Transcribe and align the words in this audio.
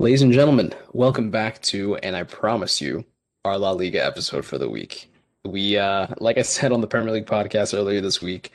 Ladies 0.00 0.22
and 0.22 0.32
gentlemen, 0.32 0.72
welcome 0.92 1.30
back 1.30 1.60
to, 1.62 1.96
and 1.96 2.16
I 2.16 2.22
promise 2.22 2.80
you, 2.80 3.04
our 3.44 3.58
La 3.58 3.72
Liga 3.72 4.04
episode 4.04 4.46
for 4.46 4.56
the 4.56 4.68
week. 4.68 5.10
We, 5.44 5.76
uh, 5.76 6.06
like 6.18 6.38
I 6.38 6.42
said 6.42 6.72
on 6.72 6.80
the 6.80 6.86
Premier 6.86 7.12
League 7.12 7.26
podcast 7.26 7.76
earlier 7.76 8.00
this 8.00 8.22
week, 8.22 8.52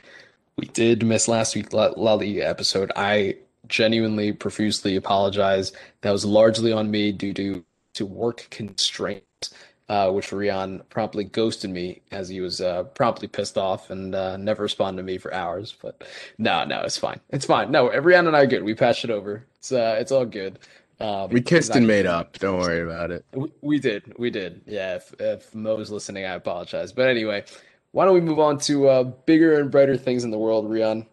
we 0.56 0.66
did 0.66 1.04
miss 1.04 1.28
last 1.28 1.54
week's 1.54 1.72
La, 1.72 1.92
La 1.96 2.14
Liga 2.14 2.46
episode. 2.46 2.90
I 2.96 3.36
genuinely 3.68 4.32
profusely 4.32 4.96
apologize. 4.96 5.72
That 6.00 6.10
was 6.10 6.24
largely 6.24 6.72
on 6.72 6.90
me 6.90 7.12
due 7.12 7.32
to 7.34 7.64
to 7.94 8.06
work 8.06 8.46
constraints, 8.50 9.54
uh, 9.88 10.10
which 10.10 10.30
Rian 10.30 10.82
promptly 10.88 11.24
ghosted 11.24 11.70
me 11.70 12.02
as 12.10 12.28
he 12.28 12.40
was 12.40 12.60
uh, 12.60 12.84
promptly 12.84 13.28
pissed 13.28 13.56
off 13.56 13.90
and 13.90 14.14
uh, 14.14 14.36
never 14.36 14.64
responded 14.64 15.02
to 15.02 15.06
me 15.06 15.18
for 15.18 15.32
hours. 15.32 15.74
But 15.80 16.04
no, 16.38 16.64
no, 16.64 16.82
it's 16.82 16.96
fine. 16.96 17.20
It's 17.30 17.46
fine. 17.46 17.70
No, 17.70 17.88
Rian 17.88 18.26
and 18.26 18.36
I 18.36 18.42
are 18.42 18.46
good. 18.46 18.64
We 18.64 18.74
patched 18.74 19.04
it 19.04 19.10
over. 19.10 19.46
It's 19.56 19.72
uh, 19.72 19.96
it's 19.98 20.12
all 20.12 20.24
good. 20.24 20.58
Um, 20.98 21.28
we 21.30 21.42
kissed 21.42 21.76
and 21.76 21.86
made 21.86 22.06
up. 22.06 22.38
Don't 22.38 22.58
worry 22.58 22.80
about 22.80 23.10
it. 23.10 23.24
We, 23.34 23.52
we 23.60 23.78
did. 23.78 24.14
We 24.18 24.30
did. 24.30 24.62
Yeah. 24.66 24.96
If, 24.96 25.14
if 25.20 25.54
Mo's 25.54 25.90
listening, 25.90 26.24
I 26.24 26.34
apologize. 26.34 26.90
But 26.90 27.08
anyway, 27.08 27.44
why 27.92 28.06
don't 28.06 28.14
we 28.14 28.20
move 28.20 28.38
on 28.38 28.58
to 28.60 28.88
uh, 28.88 29.02
bigger 29.04 29.60
and 29.60 29.70
brighter 29.70 29.96
things 29.96 30.24
in 30.24 30.30
the 30.30 30.38
world, 30.38 30.68
Rian? 30.68 31.06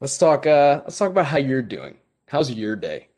Let's 0.00 0.16
talk. 0.16 0.46
Uh, 0.46 0.80
let's 0.84 0.96
talk 0.96 1.10
about 1.10 1.26
how 1.26 1.38
you're 1.38 1.62
doing. 1.62 1.98
How's 2.26 2.50
your 2.50 2.76
day? 2.76 3.08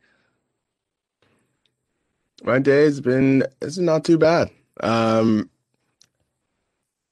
My 2.43 2.59
day 2.59 2.85
has 2.85 3.01
been 3.01 3.45
it's 3.61 3.79
not 3.79 4.05
too 4.05 4.19
bad. 4.19 4.51
Um, 4.83 5.51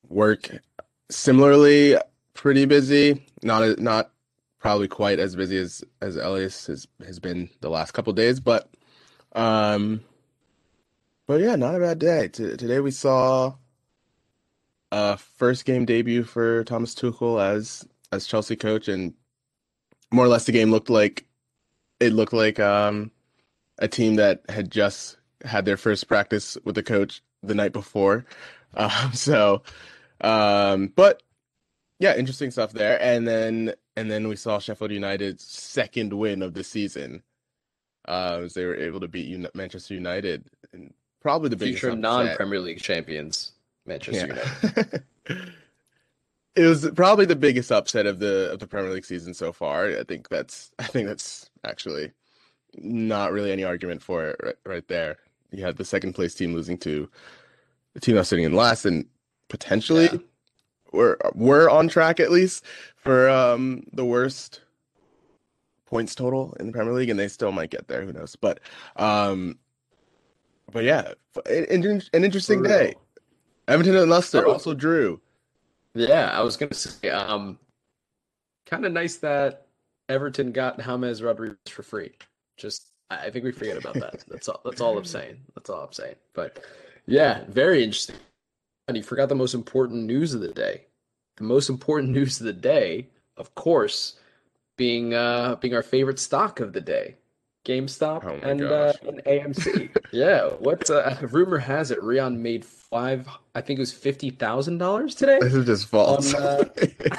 work 0.09 0.51
similarly 1.11 1.97
pretty 2.35 2.65
busy. 2.65 3.25
Not 3.43 3.79
not 3.79 4.11
probably 4.59 4.89
quite 4.89 5.19
as 5.19 5.37
busy 5.37 5.59
as 5.59 5.85
as 6.01 6.17
Elias 6.17 6.67
has 6.67 6.87
has 7.05 7.19
been 7.19 7.49
the 7.61 7.71
last 7.71 7.93
couple 7.93 8.13
days, 8.13 8.41
but 8.41 8.69
um, 9.33 10.03
but 11.27 11.41
yeah, 11.41 11.57
not 11.57 11.75
a 11.75 11.81
bad 11.81 11.99
day. 11.99 12.29
T- 12.29 12.57
today 12.57 12.81
we 12.81 12.91
saw 12.91 13.55
a 14.91 15.17
first 15.17 15.65
game 15.65 15.85
debut 15.85 16.25
for 16.25 16.65
Thomas 16.65 16.95
Tuchel 16.95 17.43
as 17.43 17.87
as 18.13 18.27
Chelsea 18.27 18.57
coach, 18.57 18.89
and 18.89 19.15
more 20.11 20.25
or 20.25 20.29
less 20.29 20.45
the 20.45 20.53
game 20.53 20.71
looked 20.71 20.91
like 20.91 21.27
it 22.01 22.13
looked 22.13 22.33
like 22.33 22.59
um, 22.59 23.11
a 23.79 23.89
team 23.89 24.17
that 24.17 24.43
had 24.49 24.71
just 24.71 25.17
had 25.45 25.65
their 25.65 25.77
first 25.77 26.09
practice 26.09 26.57
with 26.65 26.75
the 26.75 26.83
coach 26.83 27.23
the 27.43 27.55
night 27.55 27.73
before. 27.73 28.25
Um, 28.75 29.15
so, 29.15 29.63
um, 30.21 30.93
but 30.95 31.23
yeah, 31.99 32.15
interesting 32.15 32.51
stuff 32.51 32.71
there. 32.71 33.01
And 33.03 33.27
then 33.27 33.73
and 33.97 34.11
then 34.11 34.29
we 34.29 34.37
saw 34.37 34.59
Sheffield 34.59 34.93
United's 34.93 35.43
second 35.43 36.13
win 36.13 36.43
of 36.43 36.53
the 36.53 36.63
season 36.63 37.23
uh, 38.07 38.41
as 38.45 38.55
they 38.55 38.65
were 38.65 38.77
able 38.77 39.01
to 39.01 39.09
beat 39.09 39.55
Manchester 39.55 39.95
United 39.95 40.45
and 40.73 40.93
probably 41.21 41.49
the 41.49 41.57
biggest 41.57 41.81
future 41.81 41.97
non-Premier 41.97 42.61
League 42.61 42.81
champions, 42.81 43.53
Manchester 43.87 44.27
yeah. 44.27 44.43
United. 44.63 45.03
it 46.57 46.67
was 46.67 46.91
probably 46.95 47.25
the 47.25 47.37
biggest 47.37 47.71
upset 47.73 48.07
of 48.07 48.19
the 48.19 48.51
of 48.53 48.59
the 48.61 48.67
Premier 48.67 48.93
League 48.93 49.05
season 49.05 49.35
so 49.35 49.53
far. 49.53 49.87
I 49.87 50.05
think 50.05 50.29
that's 50.29 50.71
I 50.79 50.85
think 50.85 51.09
that's 51.09 51.51
actually 51.65 52.13
not 52.77 53.33
really 53.33 53.53
any 53.53 53.65
argument 53.65 54.03
for 54.03 54.29
it 54.29 54.41
right, 54.43 54.57
right 54.65 54.89
there. 54.89 55.19
You 55.51 55.65
had 55.65 55.77
the 55.77 55.85
second 55.85 56.15
place 56.15 56.35
team 56.35 56.55
losing 56.55 56.79
to 56.79 57.09
the 57.95 58.01
team 58.01 58.17
that's 58.17 58.29
sitting 58.29 58.45
in 58.45 58.53
last, 58.53 58.85
and 58.85 59.07
potentially 59.49 60.09
yeah. 60.13 60.19
we're 60.93 61.17
we're 61.35 61.71
on 61.71 61.89
track 61.89 62.21
at 62.21 62.31
least 62.31 62.65
for 62.97 63.29
um, 63.29 63.85
the 63.93 64.05
worst 64.05 64.61
points 65.89 66.15
total 66.15 66.55
in 66.61 66.67
the 66.67 66.73
Premier 66.73 66.93
League, 66.93 67.11
and 67.11 67.19
they 67.19 67.29
still 67.29 67.53
might 67.53 67.71
get 67.71 67.89
there. 67.89 68.03
Who 68.05 68.13
knows? 68.13 68.37
But, 68.37 68.61
um, 68.97 69.59
but 70.71 70.85
yeah, 70.85 71.13
an, 71.47 72.03
an 72.13 72.25
interesting 72.25 72.63
day. 72.63 72.95
Everton 73.67 73.97
and 73.97 74.11
Leicester 74.11 74.47
oh. 74.47 74.53
also 74.53 74.75
drew. 74.75 75.21
Yeah, 75.95 76.31
I 76.31 76.43
was 76.43 76.57
gonna 76.57 76.75
say, 76.75 77.11
um, 77.11 77.59
kind 78.67 78.85
of 78.85 78.93
nice 78.93 79.17
that 79.17 79.67
Everton 80.09 80.53
got 80.53 80.81
James 80.81 81.23
Rodriguez 81.23 81.57
for 81.69 81.83
free. 81.83 82.13
Just, 82.57 82.87
I 83.11 83.31
think 83.31 83.45
we 83.45 83.53
forget 83.53 83.79
about 83.79 83.95
that. 83.95 84.25
That's 84.29 84.49
all. 84.49 84.61
That's 84.65 84.81
all 84.81 84.99
I'm 84.99 85.05
saying. 85.05 85.39
That's 85.55 85.71
all 85.71 85.83
I'm 85.83 85.93
saying. 85.93 86.17
But 86.35 86.63
yeah, 87.07 87.45
very 87.49 87.83
interesting. 87.83 88.17
And 88.87 88.97
you 88.97 89.03
forgot 89.03 89.29
the 89.29 89.35
most 89.35 89.55
important 89.55 90.05
news 90.05 90.35
of 90.35 90.41
the 90.41 90.53
day. 90.53 90.85
The 91.37 91.45
most 91.45 91.69
important 91.71 92.13
news 92.15 92.41
of 92.41 92.47
the 92.47 92.53
day, 92.53 93.09
of 93.37 93.55
course, 93.55 94.17
being 94.77 95.15
uh 95.15 95.57
being 95.57 95.75
our 95.75 95.83
favorite 95.83 96.19
stock 96.19 96.61
of 96.61 96.73
the 96.73 96.81
day. 96.81 97.17
GameStop 97.65 98.25
oh 98.25 98.49
and, 98.49 98.63
uh, 98.63 98.93
and 99.07 99.23
AMC. 99.25 99.95
yeah, 100.13 100.47
what 100.47 100.89
uh, 100.89 101.17
rumor 101.21 101.59
has 101.59 101.91
it? 101.91 102.01
Rian 102.01 102.39
made 102.39 102.65
five. 102.65 103.29
I 103.55 103.61
think 103.61 103.79
it 103.79 103.81
was 103.81 103.93
fifty 103.93 104.31
thousand 104.31 104.79
dollars 104.79 105.15
today. 105.15 105.39
This 105.41 105.55
is 105.55 105.67
just 105.67 105.87
false. 105.87 106.33
On, 106.33 106.43
uh, 106.43 106.65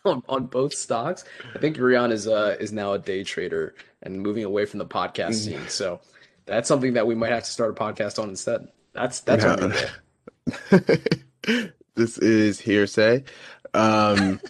on, 0.04 0.22
on, 0.28 0.46
both 0.46 0.74
stocks. 0.74 1.24
I 1.54 1.58
think 1.58 1.76
Rian 1.76 2.12
is 2.12 2.26
uh 2.26 2.56
is 2.60 2.72
now 2.72 2.92
a 2.92 2.98
day 2.98 3.24
trader 3.24 3.74
and 4.02 4.20
moving 4.20 4.44
away 4.44 4.66
from 4.66 4.78
the 4.78 4.86
podcast 4.86 5.30
mm. 5.30 5.34
scene. 5.34 5.68
So 5.68 6.00
that's 6.46 6.68
something 6.68 6.94
that 6.94 7.06
we 7.06 7.14
might 7.14 7.32
have 7.32 7.44
to 7.44 7.50
start 7.50 7.70
a 7.70 7.74
podcast 7.74 8.22
on 8.22 8.28
instead. 8.30 8.68
That's 8.92 9.20
that's 9.20 9.44
no. 9.44 9.72
this 11.94 12.18
is 12.18 12.60
hearsay. 12.60 13.24
Um, 13.74 14.40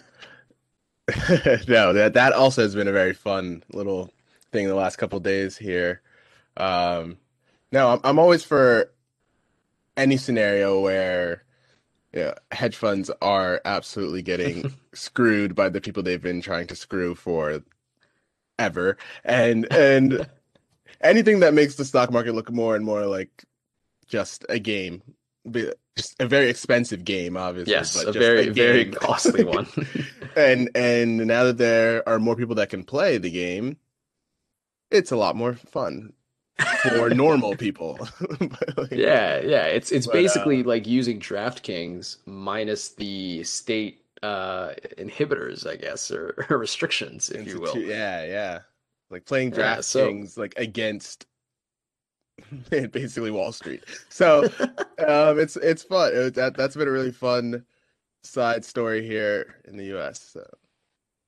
no, 1.67 1.93
that 1.93 2.11
that 2.13 2.33
also 2.33 2.61
has 2.61 2.75
been 2.75 2.87
a 2.87 2.93
very 2.93 3.13
fun 3.13 3.63
little 3.73 4.11
thing 4.51 4.67
the 4.67 4.75
last 4.75 4.97
couple 4.97 5.19
days 5.19 5.57
here. 5.57 6.01
Um, 6.57 7.17
no, 7.71 7.91
I'm 7.91 7.99
I'm 8.03 8.19
always 8.19 8.43
for 8.43 8.91
any 9.97 10.17
scenario 10.17 10.79
where 10.79 11.43
yeah, 12.13 12.33
hedge 12.51 12.75
funds 12.75 13.09
are 13.21 13.61
absolutely 13.65 14.21
getting 14.21 14.73
screwed 14.93 15.55
by 15.55 15.69
the 15.69 15.81
people 15.81 16.03
they've 16.03 16.21
been 16.21 16.41
trying 16.41 16.67
to 16.67 16.75
screw 16.75 17.15
for 17.15 17.63
ever, 18.59 18.97
and 19.23 19.71
and 19.71 20.27
anything 21.01 21.39
that 21.39 21.53
makes 21.53 21.75
the 21.75 21.85
stock 21.85 22.11
market 22.11 22.35
look 22.35 22.51
more 22.51 22.75
and 22.75 22.85
more 22.85 23.05
like 23.05 23.45
just 24.07 24.45
a 24.49 24.59
game 24.59 25.01
just 25.95 26.15
a 26.19 26.27
very 26.27 26.49
expensive 26.49 27.03
game, 27.03 27.35
obviously. 27.35 27.73
Yes, 27.73 28.01
a 28.03 28.11
very 28.11 28.47
a 28.47 28.53
very 28.53 28.91
costly 28.91 29.43
one. 29.45 29.67
and 30.35 30.69
and 30.75 31.17
now 31.27 31.45
that 31.45 31.57
there 31.57 32.07
are 32.07 32.19
more 32.19 32.35
people 32.35 32.55
that 32.55 32.69
can 32.69 32.83
play 32.83 33.17
the 33.17 33.31
game, 33.31 33.77
it's 34.89 35.11
a 35.11 35.17
lot 35.17 35.35
more 35.35 35.53
fun 35.53 36.13
for 36.81 37.09
normal 37.09 37.55
people. 37.55 38.07
like, 38.77 38.91
yeah, 38.91 39.39
yeah. 39.39 39.65
It's 39.65 39.91
it's 39.91 40.07
but, 40.07 40.13
basically 40.13 40.61
uh, 40.61 40.67
like 40.67 40.87
using 40.87 41.19
DraftKings 41.19 42.17
minus 42.25 42.89
the 42.89 43.43
state 43.43 44.03
uh 44.23 44.73
inhibitors, 44.97 45.67
I 45.67 45.75
guess, 45.75 46.11
or, 46.11 46.45
or 46.49 46.57
restrictions, 46.57 47.29
if 47.29 47.47
you 47.47 47.59
will. 47.59 47.77
Yeah, 47.77 48.25
yeah. 48.25 48.59
Like 49.09 49.25
playing 49.25 49.51
DraftKings 49.51 50.19
yeah, 50.19 50.25
so, 50.25 50.41
like 50.41 50.53
against 50.57 51.25
basically 52.69 53.31
Wall 53.31 53.51
Street. 53.51 53.83
So 54.09 54.45
um, 55.07 55.39
it's 55.39 55.57
it's 55.57 55.83
fun. 55.83 56.11
It, 56.13 56.35
that 56.35 56.55
that's 56.55 56.75
been 56.75 56.87
a 56.87 56.91
really 56.91 57.11
fun 57.11 57.65
side 58.23 58.63
story 58.63 59.05
here 59.05 59.55
in 59.65 59.77
the 59.77 59.85
U.S. 59.85 60.21
So 60.21 60.45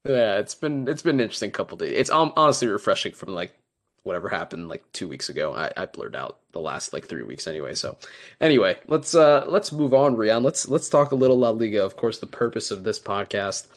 yeah, 0.08 0.38
it's 0.38 0.56
been 0.56 0.88
it's 0.88 1.02
been 1.02 1.16
an 1.16 1.22
interesting 1.22 1.52
couple 1.52 1.78
days. 1.78 1.94
It's 1.96 2.10
honestly 2.10 2.68
refreshing 2.68 3.14
from 3.14 3.34
like 3.34 3.54
whatever 4.04 4.30
happened 4.30 4.70
like 4.70 4.84
two 4.92 5.08
weeks 5.08 5.30
ago. 5.30 5.54
I, 5.54 5.72
I 5.76 5.86
blurred 5.86 6.16
out 6.16 6.40
the 6.52 6.60
last 6.60 6.94
like 6.94 7.08
three 7.08 7.24
weeks 7.24 7.48
anyway. 7.48 7.74
So 7.74 7.98
anyway, 8.40 8.78
let's 8.88 9.16
uh 9.16 9.46
let's 9.48 9.72
move 9.72 9.94
on, 9.94 10.16
Rian. 10.16 10.44
Let's 10.44 10.68
let's 10.68 10.90
talk 10.90 11.12
a 11.12 11.16
little 11.16 11.40
La 11.40 11.50
Liga. 11.50 11.84
Of 11.84 11.96
course, 11.96 12.20
the 12.20 12.28
purpose 12.28 12.72
of 12.72 12.84
this 12.84 13.00
podcast. 13.00 13.68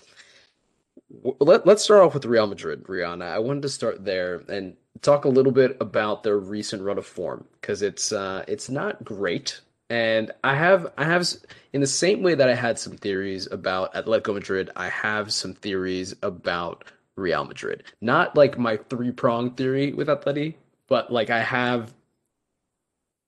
Let, 1.40 1.66
let's 1.66 1.84
start 1.84 2.02
off 2.02 2.14
with 2.14 2.24
Real 2.24 2.48
Madrid, 2.48 2.84
Rian. 2.84 3.22
I 3.22 3.38
wanted 3.38 3.62
to 3.62 3.68
start 3.68 4.04
there 4.04 4.42
and 4.48 4.76
talk 5.02 5.24
a 5.24 5.28
little 5.28 5.52
bit 5.52 5.76
about 5.80 6.22
their 6.22 6.38
recent 6.38 6.82
run 6.82 6.98
of 6.98 7.06
form 7.06 7.46
because 7.60 7.82
it's 7.82 8.12
uh, 8.12 8.44
it's 8.48 8.68
not 8.68 9.04
great. 9.04 9.60
And 9.88 10.32
I 10.42 10.56
have 10.56 10.92
I 10.98 11.04
have 11.04 11.26
in 11.72 11.80
the 11.80 11.86
same 11.86 12.22
way 12.22 12.34
that 12.34 12.48
I 12.48 12.54
had 12.54 12.78
some 12.78 12.96
theories 12.96 13.46
about 13.50 13.94
Atletico 13.94 14.34
Madrid, 14.34 14.70
I 14.74 14.88
have 14.88 15.32
some 15.32 15.54
theories 15.54 16.14
about 16.22 16.84
Real 17.16 17.44
Madrid. 17.44 17.82
Not 18.00 18.36
like 18.36 18.58
my 18.58 18.76
three 18.76 19.10
prong 19.10 19.52
theory 19.52 19.92
with 19.92 20.08
Atleti, 20.08 20.54
but 20.86 21.12
like 21.12 21.30
I 21.30 21.40
have 21.40 21.94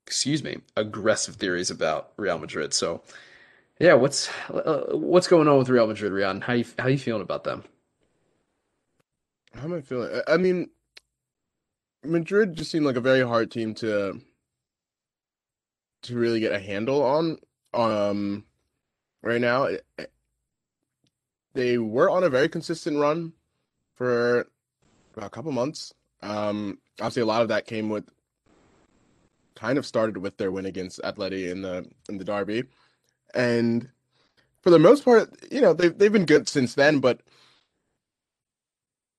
excuse 0.08 0.42
me, 0.42 0.56
aggressive 0.74 1.36
theories 1.36 1.70
about 1.70 2.12
Real 2.16 2.38
Madrid. 2.38 2.72
So 2.72 3.02
yeah, 3.78 3.92
what's 3.94 4.30
uh, 4.48 4.86
what's 4.92 5.28
going 5.28 5.48
on 5.48 5.58
with 5.58 5.68
Real 5.68 5.86
Madrid, 5.86 6.12
Rian? 6.12 6.42
How 6.42 6.54
you 6.54 6.64
how 6.78 6.88
you 6.88 6.98
feeling 6.98 7.22
about 7.22 7.44
them? 7.44 7.64
How 9.54 9.64
am 9.64 9.74
I 9.74 9.80
feeling? 9.82 10.20
I 10.26 10.38
mean, 10.38 10.70
Madrid 12.02 12.56
just 12.56 12.70
seemed 12.70 12.86
like 12.86 12.96
a 12.96 13.00
very 13.00 13.22
hard 13.22 13.50
team 13.50 13.74
to 13.76 14.20
to 16.02 16.16
really 16.16 16.40
get 16.40 16.52
a 16.52 16.58
handle 16.58 17.02
on. 17.02 17.38
Um, 17.74 18.44
right 19.22 19.40
now, 19.40 19.68
they 19.96 20.06
they 21.52 21.78
were 21.78 22.08
on 22.08 22.24
a 22.24 22.30
very 22.30 22.48
consistent 22.48 22.98
run 22.98 23.34
for 23.98 24.46
about 25.14 25.26
a 25.26 25.30
couple 25.30 25.52
months. 25.52 25.92
Um, 26.22 26.78
obviously, 27.00 27.22
a 27.22 27.26
lot 27.26 27.42
of 27.42 27.48
that 27.48 27.66
came 27.66 27.90
with 27.90 28.08
kind 29.56 29.76
of 29.76 29.84
started 29.84 30.16
with 30.16 30.36
their 30.36 30.52
win 30.52 30.66
against 30.66 31.02
Atleti 31.02 31.50
in 31.50 31.62
the 31.62 31.86
in 32.08 32.16
the 32.16 32.24
derby, 32.24 32.62
and 33.34 33.90
for 34.62 34.70
the 34.70 34.78
most 34.78 35.04
part, 35.04 35.30
you 35.50 35.60
know 35.60 35.74
they've 35.74 35.96
they've 35.98 36.12
been 36.12 36.24
good 36.24 36.48
since 36.48 36.74
then. 36.74 37.00
But 37.00 37.20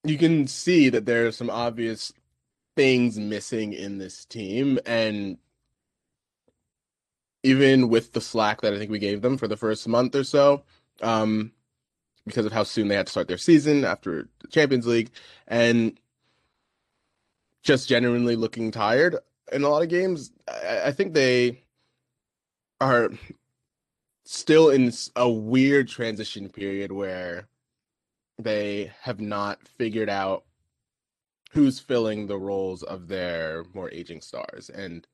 you 0.04 0.18
can 0.18 0.48
see 0.48 0.90
that 0.90 1.06
there 1.06 1.28
are 1.28 1.32
some 1.32 1.50
obvious 1.50 2.14
things 2.76 3.20
missing 3.20 3.74
in 3.74 3.98
this 3.98 4.26
team, 4.26 4.80
and 4.86 5.38
even 7.44 7.90
with 7.90 8.14
the 8.14 8.22
slack 8.22 8.62
that 8.62 8.74
I 8.74 8.78
think 8.78 8.92
we 8.92 9.00
gave 9.00 9.22
them 9.22 9.38
for 9.38 9.48
the 9.48 9.58
first 9.58 9.88
month 9.88 10.16
or 10.16 10.24
so, 10.24 10.64
um, 11.02 11.52
because 12.30 12.46
of 12.46 12.52
how 12.52 12.64
soon 12.64 12.88
they 12.88 12.96
had 12.96 13.08
to 13.08 13.12
start 13.12 13.28
their 13.28 13.38
season 13.38 13.86
after 13.86 14.28
the 14.40 14.48
Champions 14.48 14.88
League, 14.88 15.12
and 15.48 16.00
just 17.64 17.90
genuinely 17.90 18.36
looking 18.36 18.72
tired 18.72 19.18
in 19.52 19.64
a 19.64 19.70
lot 19.70 19.84
of 19.84 19.90
games. 19.90 20.32
I, 20.48 20.82
I 20.86 20.92
think 20.92 21.14
they 21.14 21.64
are 22.82 23.10
still 24.26 24.70
in 24.70 24.92
a 25.16 25.30
weird 25.30 25.88
transition 25.88 26.50
period 26.50 26.92
where 26.92 27.48
they 28.38 28.92
have 29.02 29.20
not 29.20 29.60
figured 29.68 30.10
out 30.10 30.46
who's 31.52 31.80
filling 31.80 32.28
the 32.28 32.38
roles 32.38 32.84
of 32.84 33.08
their 33.08 33.66
more 33.74 33.90
aging 33.92 34.22
stars. 34.22 34.70
And 34.70 35.06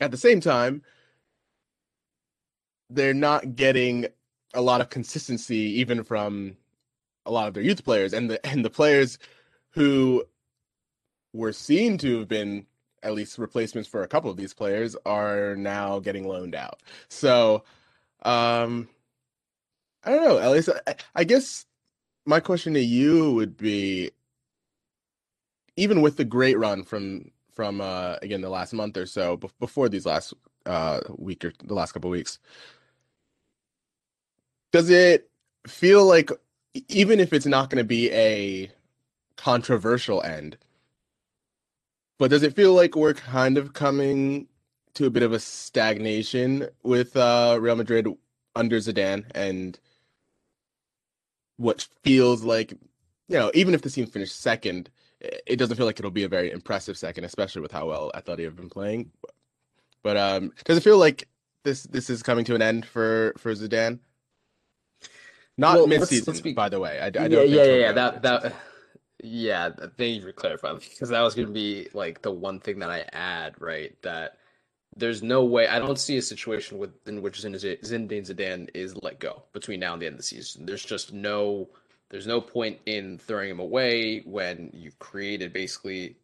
at 0.00 0.10
the 0.10 0.16
same 0.16 0.40
time, 0.40 0.82
they're 2.90 3.14
not 3.14 3.54
getting 3.54 4.06
a 4.54 4.60
lot 4.60 4.80
of 4.80 4.90
consistency 4.90 5.56
even 5.56 6.02
from 6.02 6.56
a 7.26 7.30
lot 7.30 7.48
of 7.48 7.54
their 7.54 7.62
youth 7.62 7.84
players 7.84 8.12
and 8.12 8.30
the 8.30 8.44
and 8.50 8.64
the 8.64 8.70
players 8.70 9.18
who 9.70 10.24
were 11.32 11.52
seen 11.52 11.96
to 11.98 12.18
have 12.18 12.28
been 12.28 12.66
at 13.02 13.14
least 13.14 13.38
replacements 13.38 13.88
for 13.88 14.02
a 14.02 14.08
couple 14.08 14.30
of 14.30 14.36
these 14.36 14.52
players 14.52 14.96
are 15.06 15.56
now 15.56 15.98
getting 16.00 16.28
loaned 16.28 16.54
out. 16.54 16.82
So, 17.08 17.64
um, 18.22 18.88
I 20.04 20.10
don't 20.10 20.24
know. 20.24 20.38
At 20.38 20.50
least 20.50 20.68
I, 20.86 20.94
I 21.14 21.24
guess 21.24 21.66
my 22.26 22.40
question 22.40 22.74
to 22.74 22.80
you 22.80 23.32
would 23.32 23.56
be, 23.56 24.10
even 25.76 26.02
with 26.02 26.16
the 26.16 26.24
great 26.24 26.58
run 26.58 26.82
from 26.82 27.30
from 27.54 27.80
uh, 27.80 28.16
again 28.22 28.40
the 28.40 28.50
last 28.50 28.72
month 28.72 28.96
or 28.96 29.06
so 29.06 29.38
before 29.58 29.88
these 29.88 30.06
last 30.06 30.34
uh, 30.66 31.00
week 31.16 31.44
or 31.44 31.52
the 31.64 31.74
last 31.74 31.92
couple 31.92 32.10
of 32.10 32.12
weeks, 32.12 32.38
does 34.72 34.90
it 34.90 35.30
feel 35.66 36.04
like 36.04 36.30
even 36.88 37.20
if 37.20 37.32
it's 37.32 37.46
not 37.46 37.70
going 37.70 37.78
to 37.78 37.84
be 37.84 38.10
a 38.12 38.70
controversial 39.36 40.22
end? 40.22 40.56
But 42.18 42.30
does 42.30 42.42
it 42.42 42.54
feel 42.54 42.74
like 42.74 42.94
we're 42.96 43.14
kind 43.14 43.56
of 43.56 43.72
coming 43.72 44.46
to 44.94 45.06
a 45.06 45.10
bit 45.10 45.22
of 45.22 45.32
a 45.32 45.40
stagnation 45.40 46.68
with 46.82 47.16
uh, 47.16 47.56
Real 47.60 47.76
Madrid 47.76 48.06
under 48.54 48.78
Zidane 48.78 49.24
and 49.34 49.78
what 51.56 51.86
feels 52.02 52.42
like, 52.42 52.72
you 53.28 53.38
know, 53.38 53.50
even 53.54 53.74
if 53.74 53.82
the 53.82 53.90
team 53.90 54.06
finished 54.06 54.40
second, 54.40 54.90
it 55.20 55.56
doesn't 55.58 55.76
feel 55.76 55.86
like 55.86 55.98
it'll 55.98 56.10
be 56.10 56.24
a 56.24 56.28
very 56.28 56.50
impressive 56.50 56.96
second, 56.96 57.24
especially 57.24 57.62
with 57.62 57.72
how 57.72 57.86
well 57.86 58.10
Atleti 58.14 58.44
have 58.44 58.56
been 58.56 58.70
playing. 58.70 59.10
But 60.02 60.16
um, 60.16 60.52
does 60.64 60.78
it 60.78 60.82
feel 60.82 60.98
like 60.98 61.28
this 61.62 61.82
this 61.84 62.08
is 62.08 62.22
coming 62.22 62.44
to 62.46 62.54
an 62.54 62.62
end 62.62 62.86
for 62.86 63.34
for 63.36 63.52
Zidane? 63.54 63.98
Not 65.60 65.76
well, 65.76 65.86
mid-season, 65.86 66.16
let's, 66.16 66.28
let's 66.28 66.40
be... 66.40 66.54
by 66.54 66.70
the 66.70 66.80
way. 66.80 66.98
I, 66.98 67.06
I 67.06 67.10
don't. 67.10 67.30
Yeah, 67.30 67.42
yeah, 67.42 67.64
yeah, 67.64 67.74
yeah. 67.74 67.92
That 67.92 68.22
that 68.22 68.54
yeah, 69.22 69.70
thank 69.98 70.16
you 70.16 70.22
for 70.22 70.32
clarifying 70.32 70.78
because 70.78 71.10
that 71.10 71.20
was 71.20 71.34
going 71.34 71.48
to 71.48 71.52
be 71.52 71.88
like 71.92 72.22
the 72.22 72.30
one 72.30 72.60
thing 72.60 72.78
that 72.78 72.90
I 72.90 73.04
add, 73.12 73.60
right? 73.60 73.94
That 74.02 74.38
there's 74.96 75.22
no 75.22 75.44
way 75.44 75.68
I 75.68 75.78
don't 75.78 75.98
see 75.98 76.16
a 76.16 76.22
situation 76.22 76.78
with 76.78 76.92
in 77.06 77.20
which 77.20 77.42
Zinedine 77.42 77.78
Zidane 77.82 78.70
is 78.72 78.96
let 79.02 79.20
go 79.20 79.42
between 79.52 79.80
now 79.80 79.92
and 79.92 80.00
the 80.00 80.06
end 80.06 80.14
of 80.14 80.18
the 80.18 80.24
season. 80.24 80.64
There's 80.64 80.84
just 80.84 81.12
no 81.12 81.68
there's 82.08 82.26
no 82.26 82.40
point 82.40 82.78
in 82.86 83.18
throwing 83.18 83.50
him 83.50 83.60
away 83.60 84.20
when 84.20 84.70
you've 84.72 84.98
created 84.98 85.52
basically 85.52 86.16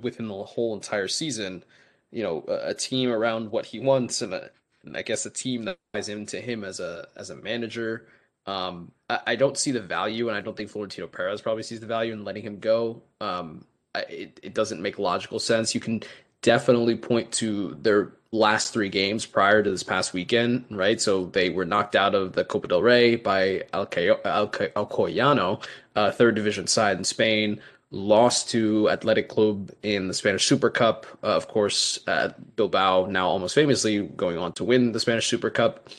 within 0.00 0.28
the 0.28 0.34
whole 0.34 0.74
entire 0.74 1.08
season, 1.08 1.64
you 2.10 2.22
know, 2.22 2.44
a, 2.48 2.70
a 2.70 2.74
team 2.74 3.10
around 3.10 3.50
what 3.50 3.66
he 3.66 3.80
wants 3.80 4.22
and, 4.22 4.34
a, 4.34 4.50
and 4.84 4.96
I 4.96 5.02
guess 5.02 5.26
a 5.26 5.30
team 5.30 5.64
that 5.64 5.78
ties 5.94 6.08
into 6.10 6.38
him 6.38 6.64
as 6.64 6.80
a 6.80 7.08
as 7.16 7.30
a 7.30 7.36
manager 7.36 8.06
um, 8.46 8.90
I, 9.08 9.20
I, 9.28 9.36
don't 9.36 9.56
see 9.56 9.70
the 9.70 9.80
value, 9.80 10.28
and 10.28 10.36
I 10.36 10.40
don't 10.40 10.56
think 10.56 10.70
Florentino 10.70 11.06
Perez 11.06 11.40
probably 11.40 11.62
sees 11.62 11.80
the 11.80 11.86
value 11.86 12.12
in 12.12 12.24
letting 12.24 12.42
him 12.42 12.58
go. 12.58 13.02
Um, 13.20 13.64
I, 13.94 14.00
it, 14.00 14.40
it 14.42 14.54
doesn't 14.54 14.82
make 14.82 14.98
logical 14.98 15.38
sense. 15.38 15.74
You 15.74 15.80
can 15.80 16.02
definitely 16.42 16.96
point 16.96 17.30
to 17.32 17.76
their 17.80 18.12
last 18.32 18.72
three 18.72 18.88
games 18.88 19.26
prior 19.26 19.62
to 19.62 19.70
this 19.70 19.82
past 19.82 20.12
weekend, 20.12 20.64
right? 20.70 21.00
So 21.00 21.26
they 21.26 21.50
were 21.50 21.64
knocked 21.64 21.94
out 21.94 22.14
of 22.14 22.32
the 22.32 22.44
Copa 22.44 22.66
del 22.66 22.82
Rey 22.82 23.16
by 23.16 23.64
Alcoyano, 23.72 25.62
uh, 25.94 26.10
third 26.10 26.34
division 26.34 26.66
side 26.66 26.98
in 26.98 27.04
Spain. 27.04 27.60
Lost 27.90 28.48
to 28.50 28.88
Athletic 28.88 29.28
Club 29.28 29.70
in 29.82 30.08
the 30.08 30.14
Spanish 30.14 30.46
Super 30.46 30.70
Cup. 30.70 31.06
Uh, 31.22 31.26
of 31.26 31.46
course, 31.46 31.98
uh, 32.06 32.30
Bilbao 32.56 33.04
now 33.04 33.28
almost 33.28 33.54
famously 33.54 34.00
going 34.00 34.38
on 34.38 34.52
to 34.54 34.64
win 34.64 34.92
the 34.92 35.00
Spanish 35.00 35.26
Super 35.28 35.50
Cup. 35.50 35.90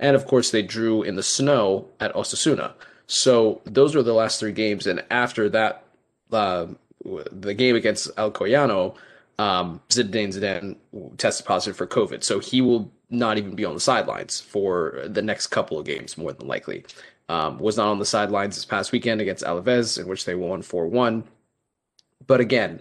And 0.00 0.16
of 0.16 0.26
course, 0.26 0.50
they 0.50 0.62
drew 0.62 1.02
in 1.02 1.16
the 1.16 1.22
snow 1.22 1.88
at 2.00 2.14
Osasuna. 2.14 2.72
So 3.06 3.60
those 3.64 3.94
were 3.94 4.02
the 4.02 4.14
last 4.14 4.40
three 4.40 4.52
games. 4.52 4.86
And 4.86 5.04
after 5.10 5.48
that, 5.50 5.84
uh, 6.32 6.66
the 7.04 7.54
game 7.54 7.76
against 7.76 8.14
Alcoyano, 8.16 8.94
um, 9.38 9.80
Zidane 9.90 10.34
Zidane 10.34 10.76
tested 11.18 11.46
positive 11.46 11.76
for 11.76 11.86
COVID. 11.86 12.24
So 12.24 12.38
he 12.38 12.60
will 12.60 12.90
not 13.10 13.38
even 13.38 13.54
be 13.54 13.64
on 13.64 13.74
the 13.74 13.80
sidelines 13.80 14.40
for 14.40 15.02
the 15.06 15.22
next 15.22 15.48
couple 15.48 15.78
of 15.78 15.86
games, 15.86 16.16
more 16.16 16.32
than 16.32 16.48
likely. 16.48 16.84
Um, 17.28 17.58
was 17.58 17.76
not 17.76 17.88
on 17.88 17.98
the 17.98 18.04
sidelines 18.04 18.56
this 18.56 18.64
past 18.64 18.92
weekend 18.92 19.20
against 19.20 19.44
Alaves, 19.44 19.98
in 19.98 20.06
which 20.06 20.24
they 20.24 20.34
won 20.34 20.62
4 20.62 20.86
1. 20.86 21.24
But 22.26 22.40
again, 22.40 22.80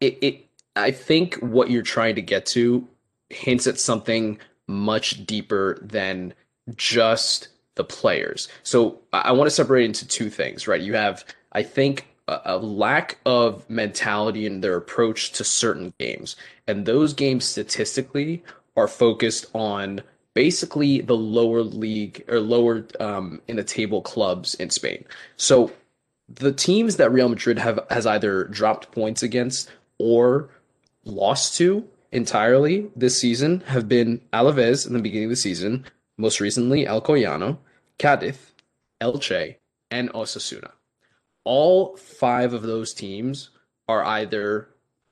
it, 0.00 0.18
it 0.22 0.46
I 0.74 0.90
think 0.90 1.36
what 1.36 1.70
you're 1.70 1.82
trying 1.82 2.14
to 2.16 2.22
get 2.22 2.46
to 2.46 2.86
hints 3.28 3.66
at 3.66 3.80
something 3.80 4.38
much 4.66 5.24
deeper 5.26 5.78
than 5.80 6.34
just 6.74 7.48
the 7.76 7.84
players. 7.84 8.48
So 8.62 9.00
I 9.12 9.32
want 9.32 9.46
to 9.46 9.54
separate 9.54 9.84
into 9.84 10.06
two 10.06 10.30
things, 10.30 10.66
right? 10.66 10.80
You 10.80 10.94
have, 10.94 11.24
I 11.52 11.62
think, 11.62 12.06
a, 12.28 12.56
lack 12.56 13.18
of 13.24 13.68
mentality 13.70 14.46
in 14.46 14.60
their 14.60 14.76
approach 14.76 15.32
to 15.32 15.44
certain 15.44 15.94
games. 15.98 16.36
And 16.66 16.84
those 16.84 17.14
games 17.14 17.44
statistically 17.44 18.42
are 18.76 18.88
focused 18.88 19.46
on 19.54 20.02
basically 20.34 21.00
the 21.00 21.16
lower 21.16 21.62
league 21.62 22.24
or 22.28 22.40
lower 22.40 22.84
um, 23.00 23.40
in 23.48 23.56
the 23.56 23.64
table 23.64 24.02
clubs 24.02 24.54
in 24.54 24.70
Spain. 24.70 25.04
So 25.36 25.72
the 26.28 26.52
teams 26.52 26.96
that 26.96 27.12
Real 27.12 27.28
Madrid 27.28 27.58
have 27.58 27.80
has 27.90 28.06
either 28.06 28.44
dropped 28.44 28.90
points 28.90 29.22
against 29.22 29.70
or 29.98 30.48
lost 31.04 31.56
to 31.58 31.88
entirely 32.12 32.90
this 32.96 33.20
season 33.20 33.60
have 33.66 33.88
been 33.88 34.20
Alaves 34.32 34.86
in 34.86 34.92
the 34.92 35.02
beginning 35.02 35.26
of 35.26 35.30
the 35.30 35.36
season, 35.36 35.84
most 36.16 36.40
recently 36.40 36.84
Alcoyano, 36.84 37.58
Cadiz, 37.98 38.52
Elche, 39.00 39.56
and 39.90 40.12
Osasuna. 40.12 40.72
All 41.44 41.96
five 41.96 42.52
of 42.52 42.62
those 42.62 42.92
teams 42.94 43.50
are 43.88 44.04
either 44.04 44.68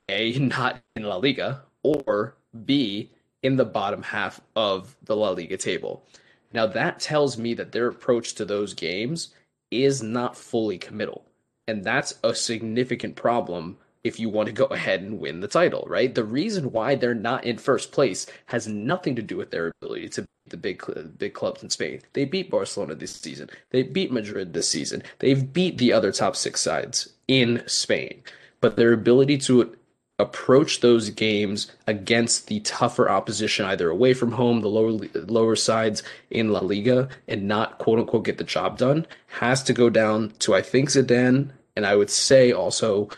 A, 0.09 0.33
not 0.39 0.81
in 0.95 1.03
La 1.03 1.17
Liga, 1.17 1.63
or 1.83 2.35
B, 2.65 3.11
in 3.43 3.57
the 3.57 3.65
bottom 3.65 4.01
half 4.01 4.41
of 4.55 4.95
the 5.03 5.15
La 5.15 5.29
Liga 5.29 5.57
table. 5.57 6.03
Now, 6.51 6.65
that 6.67 6.99
tells 6.99 7.37
me 7.37 7.53
that 7.55 7.71
their 7.71 7.87
approach 7.87 8.33
to 8.35 8.45
those 8.45 8.73
games 8.73 9.33
is 9.71 10.01
not 10.01 10.37
fully 10.37 10.77
committal. 10.77 11.25
And 11.67 11.83
that's 11.83 12.15
a 12.23 12.33
significant 12.33 13.15
problem 13.15 13.77
if 14.05 14.19
you 14.19 14.29
want 14.29 14.45
to 14.45 14.53
go 14.53 14.65
ahead 14.71 15.01
and 15.01 15.19
win 15.19 15.41
the 15.41 15.47
title, 15.47 15.83
right? 15.87 16.13
The 16.13 16.23
reason 16.23 16.71
why 16.71 16.95
they're 16.95 17.13
not 17.13 17.43
in 17.43 17.57
first 17.57 17.91
place 17.91 18.27
has 18.45 18.67
nothing 18.67 19.15
to 19.15 19.21
do 19.21 19.35
with 19.35 19.51
their 19.51 19.73
ability 19.81 20.09
to 20.09 20.21
beat 20.21 20.49
the 20.49 20.57
big 20.57 21.17
big 21.17 21.33
clubs 21.33 21.63
in 21.63 21.69
Spain. 21.69 22.01
They 22.13 22.23
beat 22.23 22.51
Barcelona 22.51 22.95
this 22.95 23.15
season. 23.15 23.49
They 23.71 23.83
beat 23.83 24.11
Madrid 24.11 24.53
this 24.53 24.69
season. 24.69 25.03
They've 25.19 25.51
beat 25.51 25.79
the 25.79 25.91
other 25.91 26.11
top 26.11 26.35
6 26.35 26.61
sides 26.61 27.09
in 27.27 27.63
Spain. 27.65 28.21
But 28.61 28.77
their 28.77 28.93
ability 28.93 29.39
to 29.39 29.75
approach 30.17 30.79
those 30.79 31.09
games 31.09 31.71
against 31.87 32.47
the 32.47 32.61
tougher 32.61 33.09
opposition 33.09 33.65
either 33.65 33.89
away 33.89 34.13
from 34.13 34.31
home 34.31 34.61
the 34.61 34.69
lower 34.69 34.91
lower 35.27 35.57
sides 35.57 36.03
in 36.29 36.53
La 36.53 36.61
Liga 36.61 37.09
and 37.27 37.49
not 37.49 37.79
quote 37.79 37.99
unquote 37.99 38.23
get 38.23 38.37
the 38.37 38.43
job 38.45 38.77
done 38.77 39.05
has 39.27 39.61
to 39.61 39.73
go 39.73 39.89
down 39.89 40.31
to 40.39 40.55
I 40.55 40.61
think 40.61 40.89
Zidane 40.89 41.49
and 41.75 41.85
I 41.85 41.97
would 41.97 42.09
say 42.09 42.53
also 42.53 43.09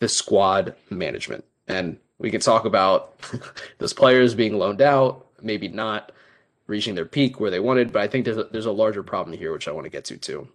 the 0.00 0.08
squad 0.08 0.74
management. 0.90 1.44
And 1.68 1.98
we 2.18 2.30
can 2.30 2.40
talk 2.40 2.64
about 2.66 3.20
those 3.78 3.92
players 3.94 4.34
being 4.34 4.58
loaned 4.58 4.82
out, 4.82 5.26
maybe 5.42 5.68
not. 5.68 6.12
reaching 6.66 6.94
their 6.94 7.04
peak 7.04 7.40
where 7.40 7.50
they 7.50 7.60
wanted. 7.60 7.92
But 7.92 8.02
I 8.02 8.08
think 8.08 8.24
there's 8.24 8.36
a, 8.38 8.44
there's 8.44 8.66
a 8.66 8.72
larger 8.72 9.02
problem 9.02 9.36
here, 9.36 9.52
which 9.52 9.68
I 9.68 9.72
want 9.72 9.84
to 9.84 9.90
get 9.90 10.04
to 10.06 10.16
too. 10.16 10.48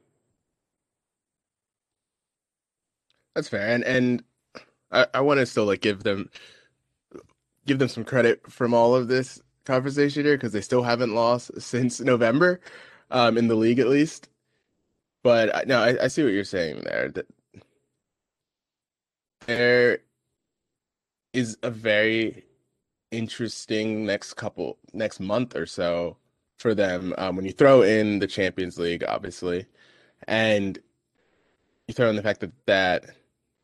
That's 3.36 3.50
fair, 3.50 3.68
and 3.76 3.84
and 3.86 4.24
I, 4.92 5.08
I 5.16 5.22
want 5.22 5.40
to 5.40 5.46
still 5.46 5.66
like 5.66 5.82
give 5.82 6.04
them 6.04 6.30
give 7.68 7.80
them 7.80 7.90
some 7.90 8.06
credit 8.06 8.52
from 8.52 8.74
all 8.74 8.96
of 8.96 9.08
this 9.08 9.42
conversation 9.66 10.26
here 10.26 10.36
because 10.38 10.54
they 10.54 10.62
still 10.62 10.84
haven't 10.84 11.16
lost 11.16 11.52
since 11.62 12.02
November, 12.02 12.62
um, 13.12 13.38
in 13.38 13.48
the 13.48 13.56
league 13.56 13.80
at 13.80 13.88
least. 13.90 14.30
But 15.24 15.68
no, 15.68 15.82
I, 15.82 16.06
I 16.06 16.08
see 16.10 16.24
what 16.24 16.34
you're 16.34 16.44
saying 16.46 16.82
there. 16.86 17.10
That 17.12 17.28
there 19.46 20.00
is 21.34 21.58
a 21.64 21.70
very 21.70 22.46
interesting 23.12 24.06
next 24.06 24.34
couple 24.34 24.78
next 24.94 25.20
month 25.20 25.56
or 25.56 25.66
so 25.66 26.18
for 26.58 26.74
them 26.74 27.14
um, 27.18 27.36
when 27.36 27.46
you 27.46 27.52
throw 27.52 27.82
in 27.82 28.20
the 28.20 28.28
Champions 28.28 28.78
League, 28.80 29.04
obviously, 29.08 29.66
and 30.28 30.80
you 31.88 31.94
throw 31.94 32.10
in 32.10 32.16
the 32.16 32.24
fact 32.24 32.40
that 32.40 32.52
that 32.66 33.06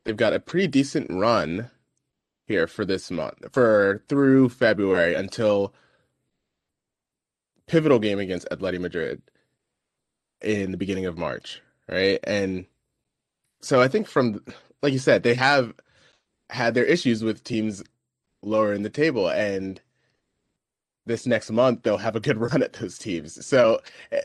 they've 0.04 0.16
got 0.16 0.32
a 0.32 0.40
pretty 0.40 0.66
decent 0.66 1.10
run 1.10 1.70
here 2.46 2.66
for 2.66 2.84
this 2.84 3.10
month 3.10 3.46
for 3.52 4.02
through 4.08 4.48
February 4.48 5.14
until 5.14 5.74
pivotal 7.66 7.98
game 7.98 8.18
against 8.18 8.48
Atleti 8.50 8.80
Madrid 8.80 9.22
in 10.42 10.72
the 10.72 10.76
beginning 10.76 11.06
of 11.06 11.16
March, 11.16 11.62
right? 11.88 12.18
And 12.24 12.66
so 13.62 13.80
I 13.80 13.88
think 13.88 14.08
from 14.08 14.44
like 14.82 14.92
you 14.92 14.98
said, 14.98 15.22
they 15.22 15.34
have 15.34 15.74
had 16.50 16.74
their 16.74 16.84
issues 16.84 17.24
with 17.24 17.44
teams 17.44 17.82
lower 18.42 18.72
in 18.74 18.82
the 18.82 18.90
table 18.90 19.30
and 19.30 19.80
this 21.06 21.26
next 21.26 21.50
month 21.50 21.82
they'll 21.82 21.98
have 21.98 22.16
a 22.16 22.20
good 22.20 22.38
run 22.52 22.62
at 22.62 22.74
those 22.74 22.98
teams. 22.98 23.44
So 23.44 23.80
eh, 24.12 24.22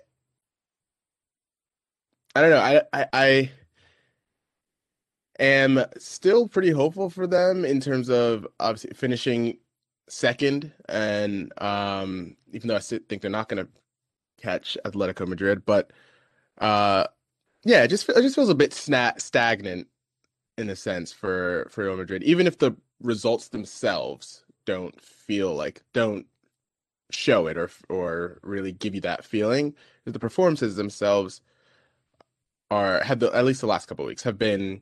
I 2.35 2.41
don't 2.41 2.49
know. 2.51 2.59
I 2.59 2.81
I, 2.93 3.07
I 3.13 3.51
am 5.39 5.83
still 5.97 6.47
pretty 6.47 6.71
hopeful 6.71 7.09
for 7.09 7.27
them 7.27 7.65
in 7.65 7.79
terms 7.81 8.09
of 8.09 8.47
obviously 8.59 8.91
finishing 8.95 9.57
second, 10.09 10.71
and 10.89 11.51
um, 11.61 12.35
even 12.53 12.67
though 12.69 12.75
I 12.75 12.79
think 12.79 13.21
they're 13.21 13.31
not 13.31 13.49
going 13.49 13.65
to 13.65 13.71
catch 14.41 14.77
Atletico 14.85 15.27
Madrid, 15.27 15.65
but 15.65 15.91
uh, 16.59 17.05
yeah, 17.65 17.83
it 17.83 17.89
just 17.89 18.09
it 18.09 18.21
just 18.21 18.35
feels 18.35 18.49
a 18.49 18.55
bit 18.55 18.71
sna- 18.71 19.19
stagnant 19.21 19.87
in 20.57 20.69
a 20.69 20.75
sense 20.75 21.11
for 21.13 21.67
for 21.71 21.85
Real 21.85 21.97
Madrid, 21.97 22.23
even 22.23 22.47
if 22.47 22.59
the 22.59 22.75
results 23.01 23.49
themselves 23.49 24.43
don't 24.65 24.99
feel 25.01 25.53
like 25.53 25.83
don't 25.93 26.25
show 27.11 27.47
it 27.47 27.57
or 27.57 27.69
or 27.89 28.39
really 28.43 28.71
give 28.71 28.95
you 28.95 29.01
that 29.01 29.25
feeling. 29.25 29.75
The 30.05 30.19
performances 30.19 30.75
themselves 30.75 31.41
are 32.71 33.03
have 33.03 33.19
the 33.19 33.31
at 33.31 33.45
least 33.45 33.61
the 33.61 33.67
last 33.67 33.87
couple 33.87 34.05
weeks 34.05 34.23
have 34.23 34.37
been 34.37 34.81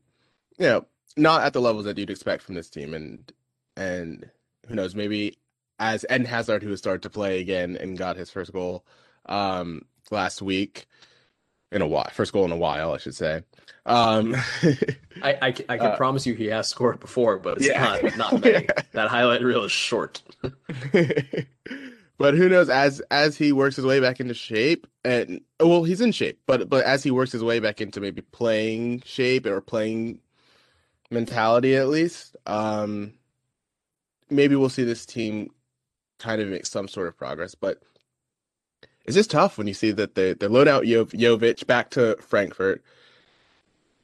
you 0.58 0.68
know, 0.68 0.86
not 1.18 1.44
at 1.44 1.53
the 1.53 1.62
levels 1.62 1.86
that 1.86 1.98
you'd 1.98 2.10
expect 2.10 2.44
from 2.44 2.56
this 2.56 2.70
team. 2.70 2.94
And 2.94 3.32
and 3.75 4.30
who 4.68 4.75
knows, 4.75 4.96
maybe 4.96 5.38
as 5.80 6.06
Eden 6.10 6.25
Hazard, 6.25 6.63
who 6.63 6.70
has 6.70 6.80
started 6.80 7.03
to 7.03 7.10
play 7.10 7.39
again 7.39 7.77
and 7.80 7.98
got 7.98 8.18
his 8.18 8.30
first 8.30 8.53
goal 8.53 8.86
um, 9.25 9.84
last 10.12 10.42
week 10.42 10.86
in 11.74 11.82
a 11.82 11.88
while, 11.88 12.10
first 12.13 12.34
goal 12.34 12.46
in 12.46 12.51
a 12.51 12.58
while, 12.58 12.94
I 12.94 12.98
should 12.98 13.15
say. 13.15 13.44
Um, 13.86 14.36
I, 15.22 15.34
I, 15.42 15.48
I 15.48 15.51
can 15.51 15.82
uh, 15.82 15.98
promise 15.98 16.25
you 16.25 16.34
he 16.36 16.46
has 16.48 16.68
scored 16.68 17.00
before, 17.00 17.38
but 17.38 17.58
it's 17.58 17.68
yeah. 17.68 18.00
not 18.01 18.18
not 18.18 18.42
many. 18.44 18.68
that 18.94 19.10
highlight 19.10 19.42
reel 19.42 19.63
is 19.63 19.72
short. 19.72 20.22
but 22.18 22.34
who 22.36 22.48
knows? 22.50 22.70
As 22.70 23.01
as 23.12 23.38
he 23.38 23.51
works 23.51 23.75
his 23.75 23.86
way 23.86 24.00
back 24.00 24.20
into 24.20 24.34
shape, 24.34 24.88
and 25.03 25.42
well, 25.60 25.84
he's 25.84 26.01
in 26.01 26.12
shape, 26.12 26.39
but 26.46 26.70
but 26.70 26.86
as 26.86 27.03
he 27.03 27.12
works 27.12 27.32
his 27.32 27.44
way 27.44 27.60
back 27.60 27.82
into 27.82 28.00
maybe 28.00 28.22
playing 28.22 29.01
shape 29.06 29.46
or 29.46 29.60
playing 29.60 30.20
mentality 31.12 31.75
at 31.75 31.88
least. 31.88 32.36
Um, 32.46 33.13
maybe 34.30 34.56
we'll 34.56 34.70
see 34.70 34.84
this 34.84 35.06
team 35.06 35.51
kind 36.20 36.42
of 36.42 36.48
make 36.48 36.65
some 36.65 36.88
sort 36.88 37.08
of 37.08 37.18
progress, 37.18 37.56
but 37.56 37.82
it's 39.06 39.16
just 39.16 39.32
tough 39.32 39.58
when 39.58 39.68
you 39.68 39.74
see 39.74 39.92
that 39.92 40.16
they 40.16 40.34
they 40.34 40.48
load 40.48 40.68
out 40.68 40.86
jo- 40.86 41.06
Jovic 41.06 41.66
back 41.68 41.90
to 41.92 42.18
Frankfurt, 42.22 42.84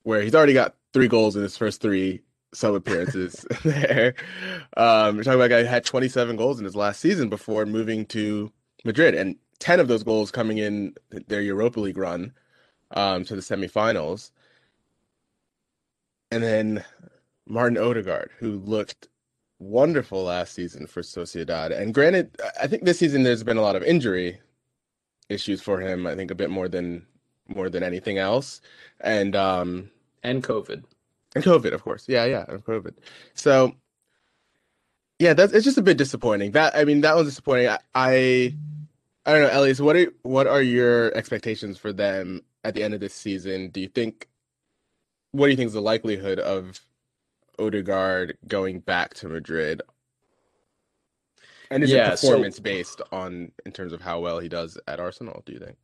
where 0.03 0.22
he's 0.22 0.36
already 0.36 0.53
got 0.53 0.75
three 0.94 1.08
goals 1.08 1.36
in 1.36 1.44
his 1.44 1.58
first 1.58 1.82
three 1.82 2.22
sub 2.53 2.74
appearances 2.74 3.46
there. 3.63 4.15
Um, 4.75 5.15
you're 5.15 5.24
talking 5.24 5.39
about 5.39 5.46
a 5.46 5.50
guy 5.50 5.62
who 5.62 5.68
had 5.68 5.86
27 5.86 6.36
goals 6.36 6.60
in 6.60 6.65
his 6.65 6.75
last 6.75 7.00
season 7.00 7.29
before 7.29 7.65
moving 7.65 8.06
to 8.08 8.51
Madrid, 8.86 9.15
and 9.15 9.36
10 9.60 9.79
of 9.79 9.88
those 9.88 10.03
goals 10.03 10.32
coming 10.32 10.58
in 10.58 10.96
their 11.27 11.41
Europa 11.41 11.79
League 11.79 11.98
run 11.98 12.34
um, 12.91 13.24
to 13.25 13.36
the 13.36 13.41
semifinals. 13.41 14.32
And 16.32 16.44
then 16.44 16.84
Martin 17.48 17.77
Odegaard, 17.77 18.32
who 18.38 18.60
looked 18.60 19.10
wonderful 19.58 20.24
last 20.24 20.53
season 20.53 20.88
for 20.88 21.01
Sociedad. 21.01 21.77
And 21.77 21.94
granted, 21.94 22.39
I 22.62 22.68
think 22.68 22.86
this 22.86 23.00
season 23.00 23.24
there's 23.24 23.44
been 23.44 23.58
a 23.58 23.62
lot 23.62 23.75
of 23.75 23.84
injury 23.84 24.39
issues 25.29 25.62
for 25.62 25.79
him. 25.79 26.07
I 26.07 26.15
think 26.15 26.31
a 26.31 26.36
bit 26.36 26.50
more 26.50 26.67
than 26.67 27.05
more 27.48 27.69
than 27.69 27.83
anything 27.83 28.17
else. 28.17 28.62
And 29.00 29.36
um 29.36 29.89
and 30.24 30.43
COVID. 30.43 30.83
And 31.36 31.43
COVID, 31.43 31.74
of 31.74 31.83
course. 31.83 32.05
Yeah, 32.07 32.25
yeah, 32.25 32.45
and 32.48 32.63
COVID. 32.65 32.95
So 33.33 33.75
yeah, 35.19 35.33
that's 35.33 35.53
it's 35.53 35.65
just 35.65 35.77
a 35.77 35.83
bit 35.83 35.98
disappointing. 35.98 36.51
That 36.51 36.75
I 36.75 36.86
mean, 36.86 37.01
that 37.01 37.15
was 37.15 37.27
disappointing. 37.27 37.67
I 37.67 37.77
I, 37.93 38.55
I 39.25 39.33
don't 39.33 39.41
know, 39.43 39.59
Elias, 39.59 39.79
what 39.79 39.95
are 39.95 40.12
what 40.24 40.48
are 40.48 40.62
your 40.62 41.15
expectations 41.15 41.77
for 41.77 41.93
them 41.93 42.41
at 42.63 42.74
the 42.74 42.83
end 42.83 42.93
of 42.93 43.00
this 43.00 43.13
season? 43.13 43.69
Do 43.69 43.81
you 43.81 43.89
think 43.89 44.27
what 45.31 45.48
do 45.48 45.51
you 45.51 45.57
think 45.57 45.67
is 45.67 45.74
the 45.74 45.81
likelihood 45.81 46.39
of 46.39 46.79
Odegaard 47.59 48.38
going 48.48 48.79
back 48.79 49.13
to 49.15 49.27
Madrid? 49.27 49.81
And 51.71 51.83
is 51.83 51.91
yeah, 51.91 52.13
it 52.13 52.21
performance 52.21 52.57
so, 52.57 52.63
based 52.63 53.01
on 53.11 53.51
in 53.65 53.71
terms 53.71 53.93
of 53.93 54.01
how 54.01 54.19
well 54.19 54.39
he 54.39 54.49
does 54.49 54.77
at 54.88 54.99
Arsenal? 54.99 55.43
Do 55.45 55.53
you 55.53 55.59
think? 55.59 55.77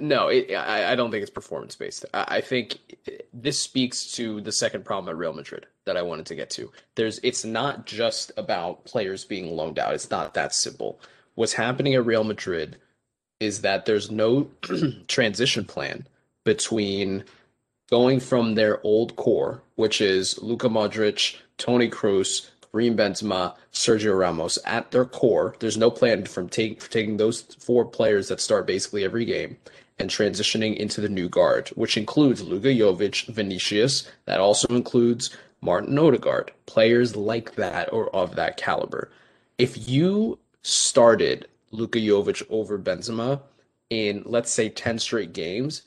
No, 0.00 0.28
it, 0.28 0.52
I, 0.54 0.92
I 0.92 0.94
don't 0.94 1.10
think 1.10 1.22
it's 1.22 1.30
performance 1.30 1.76
based. 1.76 2.06
I, 2.14 2.24
I 2.36 2.40
think 2.40 2.78
eh, 3.06 3.18
this 3.32 3.60
speaks 3.60 4.12
to 4.12 4.40
the 4.40 4.52
second 4.52 4.84
problem 4.84 5.14
at 5.14 5.18
Real 5.18 5.32
Madrid 5.32 5.66
that 5.84 5.96
I 5.96 6.02
wanted 6.02 6.26
to 6.26 6.34
get 6.34 6.50
to. 6.50 6.72
There's, 6.94 7.20
it's 7.22 7.44
not 7.44 7.84
just 7.86 8.32
about 8.36 8.84
players 8.84 9.24
being 9.24 9.54
loaned 9.54 9.78
out. 9.78 9.94
It's 9.94 10.10
not 10.10 10.34
that 10.34 10.54
simple. 10.54 11.00
What's 11.34 11.52
happening 11.52 11.94
at 11.94 12.06
Real 12.06 12.24
Madrid 12.24 12.78
is 13.40 13.60
that 13.60 13.84
there's 13.84 14.10
no 14.10 14.48
transition 15.08 15.64
plan 15.64 16.06
between 16.44 17.24
going 17.90 18.20
from 18.20 18.54
their 18.54 18.84
old 18.86 19.16
core, 19.16 19.62
which 19.74 20.00
is 20.00 20.38
Luka 20.42 20.68
Modric, 20.68 21.36
Toni 21.58 21.90
Kroos, 21.90 22.48
Karim 22.74 22.96
Benzema, 22.96 23.54
Sergio 23.72 24.18
Ramos 24.18 24.58
at 24.66 24.90
their 24.90 25.04
core. 25.04 25.54
There's 25.60 25.76
no 25.76 25.92
plan 25.92 26.24
from 26.24 26.48
take, 26.48 26.90
taking 26.90 27.18
those 27.18 27.42
four 27.42 27.84
players 27.84 28.26
that 28.28 28.40
start 28.40 28.66
basically 28.66 29.04
every 29.04 29.24
game 29.24 29.56
and 30.00 30.10
transitioning 30.10 30.76
into 30.76 31.00
the 31.00 31.08
new 31.08 31.28
guard, 31.28 31.68
which 31.76 31.96
includes 31.96 32.42
Luka 32.42 32.68
Jovic, 32.68 33.26
Vinicius. 33.26 34.10
That 34.24 34.40
also 34.40 34.66
includes 34.74 35.30
Martin 35.60 35.96
Odegaard, 35.96 36.50
players 36.66 37.14
like 37.14 37.54
that 37.54 37.92
or 37.92 38.10
of 38.10 38.34
that 38.34 38.56
caliber. 38.56 39.08
If 39.56 39.88
you 39.88 40.40
started 40.62 41.46
Luka 41.70 42.00
Jovic 42.00 42.42
over 42.50 42.76
Benzema 42.76 43.40
in 43.88 44.24
let's 44.26 44.50
say 44.50 44.68
10 44.68 44.98
straight 44.98 45.32
games, 45.32 45.82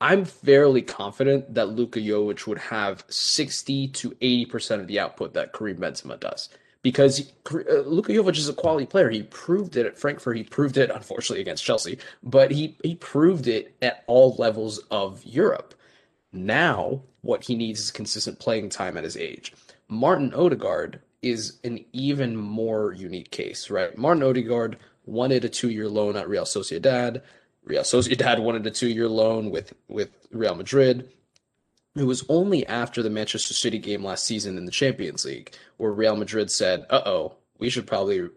I'm 0.00 0.24
fairly 0.24 0.82
confident 0.82 1.54
that 1.54 1.70
Luka 1.70 2.00
Jovic 2.00 2.46
would 2.46 2.58
have 2.58 3.04
60 3.08 3.88
to 3.88 4.10
80% 4.10 4.80
of 4.80 4.86
the 4.86 5.00
output 5.00 5.34
that 5.34 5.52
Karim 5.52 5.78
Benzema 5.78 6.20
does. 6.20 6.50
Because 6.82 7.32
uh, 7.50 7.80
Luka 7.80 8.12
Jovic 8.12 8.36
is 8.36 8.48
a 8.48 8.52
quality 8.52 8.86
player. 8.86 9.10
He 9.10 9.22
proved 9.24 9.76
it 9.76 9.86
at 9.86 9.98
Frankfurt. 9.98 10.36
He 10.36 10.44
proved 10.44 10.76
it, 10.76 10.90
unfortunately, 10.90 11.40
against 11.40 11.64
Chelsea, 11.64 11.98
but 12.22 12.50
he, 12.50 12.76
he 12.82 12.94
proved 12.94 13.48
it 13.48 13.74
at 13.82 14.04
all 14.06 14.36
levels 14.38 14.78
of 14.90 15.24
Europe. 15.24 15.74
Now, 16.32 17.02
what 17.22 17.44
he 17.44 17.56
needs 17.56 17.80
is 17.80 17.90
consistent 17.90 18.38
playing 18.38 18.68
time 18.68 18.96
at 18.96 19.04
his 19.04 19.16
age. 19.16 19.52
Martin 19.88 20.32
Odegaard 20.34 21.00
is 21.22 21.58
an 21.64 21.84
even 21.92 22.36
more 22.36 22.92
unique 22.92 23.30
case, 23.30 23.70
right? 23.70 23.96
Martin 23.96 24.22
Odegaard 24.22 24.76
wanted 25.06 25.44
a 25.44 25.48
two 25.48 25.70
year 25.70 25.88
loan 25.88 26.16
at 26.16 26.28
Real 26.28 26.44
Sociedad. 26.44 27.22
Real 27.66 27.82
Sociedad 27.82 28.38
wanted 28.38 28.66
a 28.66 28.70
two-year 28.70 29.08
loan 29.08 29.50
with 29.50 29.74
with 29.88 30.10
Real 30.30 30.54
Madrid. 30.54 31.10
It 31.96 32.04
was 32.04 32.24
only 32.28 32.66
after 32.66 33.02
the 33.02 33.10
Manchester 33.10 33.54
City 33.54 33.78
game 33.78 34.04
last 34.04 34.24
season 34.24 34.56
in 34.56 34.66
the 34.66 34.70
Champions 34.70 35.24
League 35.24 35.52
where 35.76 35.90
Real 35.90 36.16
Madrid 36.16 36.50
said, 36.50 36.86
"Uh 36.88 37.02
oh, 37.04 37.34
we 37.58 37.68
should 37.68 37.86
probably 37.86 38.28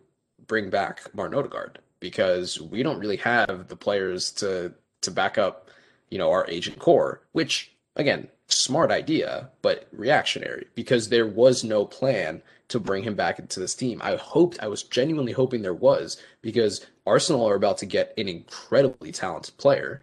bring 0.47 0.69
back 0.71 1.13
Martin 1.13 1.37
Odegaard 1.37 1.79
because 1.99 2.59
we 2.59 2.81
don't 2.81 2.99
really 2.99 3.17
have 3.17 3.67
the 3.67 3.75
players 3.75 4.31
to 4.33 4.73
to 5.01 5.11
back 5.11 5.37
up, 5.37 5.69
you 6.09 6.17
know, 6.17 6.31
our 6.31 6.49
agent 6.49 6.79
core." 6.79 7.21
Which 7.31 7.71
again, 7.95 8.29
smart 8.49 8.91
idea, 8.91 9.49
but 9.61 9.87
reactionary 9.91 10.67
because 10.75 11.09
there 11.09 11.27
was 11.27 11.63
no 11.63 11.85
plan 11.85 12.41
to 12.69 12.79
bring 12.79 13.03
him 13.03 13.15
back 13.15 13.39
into 13.39 13.59
this 13.59 13.75
team. 13.75 13.99
I 14.03 14.15
hoped, 14.15 14.59
I 14.61 14.67
was 14.67 14.83
genuinely 14.83 15.31
hoping 15.31 15.61
there 15.61 15.73
was 15.73 16.21
because 16.41 16.85
Arsenal 17.05 17.47
are 17.47 17.55
about 17.55 17.77
to 17.79 17.85
get 17.85 18.13
an 18.17 18.27
incredibly 18.27 19.11
talented 19.11 19.57
player, 19.57 20.01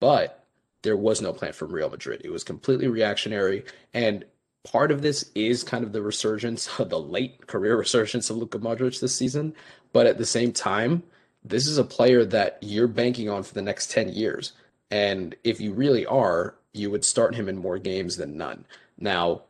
but 0.00 0.46
there 0.82 0.96
was 0.96 1.20
no 1.20 1.32
plan 1.32 1.52
from 1.52 1.72
Real 1.72 1.90
Madrid. 1.90 2.22
It 2.24 2.32
was 2.32 2.44
completely 2.44 2.88
reactionary. 2.88 3.64
And 3.92 4.24
part 4.64 4.90
of 4.90 5.02
this 5.02 5.30
is 5.34 5.62
kind 5.62 5.84
of 5.84 5.92
the 5.92 6.02
resurgence, 6.02 6.68
the 6.78 7.00
late 7.00 7.46
career 7.46 7.76
resurgence 7.76 8.30
of 8.30 8.36
Luka 8.36 8.58
Modric 8.58 9.00
this 9.00 9.14
season. 9.14 9.54
But 9.92 10.06
at 10.06 10.18
the 10.18 10.26
same 10.26 10.52
time, 10.52 11.02
this 11.44 11.66
is 11.66 11.78
a 11.78 11.84
player 11.84 12.24
that 12.26 12.58
you're 12.60 12.88
banking 12.88 13.28
on 13.28 13.42
for 13.42 13.54
the 13.54 13.62
next 13.62 13.90
10 13.90 14.10
years. 14.10 14.52
And 14.90 15.36
if 15.44 15.60
you 15.60 15.72
really 15.72 16.04
are, 16.06 16.54
you 16.72 16.90
would 16.90 17.04
start 17.04 17.34
him 17.34 17.48
in 17.48 17.58
more 17.58 17.78
games 17.78 18.16
than 18.16 18.36
none. 18.36 18.64
Now, 18.98 19.42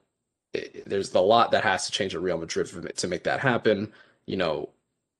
there's 0.86 1.14
a 1.14 1.20
lot 1.20 1.50
that 1.52 1.64
has 1.64 1.86
to 1.86 1.92
change 1.92 2.14
at 2.14 2.22
Real 2.22 2.38
Madrid 2.38 2.68
to 2.96 3.08
make 3.08 3.24
that 3.24 3.40
happen. 3.40 3.92
You 4.26 4.36
know, 4.36 4.68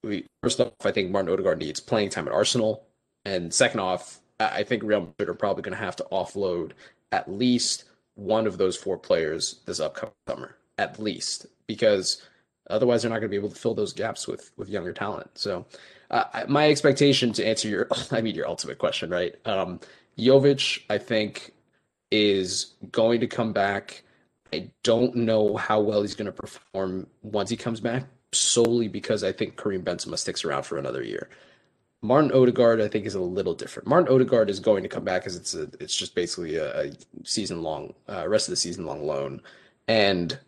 we, 0.03 0.27
first 0.43 0.61
off, 0.61 0.73
I 0.85 0.93
think 0.93 1.11
Martin 1.11 1.33
Odegaard 1.33 1.59
needs 1.59 1.81
playing 1.81 2.11
time 2.11 2.27
at 2.27 2.35
Arsenal. 2.35 2.85
And 3.25 3.53
second 3.53 3.81
off, 3.81 4.21
I 4.39 4.63
think 4.63 4.83
Real 4.83 5.01
Madrid 5.01 5.29
are 5.29 5.35
probably 5.35 5.63
going 5.63 5.77
to 5.77 5.85
have 5.85 5.97
to 5.97 6.07
offload 6.11 6.73
at 7.13 7.31
least 7.31 7.85
one 8.15 8.47
of 8.47 8.59
those 8.59 8.77
four 8.77 8.97
players 8.97 9.61
this 9.67 9.81
upcoming 9.81 10.15
summer, 10.29 10.57
at 10.79 10.99
least, 10.99 11.47
because 11.67 12.23
otherwise 12.69 13.03
they're 13.03 13.11
not 13.11 13.19
going 13.19 13.29
to 13.29 13.29
be 13.29 13.37
able 13.37 13.51
to 13.51 13.61
fill 13.61 13.75
those 13.75 13.93
gaps 13.93 14.27
with 14.27 14.51
with 14.57 14.69
younger 14.69 14.93
talent. 14.93 15.31
So, 15.35 15.67
uh, 16.11 16.45
my 16.49 16.69
expectation 16.69 17.33
to 17.35 17.47
answer 17.47 17.69
your, 17.69 17.89
I 18.11 18.21
mean, 18.21 18.35
your 18.35 18.49
ultimate 18.49 18.79
question, 18.79 19.11
right? 19.11 19.35
Um, 19.47 19.81
Jovic, 20.19 20.83
I 20.91 20.99
think, 20.99 21.53
is 22.11 22.75
going 22.91 23.21
to 23.21 23.27
come 23.27 23.53
back. 23.53 24.03
I 24.53 24.71
don't 24.83 25.15
know 25.15 25.57
how 25.57 25.81
well 25.81 26.03
he's 26.03 26.15
going 26.15 26.27
to 26.27 26.33
perform 26.33 27.07
once 27.23 27.51
he 27.51 27.57
comes 27.57 27.81
back, 27.81 28.05
solely 28.33 28.89
because 28.89 29.23
I 29.23 29.33
think 29.33 29.57
Karim 29.57 29.83
Benzema 29.83 30.19
sticks 30.19 30.45
around 30.45 30.65
for 30.65 30.77
another 30.77 31.03
year. 31.03 31.29
Martin 32.03 32.33
Odegaard, 32.33 32.81
I 32.81 32.89
think, 32.89 33.05
is 33.05 33.15
a 33.15 33.21
little 33.21 33.55
different. 33.55 33.89
Martin 33.89 34.13
Odegaard 34.13 34.49
is 34.49 34.59
going 34.59 34.83
to 34.83 34.89
come 34.89 35.05
back 35.05 35.23
because 35.23 35.37
it's 35.37 35.55
a, 35.55 35.69
it's 35.79 35.95
just 35.95 36.15
basically 36.15 36.57
a, 36.57 36.87
a 36.87 36.93
season 37.25 37.63
long, 37.63 37.95
uh, 38.09 38.27
rest 38.27 38.49
of 38.49 38.53
the 38.53 38.57
season 38.57 38.87
long 38.87 39.07
loan, 39.07 39.43
and 39.87 40.39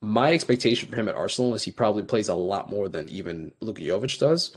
my 0.00 0.32
expectation 0.32 0.88
for 0.88 0.96
him 0.96 1.08
at 1.08 1.14
Arsenal 1.14 1.54
is 1.54 1.62
he 1.62 1.70
probably 1.70 2.02
plays 2.02 2.28
a 2.28 2.34
lot 2.34 2.70
more 2.70 2.88
than 2.88 3.08
even 3.08 3.52
Luka 3.60 3.82
Jovic 3.82 4.18
does, 4.18 4.56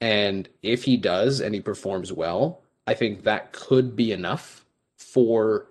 and 0.00 0.48
if 0.62 0.84
he 0.84 0.96
does 0.96 1.40
and 1.40 1.54
he 1.54 1.60
performs 1.60 2.12
well, 2.12 2.62
I 2.86 2.94
think 2.94 3.22
that 3.22 3.52
could 3.52 3.94
be 3.94 4.12
enough 4.12 4.63
for 5.12 5.66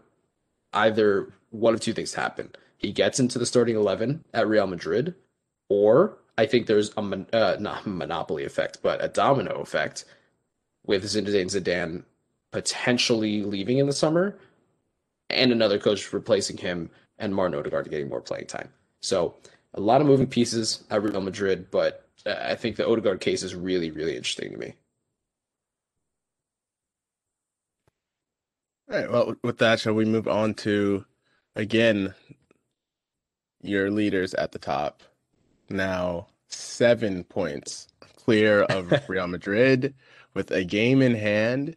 either 0.73 1.33
one 1.49 1.73
of 1.73 1.79
two 1.79 1.93
things 1.93 2.11
to 2.11 2.19
happen. 2.19 2.51
He 2.77 2.91
gets 2.91 3.19
into 3.19 3.39
the 3.39 3.45
starting 3.45 3.75
eleven 3.75 4.23
at 4.33 4.47
Real 4.47 4.67
Madrid, 4.67 5.15
or 5.69 6.17
I 6.37 6.45
think 6.45 6.65
there's 6.65 6.91
a 6.97 7.25
uh, 7.33 7.57
not 7.59 7.85
monopoly 7.85 8.43
effect, 8.43 8.79
but 8.81 9.03
a 9.03 9.07
domino 9.07 9.61
effect 9.61 10.05
with 10.85 11.03
Zinedine 11.03 11.45
Zidane 11.45 12.03
potentially 12.51 13.41
leaving 13.41 13.77
in 13.77 13.87
the 13.87 13.93
summer, 13.93 14.37
and 15.29 15.51
another 15.51 15.79
coach 15.79 16.11
replacing 16.13 16.57
him, 16.57 16.89
and 17.17 17.33
Martin 17.33 17.57
Odegaard 17.57 17.89
getting 17.89 18.09
more 18.09 18.21
playing 18.21 18.47
time. 18.47 18.69
So 19.01 19.35
a 19.73 19.81
lot 19.81 20.01
of 20.01 20.07
moving 20.07 20.27
pieces 20.27 20.83
at 20.89 21.01
Real 21.01 21.21
Madrid, 21.21 21.71
but 21.71 22.07
uh, 22.25 22.35
I 22.41 22.55
think 22.55 22.75
the 22.75 22.87
Odegaard 22.87 23.21
case 23.21 23.43
is 23.43 23.55
really, 23.55 23.91
really 23.91 24.15
interesting 24.15 24.51
to 24.51 24.57
me. 24.57 24.75
All 28.91 28.99
right. 28.99 29.11
Well, 29.11 29.35
with 29.43 29.57
that, 29.59 29.79
shall 29.79 29.93
we 29.93 30.05
move 30.05 30.27
on 30.27 30.53
to 30.55 31.05
again 31.55 32.13
your 33.61 33.91
leaders 33.91 34.33
at 34.33 34.51
the 34.51 34.59
top? 34.59 35.03
now 35.69 36.27
seven 36.47 37.23
points 37.23 37.87
clear 38.17 38.63
of 38.63 38.91
Real 39.09 39.27
Madrid 39.27 39.93
with 40.33 40.51
a 40.51 40.63
game 40.63 41.01
in 41.01 41.15
hand, 41.15 41.75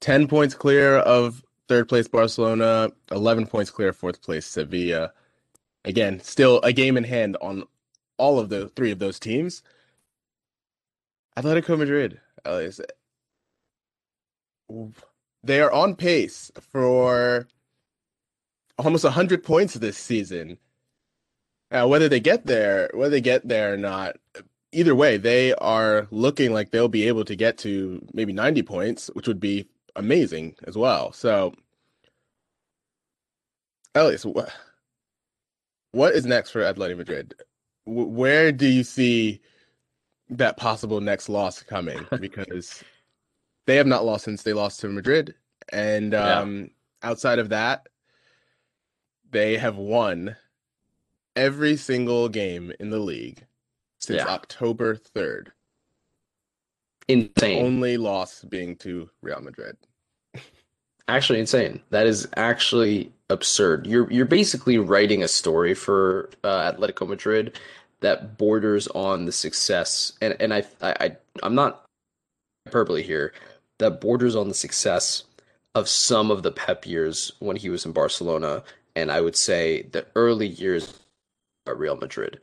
10 0.00 0.28
points 0.28 0.54
clear 0.54 0.98
of 0.98 1.42
third 1.68 1.88
place 1.88 2.08
Barcelona, 2.08 2.90
11 3.10 3.46
points 3.46 3.70
clear 3.70 3.92
fourth 3.92 4.20
place 4.22 4.46
Sevilla. 4.46 5.12
Again, 5.84 6.20
still 6.20 6.60
a 6.62 6.72
game 6.72 6.96
in 6.96 7.04
hand 7.04 7.36
on 7.40 7.64
all 8.18 8.38
of 8.38 8.48
the 8.48 8.68
three 8.70 8.90
of 8.90 8.98
those 8.98 9.18
teams. 9.18 9.62
Atletico 11.36 11.78
Madrid, 11.78 12.20
they 15.44 15.60
are 15.60 15.72
on 15.72 15.96
pace 15.96 16.50
for 16.70 17.46
almost 18.78 19.04
100 19.04 19.42
points 19.42 19.74
this 19.74 19.96
season. 19.96 20.58
Uh, 21.70 21.86
whether 21.86 22.08
they 22.08 22.20
get 22.20 22.46
there, 22.46 22.90
whether 22.92 23.10
they 23.10 23.20
get 23.20 23.48
there 23.48 23.72
or 23.72 23.76
not, 23.76 24.16
either 24.72 24.94
way, 24.94 25.16
they 25.16 25.54
are 25.54 26.06
looking 26.10 26.52
like 26.52 26.70
they'll 26.70 26.88
be 26.88 27.08
able 27.08 27.24
to 27.24 27.34
get 27.34 27.56
to 27.58 28.04
maybe 28.12 28.32
90 28.32 28.62
points, 28.62 29.10
which 29.14 29.26
would 29.26 29.40
be 29.40 29.66
amazing 29.96 30.54
as 30.64 30.76
well. 30.76 31.12
So, 31.12 31.54
Elias, 33.94 34.24
what, 34.24 34.52
what 35.92 36.14
is 36.14 36.26
next 36.26 36.50
for 36.50 36.60
Atletico 36.60 36.98
Madrid? 36.98 37.34
Where 37.84 38.52
do 38.52 38.66
you 38.66 38.84
see 38.84 39.40
that 40.30 40.56
possible 40.56 41.00
next 41.00 41.28
loss 41.28 41.62
coming? 41.62 42.06
Because 42.20 42.82
they 43.66 43.76
have 43.76 43.86
not 43.86 44.04
lost 44.04 44.24
since 44.24 44.42
they 44.42 44.52
lost 44.52 44.80
to 44.80 44.88
Madrid. 44.88 45.34
And 45.72 46.14
um, 46.14 46.60
yeah. 46.60 46.66
outside 47.02 47.38
of 47.38 47.50
that, 47.50 47.88
they 49.30 49.56
have 49.56 49.76
won 49.76 50.36
every 51.36 51.76
single 51.76 52.28
game 52.28 52.72
in 52.78 52.90
the 52.90 52.98
league 52.98 53.46
since 54.00 54.18
yeah. 54.18 54.28
October 54.28 54.96
3rd. 54.96 55.48
Insane. 57.08 57.64
Only 57.64 57.96
loss 57.96 58.42
being 58.44 58.76
to 58.76 59.08
Real 59.22 59.40
Madrid. 59.40 59.76
actually 61.08 61.40
insane. 61.40 61.80
That 61.90 62.06
is 62.06 62.28
actually 62.36 63.12
absurd. 63.28 63.86
You're 63.86 64.10
you're 64.10 64.24
basically 64.24 64.78
writing 64.78 65.22
a 65.22 65.28
story 65.28 65.74
for 65.74 66.30
uh, 66.44 66.72
Atletico 66.72 67.08
Madrid 67.08 67.58
that 68.00 68.38
borders 68.38 68.88
on 68.88 69.24
the 69.24 69.32
success 69.32 70.12
and 70.20 70.36
and 70.40 70.54
I 70.54 70.64
I, 70.80 71.16
I 71.42 71.46
am 71.46 71.54
not 71.54 71.84
hyperbole 72.66 73.02
here 73.02 73.32
that 73.82 74.00
borders 74.00 74.34
on 74.34 74.48
the 74.48 74.54
success 74.54 75.24
of 75.74 75.88
some 75.88 76.30
of 76.30 76.42
the 76.42 76.52
Pep 76.52 76.86
years 76.86 77.32
when 77.38 77.56
he 77.56 77.68
was 77.68 77.84
in 77.84 77.92
Barcelona 77.92 78.62
and 78.94 79.10
I 79.10 79.20
would 79.20 79.36
say 79.36 79.82
the 79.82 80.06
early 80.14 80.46
years 80.46 80.92
at 81.66 81.78
Real 81.78 81.96
Madrid. 81.96 82.40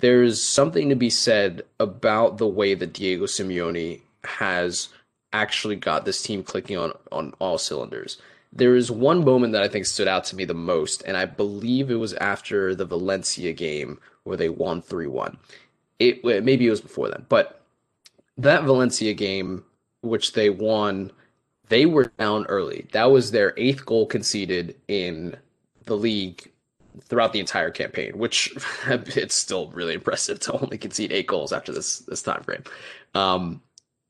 There's 0.00 0.42
something 0.42 0.88
to 0.88 0.96
be 0.96 1.10
said 1.10 1.62
about 1.78 2.38
the 2.38 2.46
way 2.46 2.74
that 2.74 2.92
Diego 2.92 3.26
Simeone 3.26 4.00
has 4.24 4.88
actually 5.32 5.76
got 5.76 6.04
this 6.04 6.22
team 6.22 6.42
clicking 6.42 6.76
on 6.76 6.92
on 7.12 7.34
all 7.38 7.58
cylinders. 7.58 8.18
There 8.52 8.74
is 8.74 8.90
one 8.90 9.24
moment 9.24 9.52
that 9.52 9.62
I 9.62 9.68
think 9.68 9.86
stood 9.86 10.08
out 10.08 10.24
to 10.24 10.36
me 10.36 10.44
the 10.44 10.54
most, 10.54 11.02
and 11.06 11.16
I 11.16 11.26
believe 11.26 11.90
it 11.90 11.96
was 11.96 12.14
after 12.14 12.74
the 12.74 12.86
Valencia 12.86 13.52
game 13.52 14.00
where 14.24 14.36
they 14.36 14.48
won 14.48 14.82
3 14.82 15.06
1. 15.06 15.36
It 15.98 16.24
maybe 16.24 16.66
it 16.66 16.70
was 16.70 16.80
before 16.80 17.08
then, 17.08 17.26
but 17.28 17.62
that 18.38 18.64
Valencia 18.64 19.14
game, 19.14 19.64
which 20.06 20.32
they 20.32 20.50
won, 20.50 21.10
they 21.68 21.86
were 21.86 22.12
down 22.18 22.46
early. 22.46 22.86
That 22.92 23.10
was 23.10 23.30
their 23.30 23.54
eighth 23.56 23.84
goal 23.84 24.06
conceded 24.06 24.76
in 24.88 25.36
the 25.84 25.96
league 25.96 26.50
throughout 27.02 27.32
the 27.32 27.40
entire 27.40 27.70
campaign, 27.70 28.16
which 28.18 28.54
it's 28.86 29.36
still 29.36 29.68
really 29.68 29.94
impressive 29.94 30.40
to 30.40 30.52
only 30.52 30.78
concede 30.78 31.12
eight 31.12 31.26
goals 31.26 31.52
after 31.52 31.72
this 31.72 32.00
this 32.00 32.22
time 32.22 32.42
frame. 32.42 32.64
Um, 33.14 33.62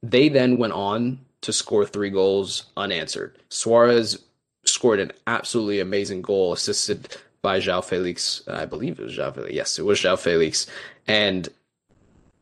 they 0.02 0.28
then 0.28 0.56
went 0.56 0.72
on 0.72 1.18
to 1.42 1.52
score 1.52 1.84
three 1.84 2.10
goals 2.10 2.64
unanswered. 2.76 3.38
Suarez 3.48 4.22
scored 4.64 5.00
an 5.00 5.12
absolutely 5.26 5.80
amazing 5.80 6.22
goal, 6.22 6.52
assisted 6.52 7.16
by 7.42 7.60
João 7.60 7.84
Felix. 7.84 8.42
I 8.48 8.66
believe 8.66 8.98
it 8.98 9.04
was 9.04 9.16
João 9.16 9.34
Felix. 9.34 9.54
Yes, 9.54 9.78
it 9.78 9.84
was 9.84 10.00
João 10.00 10.18
Felix. 10.18 10.66
And 11.06 11.48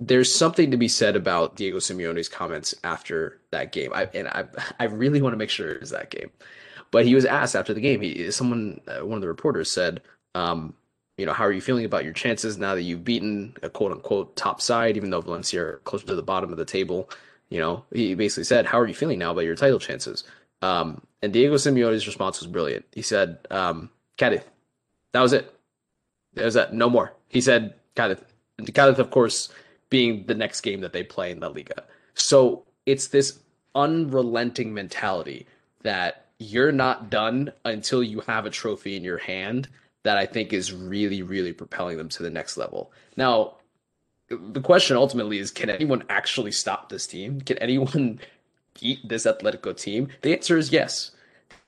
there's 0.07 0.35
something 0.35 0.71
to 0.71 0.77
be 0.77 0.89
said 0.89 1.17
about 1.17 1.57
Diego 1.57 1.79
Simeone's 1.79 2.29
comments 2.29 2.75
after 2.85 3.41
that 3.51 3.73
game. 3.73 3.93
I 3.95 4.09
and 4.15 4.29
I 4.29 4.45
I 4.79 4.85
really 4.85 5.23
want 5.23 5.33
to 5.33 5.39
make 5.39 5.51
sure 5.51 5.73
it 5.73 5.83
is 5.83 5.91
that 5.91 6.11
game. 6.11 6.31
But 6.91 7.07
he 7.07 7.15
was 7.15 7.25
asked 7.25 7.57
after 7.57 7.75
the 7.75 7.81
game. 7.81 8.01
He 8.01 8.31
someone 8.31 8.81
uh, 8.87 9.05
one 9.05 9.17
of 9.17 9.23
the 9.23 9.29
reporters 9.29 9.71
said, 9.71 10.03
um, 10.35 10.75
you 11.17 11.27
know, 11.27 11.33
how 11.33 11.45
are 11.45 11.53
you 11.53 11.61
feeling 11.61 11.85
about 11.85 12.05
your 12.05 12.13
chances 12.13 12.59
now 12.59 12.75
that 12.75 12.83
you've 12.83 13.05
beaten 13.05 13.57
a 13.63 13.71
quote 13.71 13.93
unquote 13.93 14.37
top 14.37 14.61
side, 14.61 14.97
even 14.97 15.11
though 15.11 15.21
Valencia 15.21 15.63
are 15.63 15.81
closer 15.85 16.07
to 16.07 16.15
the 16.15 16.23
bottom 16.23 16.51
of 16.51 16.59
the 16.59 16.65
table? 16.65 17.09
You 17.49 17.61
know, 17.61 17.85
he 17.93 18.15
basically 18.15 18.45
said, 18.45 18.67
How 18.67 18.79
are 18.81 18.87
you 18.87 18.95
feeling 18.95 19.19
now 19.19 19.31
about 19.31 19.45
your 19.45 19.57
title 19.57 19.79
chances? 19.79 20.25
Um, 20.63 21.03
and 21.23 21.33
Diego 21.33 21.55
Simeone's 21.57 22.07
response 22.07 22.41
was 22.41 22.47
brilliant. 22.47 22.85
He 22.93 23.03
said, 23.03 23.39
um, 23.51 23.91
Cadiz, 24.17 24.43
that 25.13 25.21
was 25.21 25.33
it. 25.33 25.55
That 26.35 26.45
was 26.45 26.55
that. 26.55 26.73
No 26.73 26.89
more. 26.89 27.13
He 27.29 27.41
said, 27.41 27.75
Cadiz. 27.97 28.19
And 28.59 28.73
Cadiz, 28.73 28.99
of 28.99 29.11
course, 29.11 29.51
being 29.91 30.27
the 30.27 30.35
next 30.35 30.61
game 30.63 30.81
that 30.81 30.93
they 30.93 31.03
play 31.03 31.31
in 31.31 31.41
La 31.41 31.49
Liga. 31.49 31.85
So 32.15 32.65
it's 32.87 33.09
this 33.09 33.39
unrelenting 33.75 34.73
mentality 34.73 35.47
that 35.83 36.27
you're 36.39 36.73
not 36.73 37.11
done 37.11 37.53
until 37.65 38.03
you 38.03 38.21
have 38.21 38.47
a 38.47 38.51
trophy 38.51 38.97
in 38.97 39.05
your 39.05 39.19
hand 39.19 39.69
that 40.03 40.17
I 40.17 40.27
think 40.27 40.53
is 40.53 40.73
really, 40.73 41.23
really 41.23 41.53
propelling 41.53 41.97
them 41.97 42.09
to 42.11 42.23
the 42.23 42.31
next 42.31 42.57
level. 42.57 42.93
Now, 43.17 43.57
the 44.29 44.61
question 44.61 44.97
ultimately 44.97 45.39
is 45.39 45.51
can 45.51 45.71
anyone 45.71 46.05
actually 46.09 46.53
stop 46.53 46.89
this 46.89 47.07
team? 47.07 47.41
Can 47.41 47.59
anyone 47.59 48.21
beat 48.81 49.07
this 49.09 49.27
Atletico 49.27 49.77
team? 49.77 50.09
The 50.23 50.33
answer 50.33 50.57
is 50.57 50.73
yes. 50.73 51.11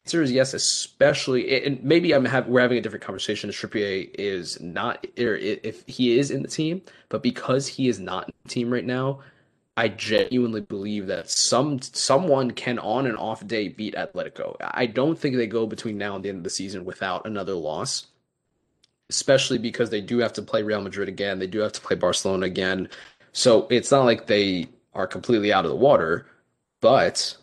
Answer 0.06 0.22
is 0.22 0.30
yes, 0.30 0.54
especially 0.54 1.64
and 1.64 1.82
maybe 1.82 2.14
I'm 2.14 2.24
have, 2.26 2.46
we're 2.46 2.60
having 2.60 2.78
a 2.78 2.80
different 2.80 3.02
conversation. 3.04 3.50
Trippier 3.50 4.08
is 4.14 4.60
not 4.60 5.04
or 5.18 5.34
if 5.34 5.84
he 5.88 6.16
is 6.16 6.30
in 6.30 6.42
the 6.42 6.48
team, 6.48 6.82
but 7.08 7.24
because 7.24 7.66
he 7.66 7.88
is 7.88 7.98
not 7.98 8.28
in 8.28 8.34
the 8.44 8.48
team 8.48 8.72
right 8.72 8.84
now, 8.84 9.18
I 9.76 9.88
genuinely 9.88 10.60
believe 10.60 11.08
that 11.08 11.28
some 11.28 11.82
someone 11.82 12.52
can 12.52 12.78
on 12.78 13.06
and 13.06 13.18
off 13.18 13.44
day 13.48 13.66
beat 13.66 13.96
Atletico. 13.96 14.54
I 14.60 14.86
don't 14.86 15.18
think 15.18 15.34
they 15.34 15.48
go 15.48 15.66
between 15.66 15.98
now 15.98 16.14
and 16.14 16.24
the 16.24 16.28
end 16.28 16.38
of 16.38 16.44
the 16.44 16.50
season 16.50 16.84
without 16.84 17.26
another 17.26 17.54
loss, 17.54 18.06
especially 19.10 19.58
because 19.58 19.90
they 19.90 20.00
do 20.00 20.18
have 20.18 20.34
to 20.34 20.42
play 20.42 20.62
Real 20.62 20.82
Madrid 20.82 21.08
again. 21.08 21.40
They 21.40 21.48
do 21.48 21.58
have 21.58 21.72
to 21.72 21.80
play 21.80 21.96
Barcelona 21.96 22.46
again. 22.46 22.90
So 23.32 23.66
it's 23.70 23.90
not 23.90 24.04
like 24.04 24.28
they 24.28 24.68
are 24.94 25.08
completely 25.08 25.52
out 25.52 25.64
of 25.64 25.72
the 25.72 25.76
water, 25.76 26.28
but 26.80 27.36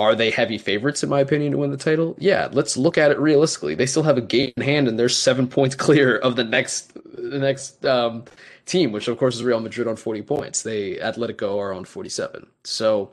are 0.00 0.14
they 0.14 0.30
heavy 0.30 0.58
favorites 0.58 1.02
in 1.02 1.08
my 1.08 1.20
opinion 1.20 1.52
to 1.52 1.58
win 1.58 1.70
the 1.70 1.76
title? 1.76 2.16
Yeah, 2.18 2.48
let's 2.52 2.76
look 2.76 2.96
at 2.98 3.10
it 3.10 3.18
realistically. 3.18 3.74
They 3.74 3.86
still 3.86 4.02
have 4.02 4.16
a 4.16 4.22
game 4.22 4.52
in 4.56 4.62
hand 4.62 4.88
and 4.88 4.98
they're 4.98 5.08
7 5.08 5.46
points 5.46 5.74
clear 5.86 6.16
of 6.18 6.36
the 6.36 6.44
next 6.44 6.92
the 7.14 7.38
next 7.38 7.84
um, 7.84 8.24
team, 8.66 8.92
which 8.92 9.08
of 9.08 9.18
course 9.18 9.36
is 9.36 9.44
Real 9.44 9.60
Madrid 9.60 9.86
on 9.86 9.96
40 9.96 10.22
points. 10.22 10.62
They 10.62 10.96
Atletico 10.96 11.58
are 11.58 11.72
on 11.72 11.84
47. 11.84 12.46
So 12.64 13.10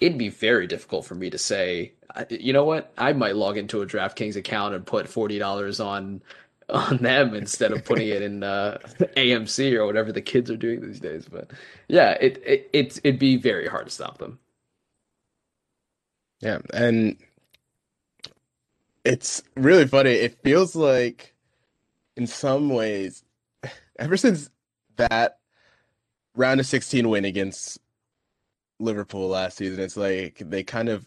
it'd 0.00 0.18
be 0.18 0.28
very 0.28 0.66
difficult 0.66 1.04
for 1.04 1.14
me 1.14 1.30
to 1.30 1.38
say, 1.38 1.92
you 2.30 2.52
know 2.52 2.64
what? 2.64 2.92
I 2.96 3.12
might 3.12 3.36
log 3.36 3.56
into 3.58 3.82
a 3.82 3.86
DraftKings 3.86 4.36
account 4.36 4.74
and 4.74 4.86
put 4.86 5.06
$40 5.06 5.84
on 5.84 6.22
on 6.70 6.96
them 6.98 7.34
instead 7.34 7.72
of 7.72 7.84
putting 7.84 8.08
it 8.08 8.22
in 8.22 8.42
uh, 8.42 8.78
AMC 9.16 9.74
or 9.74 9.86
whatever 9.86 10.12
the 10.12 10.22
kids 10.22 10.50
are 10.50 10.56
doing 10.56 10.80
these 10.80 11.00
days. 11.00 11.26
But 11.30 11.50
yeah, 11.88 12.12
it 12.20 12.42
it 12.44 13.00
it'd 13.04 13.18
be 13.18 13.36
very 13.36 13.66
hard 13.66 13.86
to 13.86 13.92
stop 13.92 14.18
them. 14.18 14.38
Yeah, 16.40 16.58
and 16.72 17.16
it's 19.04 19.42
really 19.56 19.86
funny. 19.86 20.10
It 20.10 20.42
feels 20.42 20.74
like 20.74 21.34
in 22.16 22.26
some 22.26 22.68
ways 22.70 23.24
ever 23.98 24.16
since 24.16 24.50
that 24.96 25.38
round 26.36 26.60
of 26.60 26.66
16 26.66 27.08
win 27.08 27.24
against 27.24 27.78
Liverpool 28.80 29.28
last 29.28 29.56
season, 29.58 29.80
it's 29.80 29.96
like 29.96 30.42
they 30.44 30.62
kind 30.62 30.88
of 30.88 31.06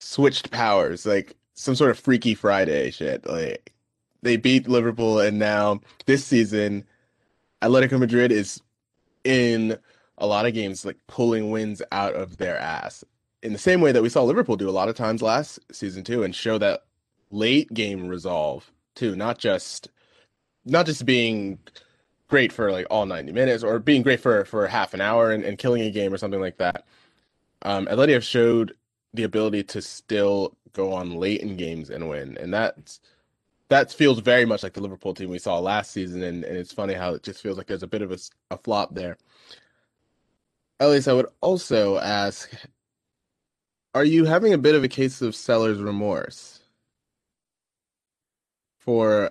switched 0.00 0.50
powers, 0.50 1.06
like 1.06 1.36
some 1.54 1.74
sort 1.74 1.90
of 1.90 1.98
Freaky 1.98 2.34
Friday 2.34 2.90
shit. 2.90 3.26
Like 3.26 3.72
they 4.22 4.36
beat 4.36 4.68
Liverpool, 4.68 5.18
and 5.20 5.38
now 5.38 5.80
this 6.06 6.24
season, 6.24 6.84
Atletico 7.62 7.98
Madrid 7.98 8.32
is 8.32 8.60
in 9.24 9.78
a 10.18 10.26
lot 10.26 10.46
of 10.46 10.54
games 10.54 10.84
like 10.84 10.98
pulling 11.06 11.50
wins 11.50 11.82
out 11.92 12.14
of 12.14 12.36
their 12.36 12.58
ass. 12.58 13.04
In 13.42 13.52
the 13.52 13.58
same 13.58 13.80
way 13.80 13.92
that 13.92 14.02
we 14.02 14.08
saw 14.08 14.22
Liverpool 14.22 14.56
do 14.56 14.68
a 14.68 14.72
lot 14.72 14.88
of 14.88 14.96
times 14.96 15.22
last 15.22 15.58
season 15.72 16.04
too, 16.04 16.22
and 16.22 16.34
show 16.34 16.58
that 16.58 16.84
late 17.30 17.72
game 17.72 18.08
resolve 18.08 18.70
too, 18.94 19.16
not 19.16 19.38
just 19.38 19.88
not 20.64 20.86
just 20.86 21.06
being 21.06 21.58
great 22.28 22.52
for 22.52 22.70
like 22.70 22.86
all 22.90 23.06
90 23.06 23.32
minutes 23.32 23.64
or 23.64 23.78
being 23.78 24.02
great 24.02 24.20
for 24.20 24.44
for 24.44 24.66
half 24.66 24.94
an 24.94 25.00
hour 25.00 25.30
and, 25.30 25.44
and 25.44 25.58
killing 25.58 25.82
a 25.82 25.90
game 25.90 26.12
or 26.12 26.18
something 26.18 26.40
like 26.40 26.58
that. 26.58 26.86
Um, 27.62 27.86
Atleti 27.86 28.12
have 28.12 28.24
showed 28.24 28.74
the 29.14 29.24
ability 29.24 29.64
to 29.64 29.82
still 29.82 30.56
go 30.72 30.92
on 30.92 31.14
late 31.16 31.40
in 31.40 31.56
games 31.56 31.90
and 31.90 32.08
win, 32.08 32.36
and 32.38 32.52
that's 32.52 33.00
that 33.70 33.92
feels 33.92 34.18
very 34.20 34.44
much 34.44 34.62
like 34.62 34.74
the 34.74 34.80
Liverpool 34.82 35.14
team 35.14 35.30
we 35.30 35.38
saw 35.38 35.58
last 35.58 35.92
season. 35.92 36.22
And, 36.24 36.44
and 36.44 36.56
it's 36.56 36.72
funny 36.72 36.92
how 36.92 37.14
it 37.14 37.22
just 37.22 37.40
feels 37.40 37.56
like 37.56 37.68
there's 37.68 37.84
a 37.84 37.86
bit 37.86 38.02
of 38.02 38.10
a, 38.10 38.18
a 38.50 38.58
flop 38.58 38.94
there. 38.94 39.16
Elias, 40.80 41.06
I 41.06 41.12
would 41.12 41.28
also 41.40 41.98
ask, 41.98 42.50
are 43.94 44.04
you 44.04 44.24
having 44.24 44.52
a 44.52 44.58
bit 44.58 44.74
of 44.74 44.84
a 44.84 44.88
case 44.88 45.22
of 45.22 45.34
seller's 45.34 45.80
remorse 45.80 46.60
for 48.78 49.30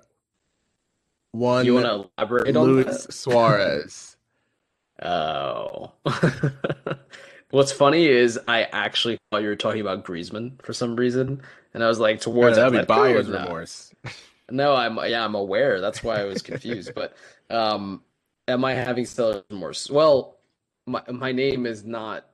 one 1.32 1.66
you 1.66 1.76
want 1.76 1.86
to 1.86 2.10
elaborate 2.18 2.54
Luis? 2.56 3.08
Suarez. 3.10 4.18
oh. 5.02 5.92
What's 7.52 7.72
funny 7.72 8.08
is 8.08 8.40
I 8.48 8.64
actually 8.64 9.18
thought 9.32 9.42
you 9.42 9.48
were 9.48 9.56
talking 9.56 9.82
about 9.82 10.06
Griezmann 10.06 10.62
for 10.62 10.72
some 10.72 10.96
reason, 10.96 11.42
and 11.74 11.84
I 11.84 11.88
was 11.88 12.00
like, 12.00 12.22
towards 12.22 12.58
yeah, 12.58 12.70
that'd 12.70 12.82
be 12.82 12.86
buyer's 12.86 13.28
remorse. 13.28 13.92
no, 14.52 14.76
I'm 14.76 14.98
yeah, 15.10 15.26
I'm 15.26 15.34
aware. 15.34 15.82
That's 15.82 16.04
why 16.04 16.22
I 16.22 16.26
was 16.26 16.44
confused. 16.44 16.94
but 16.94 17.16
um, 17.50 18.04
am 18.48 18.64
I 18.64 18.74
having 18.74 19.06
seller's 19.06 19.44
remorse? 19.50 19.90
Well, 19.90 20.38
my 20.86 21.02
my 21.10 21.32
name 21.32 21.66
is 21.66 21.84
not 21.84 22.30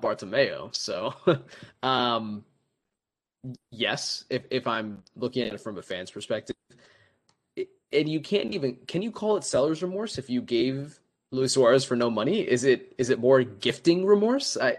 Bartomeu, 0.00 0.74
so 0.74 1.14
um, 1.82 2.44
yes. 3.70 4.24
If 4.30 4.44
if 4.50 4.66
I'm 4.66 5.02
looking 5.16 5.42
at 5.42 5.54
it 5.54 5.60
from 5.60 5.78
a 5.78 5.82
fan's 5.82 6.10
perspective, 6.10 6.56
and 7.56 8.08
you 8.08 8.20
can't 8.20 8.54
even 8.54 8.76
can 8.86 9.02
you 9.02 9.10
call 9.10 9.36
it 9.36 9.44
seller's 9.44 9.82
remorse 9.82 10.18
if 10.18 10.30
you 10.30 10.40
gave 10.40 10.98
Luis 11.30 11.54
Suarez 11.54 11.84
for 11.84 11.96
no 11.96 12.10
money? 12.10 12.40
Is 12.40 12.64
it 12.64 12.94
is 12.98 13.10
it 13.10 13.18
more 13.18 13.42
gifting 13.42 14.06
remorse? 14.06 14.56
I 14.56 14.78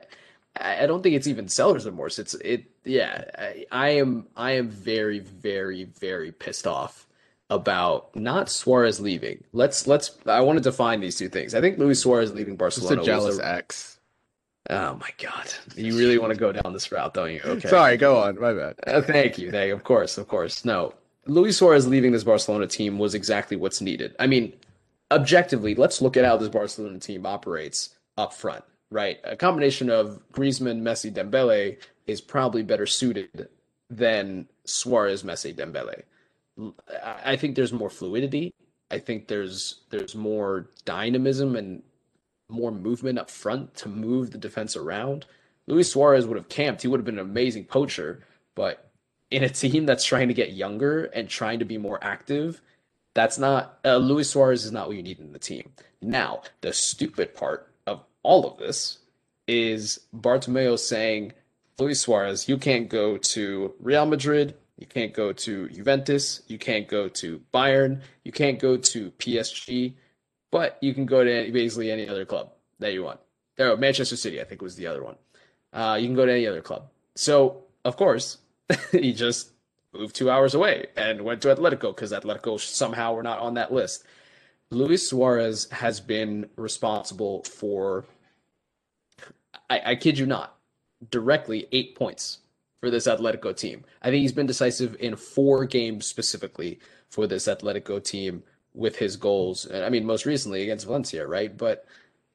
I 0.55 0.85
don't 0.85 1.01
think 1.01 1.15
it's 1.15 1.27
even 1.27 1.47
seller's 1.47 1.85
remorse. 1.85 2.19
It's 2.19 2.35
it 2.35 2.65
yeah. 2.85 3.25
I, 3.37 3.65
I 3.71 3.89
am 3.89 4.27
I 4.35 4.51
am 4.53 4.69
very 4.69 5.19
very 5.19 5.85
very 5.85 6.31
pissed 6.31 6.67
off 6.67 7.07
about 7.49 8.15
not 8.15 8.49
Suarez 8.49 8.99
leaving. 8.99 9.43
Let's 9.51 9.87
let's 9.87 10.17
I 10.25 10.41
want 10.41 10.57
to 10.57 10.63
define 10.63 10.99
these 10.99 11.17
two 11.17 11.29
things. 11.29 11.55
I 11.55 11.61
think 11.61 11.77
Luis 11.77 12.01
Suarez 12.01 12.33
leaving 12.33 12.55
Barcelona. 12.55 12.97
Just 12.97 13.07
a 13.07 13.11
jealous 13.11 13.39
a, 13.39 13.47
ex. 13.47 13.99
Oh 14.69 14.95
my 14.95 15.09
god! 15.21 15.53
You 15.75 15.97
really 15.97 16.17
want 16.17 16.33
to 16.33 16.39
go 16.39 16.51
down 16.51 16.71
this 16.71 16.91
route, 16.91 17.13
don't 17.13 17.31
you? 17.31 17.41
Okay. 17.43 17.67
Sorry, 17.67 17.97
go 17.97 18.17
on. 18.17 18.39
My 18.39 18.53
bad. 18.53 18.75
Uh, 18.87 19.01
thank 19.01 19.37
you. 19.37 19.51
Thank 19.51 19.67
you. 19.67 19.73
Of 19.73 19.83
course, 19.83 20.17
of 20.17 20.27
course. 20.27 20.63
No, 20.63 20.93
Luis 21.25 21.57
Suarez 21.57 21.87
leaving 21.87 22.11
this 22.11 22.23
Barcelona 22.23 22.67
team 22.67 22.97
was 22.97 23.13
exactly 23.13 23.57
what's 23.57 23.81
needed. 23.81 24.15
I 24.19 24.27
mean, 24.27 24.53
objectively, 25.11 25.75
let's 25.75 26.01
look 26.01 26.15
at 26.17 26.25
how 26.25 26.37
this 26.37 26.49
Barcelona 26.49 26.99
team 26.99 27.25
operates 27.25 27.95
up 28.17 28.33
front, 28.33 28.63
right? 28.89 29.19
A 29.23 29.35
combination 29.35 29.89
of 29.89 30.21
Griezmann, 30.31 30.81
Messi, 30.81 31.13
Dembele 31.13 31.77
is 32.07 32.21
probably 32.21 32.63
better 32.63 32.85
suited 32.85 33.49
than 33.89 34.47
Suarez, 34.65 35.23
Messi, 35.23 35.53
Dembele. 35.55 36.03
I 37.03 37.35
think 37.35 37.55
there's 37.55 37.73
more 37.73 37.89
fluidity. 37.89 38.53
I 38.91 38.99
think 38.99 39.27
there's 39.27 39.81
there's 39.89 40.13
more 40.13 40.69
dynamism 40.85 41.55
and 41.55 41.81
more 42.53 42.71
movement 42.71 43.19
up 43.19 43.29
front 43.29 43.75
to 43.75 43.89
move 43.89 44.31
the 44.31 44.37
defense 44.37 44.75
around. 44.75 45.25
Luis 45.67 45.91
Suarez 45.91 46.25
would 46.25 46.37
have 46.37 46.49
camped. 46.49 46.81
He 46.81 46.87
would 46.87 46.99
have 46.99 47.05
been 47.05 47.19
an 47.19 47.25
amazing 47.25 47.65
poacher, 47.65 48.23
but 48.55 48.91
in 49.31 49.43
a 49.43 49.49
team 49.49 49.85
that's 49.85 50.05
trying 50.05 50.27
to 50.27 50.33
get 50.33 50.53
younger 50.53 51.05
and 51.05 51.27
trying 51.27 51.59
to 51.59 51.65
be 51.65 51.77
more 51.77 51.99
active, 52.03 52.61
that's 53.13 53.37
not 53.37 53.79
uh, 53.85 53.97
Luis 53.97 54.29
Suarez 54.29 54.65
is 54.65 54.71
not 54.71 54.87
what 54.87 54.97
you 54.97 55.03
need 55.03 55.19
in 55.19 55.33
the 55.33 55.39
team. 55.39 55.71
Now, 56.01 56.43
the 56.61 56.73
stupid 56.73 57.33
part 57.33 57.71
of 57.87 58.03
all 58.23 58.45
of 58.45 58.57
this 58.57 58.99
is 59.47 59.99
Bartomeu 60.15 60.77
saying, 60.77 61.33
Luis 61.79 62.01
Suarez, 62.01 62.47
you 62.47 62.57
can't 62.57 62.89
go 62.89 63.17
to 63.17 63.73
Real 63.79 64.05
Madrid, 64.05 64.55
you 64.77 64.85
can't 64.85 65.13
go 65.13 65.33
to 65.33 65.69
Juventus, 65.69 66.41
you 66.47 66.57
can't 66.57 66.87
go 66.87 67.07
to 67.09 67.41
Bayern, 67.53 68.01
you 68.23 68.31
can't 68.31 68.59
go 68.59 68.77
to 68.77 69.11
PSG, 69.11 69.93
but 70.53 70.77
you 70.81 70.93
can 70.93 71.07
go 71.07 71.23
to 71.23 71.51
basically 71.51 71.89
any 71.89 72.07
other 72.07 72.25
club 72.25 72.51
that 72.77 72.93
you 72.93 73.01
want. 73.01 73.19
Oh, 73.57 73.75
Manchester 73.75 74.15
City, 74.15 74.39
I 74.39 74.43
think 74.43 74.61
was 74.61 74.75
the 74.75 74.85
other 74.85 75.03
one. 75.03 75.15
Uh, 75.73 75.97
you 75.99 76.05
can 76.07 76.15
go 76.15 76.27
to 76.27 76.31
any 76.31 76.45
other 76.45 76.61
club. 76.61 76.89
So, 77.15 77.63
of 77.83 77.97
course, 77.97 78.37
he 78.91 79.13
just 79.13 79.49
moved 79.93 80.15
two 80.15 80.29
hours 80.29 80.53
away 80.53 80.85
and 80.95 81.23
went 81.23 81.41
to 81.41 81.55
Atletico 81.55 81.95
because 81.95 82.11
Atletico 82.11 82.59
somehow 82.59 83.15
were 83.15 83.23
not 83.23 83.39
on 83.39 83.55
that 83.55 83.73
list. 83.73 84.05
Luis 84.69 85.09
Suarez 85.09 85.67
has 85.71 85.99
been 85.99 86.47
responsible 86.55 87.43
for, 87.45 88.05
I, 89.71 89.81
I 89.85 89.95
kid 89.95 90.19
you 90.19 90.27
not, 90.27 90.55
directly 91.09 91.67
eight 91.71 91.95
points 91.95 92.41
for 92.79 92.91
this 92.91 93.07
Atletico 93.07 93.57
team. 93.57 93.85
I 94.03 94.11
think 94.11 94.21
he's 94.21 94.31
been 94.31 94.45
decisive 94.45 94.97
in 94.99 95.15
four 95.15 95.65
games 95.65 96.05
specifically 96.05 96.79
for 97.09 97.25
this 97.25 97.47
Atletico 97.47 98.03
team 98.03 98.43
with 98.73 98.95
his 98.97 99.15
goals. 99.17 99.69
I 99.71 99.89
mean, 99.89 100.05
most 100.05 100.25
recently 100.25 100.63
against 100.63 100.85
Valencia, 100.85 101.25
right? 101.27 101.55
But 101.55 101.85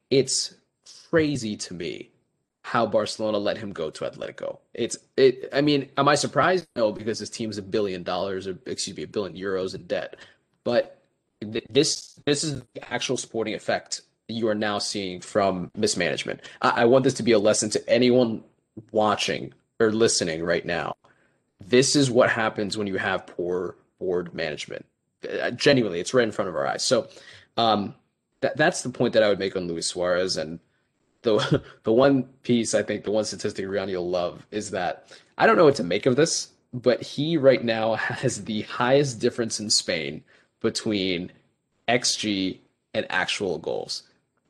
it's 0.09 0.55
crazy 1.09 1.55
to 1.57 1.73
me 1.73 2.09
how 2.63 2.85
Barcelona 2.85 3.37
let 3.37 3.57
him 3.57 3.71
go 3.73 3.89
to 3.89 4.05
Atletico. 4.05 4.59
It's 4.73 4.97
it. 5.17 5.49
I 5.53 5.61
mean, 5.61 5.89
am 5.97 6.07
I 6.07 6.15
surprised? 6.15 6.67
No, 6.75 6.91
because 6.91 7.19
his 7.19 7.29
team's 7.29 7.57
a 7.57 7.61
billion 7.61 8.03
dollars, 8.03 8.47
or 8.47 8.57
excuse 8.65 8.95
me, 8.97 9.03
a 9.03 9.07
billion 9.07 9.35
euros 9.37 9.75
in 9.75 9.85
debt. 9.87 10.15
But 10.63 11.01
th- 11.41 11.65
this 11.69 12.19
this 12.25 12.43
is 12.43 12.61
the 12.73 12.93
actual 12.93 13.17
sporting 13.17 13.53
effect 13.55 14.01
you 14.27 14.47
are 14.47 14.55
now 14.55 14.77
seeing 14.79 15.21
from 15.21 15.71
mismanagement. 15.75 16.41
I, 16.61 16.81
I 16.81 16.85
want 16.85 17.03
this 17.03 17.15
to 17.15 17.23
be 17.23 17.31
a 17.31 17.39
lesson 17.39 17.69
to 17.71 17.89
anyone 17.89 18.43
watching 18.91 19.53
or 19.79 19.91
listening 19.91 20.43
right 20.43 20.65
now. 20.65 20.95
this 21.65 21.95
is 21.95 22.09
what 22.11 22.29
happens 22.29 22.77
when 22.77 22.87
you 22.87 22.97
have 22.97 23.27
poor 23.27 23.75
board 23.99 24.33
management. 24.33 24.85
Genuinely, 25.55 25.99
it's 25.99 26.13
right 26.13 26.23
in 26.23 26.31
front 26.31 26.49
of 26.49 26.55
our 26.55 26.65
eyes. 26.65 26.83
So, 26.83 27.07
um, 27.57 27.95
that 28.41 28.57
that's 28.57 28.83
the 28.83 28.89
point 28.89 29.13
that 29.13 29.23
I 29.23 29.29
would 29.29 29.39
make 29.39 29.55
on 29.55 29.67
Luis 29.67 29.87
Suarez. 29.87 30.37
And 30.37 30.59
the 31.21 31.63
the 31.83 31.93
one 31.93 32.23
piece 32.43 32.73
I 32.73 32.83
think 32.83 33.03
the 33.03 33.11
one 33.11 33.25
statistic 33.25 33.65
Rian 33.65 33.89
you'll 33.89 34.09
love 34.09 34.45
is 34.51 34.71
that 34.71 35.07
I 35.37 35.45
don't 35.45 35.57
know 35.57 35.65
what 35.65 35.75
to 35.75 35.83
make 35.83 36.05
of 36.05 36.15
this, 36.15 36.49
but 36.73 37.01
he 37.01 37.37
right 37.37 37.63
now 37.63 37.95
has 37.95 38.45
the 38.45 38.61
highest 38.63 39.19
difference 39.19 39.59
in 39.59 39.69
Spain 39.69 40.23
between 40.61 41.31
XG 41.87 42.59
and 42.93 43.05
actual 43.09 43.57
goals. 43.57 44.03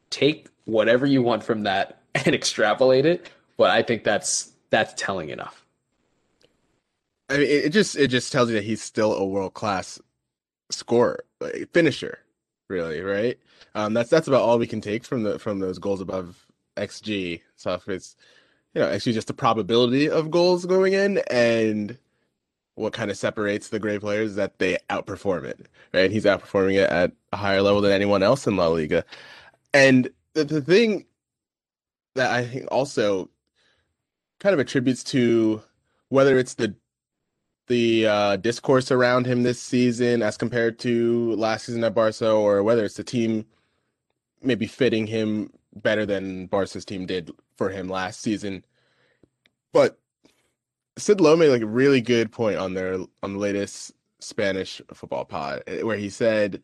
Take 0.10 0.48
whatever 0.66 1.06
you 1.06 1.22
want 1.22 1.44
from 1.44 1.64
that 1.64 2.02
and 2.16 2.36
extrapolate 2.36 3.06
it, 3.06 3.30
but 3.58 3.70
I 3.70 3.84
think 3.84 4.04
that's 4.04 4.52
that's 4.70 4.94
telling 5.02 5.30
enough. 5.30 5.66
I 7.30 7.38
mean, 7.38 7.48
it 7.48 7.70
just 7.70 7.96
it 7.96 8.08
just 8.08 8.32
tells 8.32 8.50
you 8.50 8.56
that 8.56 8.64
he's 8.64 8.82
still 8.82 9.14
a 9.14 9.26
world 9.26 9.54
class 9.54 10.00
scorer, 10.70 11.24
like, 11.40 11.70
finisher, 11.74 12.20
really, 12.68 13.02
right? 13.02 13.38
Um, 13.76 13.94
that's 13.94 14.10
that's 14.10 14.28
about 14.28 14.42
all 14.42 14.60
we 14.60 14.68
can 14.68 14.82
take 14.82 15.06
from 15.06 15.24
the 15.24 15.40
from 15.40 15.60
those 15.60 15.80
goals 15.80 16.02
above 16.02 16.46
xG 16.78 17.42
stuff. 17.56 17.88
It's 17.88 18.16
you 18.74 18.82
know, 18.82 18.90
actually 18.90 19.14
just 19.14 19.28
the 19.28 19.34
probability 19.34 20.10
of 20.10 20.32
goals 20.32 20.66
going 20.66 20.94
in, 20.94 21.20
and 21.30 21.98
what 22.76 22.94
kind 22.94 23.12
of 23.12 23.18
separates 23.18 23.70
the 23.70 23.80
great 23.80 24.02
players 24.02 24.32
is 24.32 24.36
that 24.38 24.60
they 24.60 24.78
outperform 24.90 25.44
it, 25.44 25.68
right? 25.94 26.12
He's 26.12 26.26
outperforming 26.26 26.76
it 26.76 26.90
at 26.90 27.12
a 27.34 27.38
higher 27.38 27.62
level 27.62 27.82
than 27.82 27.92
anyone 27.92 28.24
else 28.24 28.48
in 28.48 28.56
La 28.56 28.68
Liga, 28.68 29.04
and 29.74 30.10
the, 30.34 30.44
the 30.44 30.62
thing 30.62 31.06
that 32.16 32.32
I 32.32 32.46
think 32.46 32.68
also 32.72 33.30
kind 34.40 34.54
of 34.54 34.60
attributes 34.60 35.04
to 35.06 35.62
whether 36.10 36.38
it's 36.40 36.56
the 36.56 36.76
the 37.70 38.08
uh, 38.08 38.36
discourse 38.38 38.92
around 38.92 39.26
him 39.26 39.44
this 39.44 39.62
season 39.62 40.22
as 40.22 40.38
compared 40.38 40.80
to 40.80 41.34
last 41.36 41.66
season 41.68 41.84
at 41.84 41.94
Barca, 41.94 42.32
or 42.32 42.64
whether 42.64 42.84
it's 42.84 42.96
the 42.96 43.04
team 43.04 43.46
maybe 44.42 44.68
fitting 44.68 45.08
him 45.08 45.52
better 45.76 46.06
than 46.06 46.48
Barca's 46.48 46.84
team 46.84 47.06
did 47.06 47.32
for 47.56 47.70
him 47.70 47.88
last 47.88 48.22
season. 48.22 48.66
But 49.72 50.00
Sid 50.98 51.22
Lowe 51.22 51.36
made 51.36 51.50
like 51.50 51.62
a 51.62 51.68
really 51.68 52.02
good 52.02 52.32
point 52.32 52.58
on 52.58 52.74
their 52.74 52.96
on 53.24 53.34
the 53.34 53.40
latest 53.40 53.94
Spanish 54.20 54.82
football 54.94 55.26
pod, 55.26 55.64
eh, 55.68 55.84
where 55.84 55.98
he 55.98 56.10
said 56.10 56.62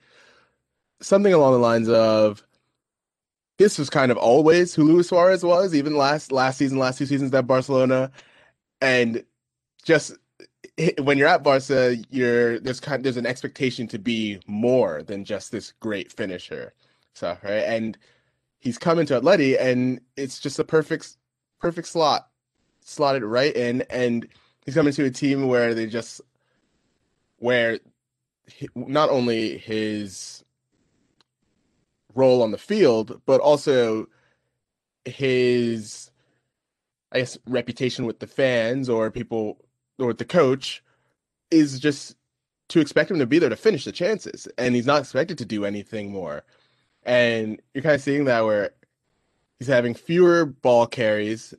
something 1.01 1.33
along 1.33 1.53
the 1.53 1.59
lines 1.59 1.87
of 1.87 2.43
this 3.57 3.77
was 3.77 3.89
kind 3.89 4.11
of 4.11 4.17
always 4.17 4.73
who 4.73 4.83
Luis 4.83 5.09
Suarez 5.09 5.43
was, 5.43 5.73
even 5.75 5.95
last 5.95 6.31
last 6.31 6.57
season, 6.57 6.79
last 6.79 6.97
two 6.97 7.05
seasons 7.05 7.33
at 7.33 7.47
Barcelona, 7.47 8.11
and 8.81 9.23
just 9.83 10.13
when 11.01 11.17
you're 11.17 11.27
at 11.27 11.43
Barca, 11.43 11.97
you're 12.09 12.59
there's 12.59 12.79
kind 12.79 13.03
there's 13.03 13.17
an 13.17 13.25
expectation 13.25 13.87
to 13.87 13.99
be 13.99 14.39
more 14.47 15.03
than 15.03 15.23
just 15.23 15.51
this 15.51 15.73
great 15.79 16.11
finisher 16.11 16.73
stuff, 17.13 17.43
right? 17.43 17.63
And 17.63 17.97
he's 18.59 18.77
coming 18.77 19.05
to 19.07 19.19
Atleti, 19.21 19.59
and 19.59 20.01
it's 20.17 20.39
just 20.39 20.59
a 20.59 20.63
perfect 20.63 21.17
perfect 21.59 21.87
slot, 21.87 22.27
slotted 22.81 23.23
right 23.23 23.55
in, 23.55 23.83
and 23.89 24.27
he's 24.65 24.75
coming 24.75 24.93
to 24.93 25.05
a 25.05 25.11
team 25.11 25.47
where 25.47 25.73
they 25.73 25.87
just 25.87 26.21
where 27.37 27.79
not 28.75 29.09
only 29.09 29.57
his 29.57 30.43
role 32.13 32.41
on 32.43 32.51
the 32.51 32.57
field, 32.57 33.21
but 33.25 33.41
also 33.41 34.07
his 35.05 36.11
I 37.11 37.19
guess 37.19 37.37
reputation 37.47 38.05
with 38.05 38.19
the 38.19 38.27
fans 38.27 38.89
or 38.89 39.09
people 39.09 39.64
or 39.99 40.13
the 40.13 40.25
coach 40.25 40.83
is 41.51 41.79
just 41.79 42.15
to 42.69 42.79
expect 42.79 43.11
him 43.11 43.19
to 43.19 43.27
be 43.27 43.39
there 43.39 43.49
to 43.49 43.55
finish 43.55 43.85
the 43.85 43.91
chances, 43.91 44.47
and 44.57 44.75
he's 44.75 44.87
not 44.87 45.01
expected 45.01 45.37
to 45.37 45.45
do 45.45 45.65
anything 45.65 46.11
more. 46.11 46.43
And 47.03 47.61
you're 47.73 47.83
kind 47.83 47.95
of 47.95 48.01
seeing 48.01 48.25
that 48.25 48.45
where 48.45 48.71
he's 49.59 49.67
having 49.67 49.93
fewer 49.93 50.45
ball 50.45 50.87
carries 50.87 51.53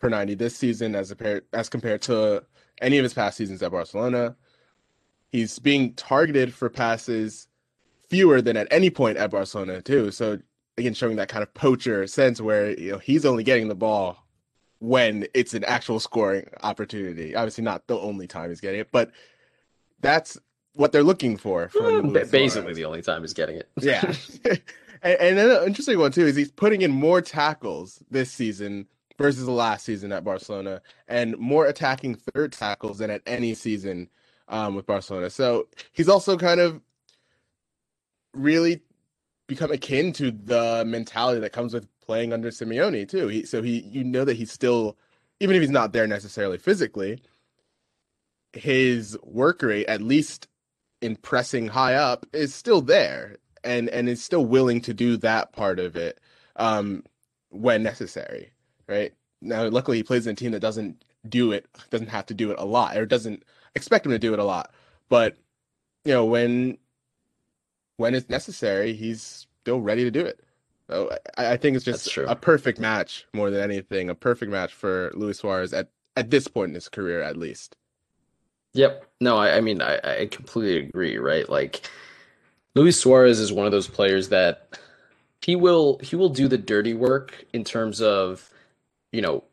per 0.00 0.08
90 0.08 0.34
this 0.34 0.56
season 0.56 0.94
as 0.94 1.10
a 1.12 1.42
as 1.52 1.68
compared 1.68 2.02
to 2.02 2.44
any 2.80 2.98
of 2.98 3.04
his 3.04 3.14
past 3.14 3.36
seasons 3.36 3.62
at 3.62 3.70
Barcelona. 3.70 4.36
He's 5.30 5.58
being 5.58 5.94
targeted 5.94 6.52
for 6.52 6.68
passes 6.68 7.48
fewer 8.08 8.40
than 8.40 8.56
at 8.56 8.68
any 8.70 8.90
point 8.90 9.18
at 9.18 9.30
Barcelona 9.30 9.82
too. 9.82 10.10
So 10.10 10.38
again, 10.76 10.94
showing 10.94 11.16
that 11.16 11.28
kind 11.28 11.42
of 11.42 11.52
poacher 11.54 12.06
sense 12.06 12.40
where 12.40 12.78
you 12.78 12.92
know 12.92 12.98
he's 12.98 13.24
only 13.24 13.44
getting 13.44 13.68
the 13.68 13.74
ball 13.74 14.25
when 14.78 15.26
it's 15.34 15.54
an 15.54 15.64
actual 15.64 16.00
scoring 16.00 16.48
opportunity. 16.62 17.34
Obviously, 17.34 17.64
not 17.64 17.86
the 17.86 17.98
only 17.98 18.26
time 18.26 18.50
he's 18.50 18.60
getting 18.60 18.80
it, 18.80 18.88
but 18.92 19.10
that's 20.00 20.38
what 20.74 20.92
they're 20.92 21.02
looking 21.02 21.36
for. 21.36 21.68
From 21.68 22.12
basically, 22.12 22.74
the 22.74 22.84
only 22.84 23.02
time 23.02 23.22
he's 23.22 23.32
getting 23.32 23.56
it. 23.56 23.68
yeah. 23.80 24.12
and, 25.02 25.20
and 25.20 25.38
then 25.38 25.50
an 25.50 25.66
interesting 25.66 25.98
one 25.98 26.12
too 26.12 26.26
is 26.26 26.36
he's 26.36 26.52
putting 26.52 26.82
in 26.82 26.90
more 26.90 27.20
tackles 27.20 28.02
this 28.10 28.30
season 28.30 28.86
versus 29.18 29.46
the 29.46 29.52
last 29.52 29.84
season 29.86 30.12
at 30.12 30.24
Barcelona, 30.24 30.82
and 31.08 31.36
more 31.38 31.66
attacking 31.66 32.14
third 32.14 32.52
tackles 32.52 32.98
than 32.98 33.10
at 33.10 33.22
any 33.26 33.54
season 33.54 34.10
um, 34.48 34.74
with 34.74 34.86
Barcelona. 34.86 35.30
So 35.30 35.68
he's 35.92 36.08
also 36.08 36.36
kind 36.36 36.60
of 36.60 36.80
really 38.34 38.82
become 39.46 39.70
akin 39.70 40.12
to 40.12 40.30
the 40.30 40.84
mentality 40.86 41.40
that 41.40 41.52
comes 41.52 41.72
with 41.72 41.86
playing 42.06 42.32
under 42.32 42.50
Simeone 42.50 43.08
too. 43.08 43.28
He 43.28 43.44
so 43.44 43.62
he 43.62 43.80
you 43.80 44.04
know 44.04 44.24
that 44.24 44.36
he's 44.36 44.52
still 44.52 44.96
even 45.40 45.56
if 45.56 45.62
he's 45.62 45.70
not 45.70 45.92
there 45.92 46.06
necessarily 46.06 46.58
physically, 46.58 47.20
his 48.52 49.18
work 49.22 49.62
rate 49.62 49.86
at 49.86 50.00
least 50.02 50.48
in 51.02 51.16
pressing 51.16 51.68
high 51.68 51.94
up 51.94 52.26
is 52.32 52.54
still 52.54 52.80
there 52.80 53.36
and 53.64 53.88
and 53.90 54.08
is 54.08 54.22
still 54.22 54.44
willing 54.46 54.80
to 54.80 54.94
do 54.94 55.16
that 55.18 55.52
part 55.52 55.78
of 55.78 55.96
it 55.96 56.20
um 56.56 57.02
when 57.50 57.82
necessary, 57.82 58.50
right? 58.88 59.12
Now 59.42 59.68
luckily 59.68 59.98
he 59.98 60.02
plays 60.02 60.26
in 60.26 60.32
a 60.32 60.36
team 60.36 60.52
that 60.52 60.60
doesn't 60.60 61.04
do 61.28 61.52
it 61.52 61.66
doesn't 61.90 62.08
have 62.08 62.26
to 62.26 62.34
do 62.34 62.50
it 62.50 62.58
a 62.58 62.64
lot 62.64 62.96
or 62.96 63.06
doesn't 63.06 63.44
expect 63.74 64.06
him 64.06 64.12
to 64.12 64.18
do 64.18 64.32
it 64.32 64.38
a 64.38 64.44
lot. 64.44 64.72
But 65.08 65.36
you 66.04 66.12
know, 66.12 66.24
when 66.24 66.78
when 67.96 68.14
it's 68.14 68.28
necessary, 68.28 68.92
he's 68.94 69.46
still 69.62 69.80
ready 69.80 70.04
to 70.04 70.10
do 70.10 70.24
it. 70.24 70.40
So 70.88 71.16
I, 71.36 71.52
I 71.52 71.56
think 71.56 71.76
it's 71.76 71.84
just 71.84 72.16
a 72.16 72.36
perfect 72.36 72.78
match 72.78 73.26
more 73.34 73.50
than 73.50 73.60
anything. 73.62 74.10
A 74.10 74.14
perfect 74.14 74.50
match 74.50 74.72
for 74.72 75.10
Luis 75.14 75.38
Suarez 75.38 75.72
at, 75.72 75.88
at 76.16 76.30
this 76.30 76.48
point 76.48 76.70
in 76.70 76.74
his 76.74 76.88
career, 76.88 77.22
at 77.22 77.36
least. 77.36 77.76
Yep. 78.74 79.06
No, 79.20 79.36
I, 79.36 79.56
I 79.56 79.60
mean, 79.60 79.80
I, 79.80 79.98
I 80.02 80.26
completely 80.26 80.86
agree, 80.86 81.16
right? 81.16 81.48
Like, 81.48 81.88
Luis 82.74 83.00
Suarez 83.00 83.40
is 83.40 83.52
one 83.52 83.64
of 83.64 83.72
those 83.72 83.88
players 83.88 84.28
that 84.28 84.78
he 85.40 85.56
will 85.56 85.98
he 86.02 86.14
will 86.14 86.28
do 86.28 86.46
the 86.46 86.58
dirty 86.58 86.92
work 86.92 87.46
in 87.52 87.64
terms 87.64 88.02
of, 88.02 88.50
you 89.12 89.22
know, 89.22 89.44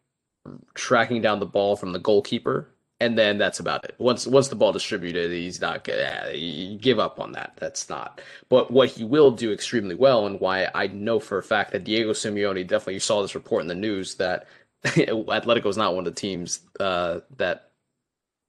tracking 0.74 1.22
down 1.22 1.39
the 1.39 1.46
ball 1.46 1.76
from 1.76 1.93
the 1.93 2.00
goalkeeper 2.00 2.67
and 3.03 3.17
then 3.17 3.37
that's 3.37 3.59
about 3.59 3.83
it. 3.83 3.95
Once 3.97 4.25
once 4.25 4.47
the 4.47 4.55
ball 4.55 4.71
distributed, 4.71 5.31
he's 5.31 5.59
not 5.59 5.83
good. 5.83 5.99
Yeah, 5.99 6.29
you 6.29 6.77
give 6.77 6.99
up 6.99 7.19
on 7.19 7.33
that. 7.33 7.53
That's 7.57 7.89
not. 7.89 8.21
But 8.47 8.71
what 8.71 8.89
he 8.89 9.03
will 9.03 9.31
do 9.31 9.51
extremely 9.51 9.93
well, 9.93 10.25
and 10.25 10.39
why 10.39 10.69
I 10.73 10.87
know 10.87 11.19
for 11.19 11.37
a 11.37 11.43
fact 11.43 11.73
that 11.73 11.83
Diego 11.83 12.11
Simeone 12.11 12.65
definitely 12.65 12.95
you 12.95 12.99
saw 13.01 13.21
this 13.21 13.35
report 13.35 13.61
in 13.61 13.67
the 13.67 13.75
news 13.75 14.15
that 14.15 14.47
Atletico 14.85 15.67
is 15.67 15.75
not 15.75 15.95
one 15.95 16.07
of 16.07 16.15
the 16.15 16.19
teams 16.19 16.61
uh, 16.79 17.19
that 17.37 17.71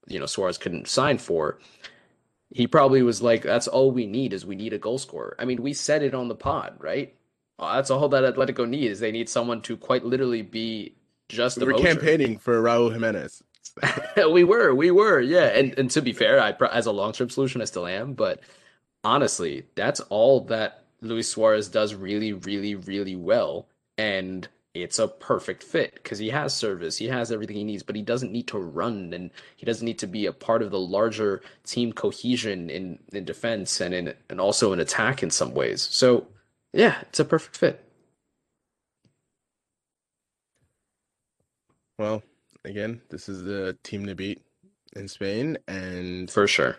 you 0.06 0.20
know 0.20 0.26
Suarez 0.26 0.56
couldn't 0.56 0.86
sign 0.86 1.18
for. 1.18 1.58
He 2.50 2.68
probably 2.68 3.02
was 3.02 3.20
like, 3.20 3.42
"That's 3.42 3.66
all 3.66 3.90
we 3.90 4.06
need 4.06 4.32
is 4.32 4.46
we 4.46 4.54
need 4.54 4.72
a 4.72 4.78
goal 4.78 4.98
scorer." 4.98 5.34
I 5.40 5.46
mean, 5.46 5.62
we 5.62 5.72
said 5.72 6.04
it 6.04 6.14
on 6.14 6.28
the 6.28 6.36
pod, 6.36 6.76
right? 6.78 7.14
that's 7.58 7.90
all 7.90 8.08
that 8.08 8.34
Atletico 8.34 8.68
need 8.68 8.90
is 8.90 9.00
they 9.00 9.12
need 9.12 9.28
someone 9.28 9.60
to 9.62 9.76
quite 9.76 10.04
literally 10.04 10.42
be 10.42 10.94
just. 11.28 11.58
We 11.58 11.66
were 11.66 11.74
campaigning 11.74 12.38
for 12.38 12.62
Raul 12.62 12.92
Jimenez. 12.92 13.42
we 14.30 14.44
were, 14.44 14.74
we 14.74 14.90
were, 14.90 15.20
yeah. 15.20 15.46
And 15.46 15.78
and 15.78 15.90
to 15.92 16.02
be 16.02 16.12
fair, 16.12 16.40
I 16.40 16.54
as 16.72 16.86
a 16.86 16.92
long 16.92 17.12
term 17.12 17.30
solution, 17.30 17.60
I 17.60 17.64
still 17.64 17.86
am. 17.86 18.14
But 18.14 18.40
honestly, 19.02 19.66
that's 19.74 20.00
all 20.00 20.40
that 20.42 20.84
Luis 21.00 21.28
Suarez 21.28 21.68
does 21.68 21.94
really, 21.94 22.32
really, 22.32 22.74
really 22.74 23.16
well, 23.16 23.68
and 23.98 24.48
it's 24.74 24.98
a 24.98 25.06
perfect 25.08 25.62
fit 25.62 25.94
because 25.94 26.18
he 26.18 26.30
has 26.30 26.54
service, 26.54 26.96
he 26.98 27.06
has 27.08 27.30
everything 27.30 27.56
he 27.56 27.64
needs, 27.64 27.82
but 27.84 27.94
he 27.96 28.02
doesn't 28.02 28.32
need 28.32 28.48
to 28.48 28.58
run, 28.58 29.12
and 29.12 29.30
he 29.56 29.64
doesn't 29.66 29.84
need 29.84 29.98
to 30.00 30.06
be 30.06 30.26
a 30.26 30.32
part 30.32 30.62
of 30.62 30.70
the 30.70 30.80
larger 30.80 31.42
team 31.64 31.92
cohesion 31.92 32.70
in 32.70 32.98
in 33.12 33.24
defense 33.24 33.80
and 33.80 33.94
in 33.94 34.14
and 34.28 34.40
also 34.40 34.72
in 34.72 34.80
attack 34.80 35.22
in 35.22 35.30
some 35.30 35.54
ways. 35.54 35.82
So 35.82 36.26
yeah, 36.72 36.98
it's 37.02 37.20
a 37.20 37.24
perfect 37.24 37.56
fit. 37.56 37.80
Well, 41.98 42.22
again, 42.64 43.00
this 43.10 43.28
is 43.28 43.44
the 43.44 43.76
team 43.82 44.06
to 44.06 44.14
beat 44.14 44.42
in 44.96 45.08
Spain, 45.08 45.58
and 45.68 46.30
for 46.30 46.46
sure. 46.46 46.76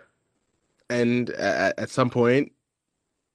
And 0.90 1.30
at, 1.30 1.78
at 1.78 1.90
some 1.90 2.10
point, 2.10 2.52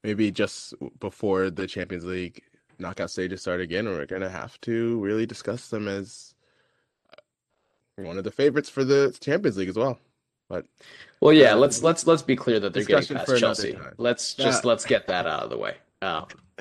maybe 0.03 0.31
just 0.31 0.73
before 0.99 1.49
the 1.49 1.67
Champions 1.67 2.05
League 2.05 2.41
knockout 2.79 3.11
stages 3.11 3.41
start 3.41 3.61
again, 3.61 3.85
we're 3.85 4.05
gonna 4.05 4.29
have 4.29 4.59
to 4.61 4.99
really 4.99 5.25
discuss 5.25 5.67
them 5.67 5.87
as 5.87 6.33
one 7.97 8.17
of 8.17 8.23
the 8.23 8.31
favorites 8.31 8.69
for 8.69 8.83
the 8.83 9.15
Champions 9.21 9.57
League 9.57 9.69
as 9.69 9.75
well. 9.75 9.99
But 10.49 10.65
well, 11.21 11.33
yeah, 11.33 11.53
uh, 11.53 11.57
let's 11.57 11.83
let's 11.83 12.05
let's 12.07 12.21
be 12.21 12.35
clear 12.35 12.59
that 12.59 12.73
they're 12.73 12.83
getting 12.83 13.15
past 13.15 13.37
Chelsea. 13.37 13.77
Let's 13.97 14.33
just 14.33 14.63
Yeah. 14.63 14.69
let's 14.69 14.85
get 14.85 15.07
that 15.07 15.25
out 15.25 15.43
of 15.43 15.49
the 15.49 15.57
way 15.57 15.75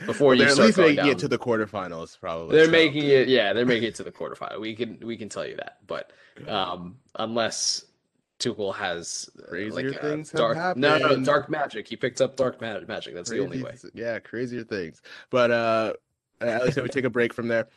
before 0.06 0.34
you 0.34 0.42
they're 0.42 0.52
at 0.52 0.58
least 0.58 0.78
making 0.78 0.96
down. 0.96 1.08
it 1.08 1.18
to 1.18 1.28
the 1.28 1.38
quarterfinals, 1.38 2.18
probably. 2.18 2.56
They're 2.56 2.66
so. 2.66 2.70
making 2.70 3.04
it, 3.04 3.28
yeah, 3.28 3.52
they're 3.52 3.66
making 3.66 3.88
it 3.88 3.94
to 3.96 4.04
the 4.04 4.12
quarterfinal. 4.12 4.60
We 4.60 4.74
can 4.74 4.98
we 5.02 5.16
can 5.16 5.28
tell 5.28 5.46
you 5.46 5.56
that, 5.56 5.78
but 5.86 6.12
um, 6.48 6.96
unless 7.16 7.84
Tuchel 8.38 8.74
has 8.74 9.30
uh, 9.38 9.46
Crazier 9.48 9.90
like 9.90 9.96
a 9.96 10.00
things 10.00 10.30
dark, 10.30 10.76
no, 10.76 10.98
no, 10.98 11.20
dark 11.20 11.50
magic. 11.50 11.86
He 11.88 11.96
picked 11.96 12.20
up 12.20 12.36
dark 12.36 12.60
ma- 12.60 12.80
magic. 12.88 13.14
That's 13.14 13.30
the 13.30 13.40
only 13.40 13.62
way. 13.62 13.76
Yeah, 13.94 14.18
crazier 14.18 14.64
things. 14.64 15.02
But 15.30 15.50
uh, 15.50 15.92
at 16.40 16.64
least 16.64 16.80
we 16.80 16.88
take 16.88 17.04
a 17.04 17.10
break 17.10 17.32
from 17.34 17.48
there. 17.48 17.68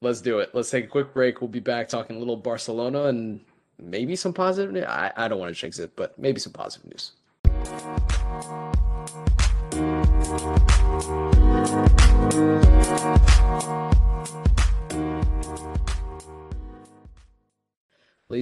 Let's 0.00 0.20
do 0.20 0.40
it. 0.40 0.50
Let's 0.52 0.70
take 0.70 0.84
a 0.84 0.88
quick 0.88 1.14
break. 1.14 1.40
We'll 1.40 1.48
be 1.48 1.60
back 1.60 1.88
talking 1.88 2.16
a 2.16 2.18
little 2.18 2.36
Barcelona 2.36 3.04
and 3.04 3.40
maybe 3.78 4.16
some 4.16 4.34
positive 4.34 4.72
news. 4.72 4.84
I, 4.84 5.12
I 5.16 5.28
don't 5.28 5.38
want 5.38 5.54
to 5.54 5.58
jinx 5.58 5.78
it, 5.78 5.96
but 5.96 6.18
maybe 6.18 6.40
some 6.40 6.52
positive 6.52 6.90
news. 6.90 8.03
Ladies 10.24 10.40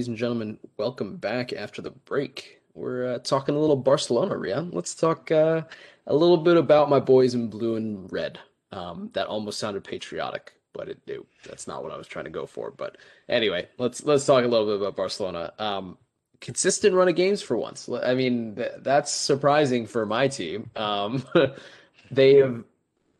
and 0.07 0.15
gentlemen, 0.15 0.59
welcome 0.77 1.17
back 1.17 1.51
after 1.51 1.81
the 1.81 1.91
break. 1.91 2.61
We're 2.73 3.15
uh, 3.15 3.19
talking 3.19 3.55
a 3.55 3.59
little 3.59 3.75
Barcelona, 3.75 4.35
Rian. 4.35 4.73
Let's 4.73 4.95
talk 4.95 5.29
uh, 5.29 5.63
a 6.07 6.15
little 6.15 6.37
bit 6.37 6.55
about 6.55 6.89
my 6.89 7.01
boys 7.01 7.35
in 7.35 7.49
blue 7.49 7.75
and 7.75 8.09
red. 8.13 8.39
Um, 8.71 9.09
that 9.11 9.27
almost 9.27 9.59
sounded 9.59 9.83
patriotic, 9.83 10.53
but 10.71 10.87
it, 10.87 11.01
it 11.05 11.19
that's 11.45 11.67
not 11.67 11.83
what 11.83 11.91
I 11.91 11.97
was 11.97 12.07
trying 12.07 12.25
to 12.25 12.31
go 12.31 12.45
for. 12.45 12.71
But 12.71 12.95
anyway, 13.27 13.67
let's 13.77 14.05
let's 14.05 14.25
talk 14.25 14.45
a 14.45 14.47
little 14.47 14.67
bit 14.67 14.77
about 14.77 14.95
Barcelona. 14.95 15.51
Um, 15.59 15.97
consistent 16.43 16.93
run 16.93 17.07
of 17.07 17.15
games 17.15 17.41
for 17.41 17.55
once. 17.55 17.89
I 17.89 18.13
mean, 18.13 18.55
th- 18.55 18.73
that's 18.79 19.11
surprising 19.11 19.87
for 19.87 20.05
my 20.05 20.27
team. 20.27 20.69
Um, 20.75 21.23
they 22.11 22.35
have 22.35 22.65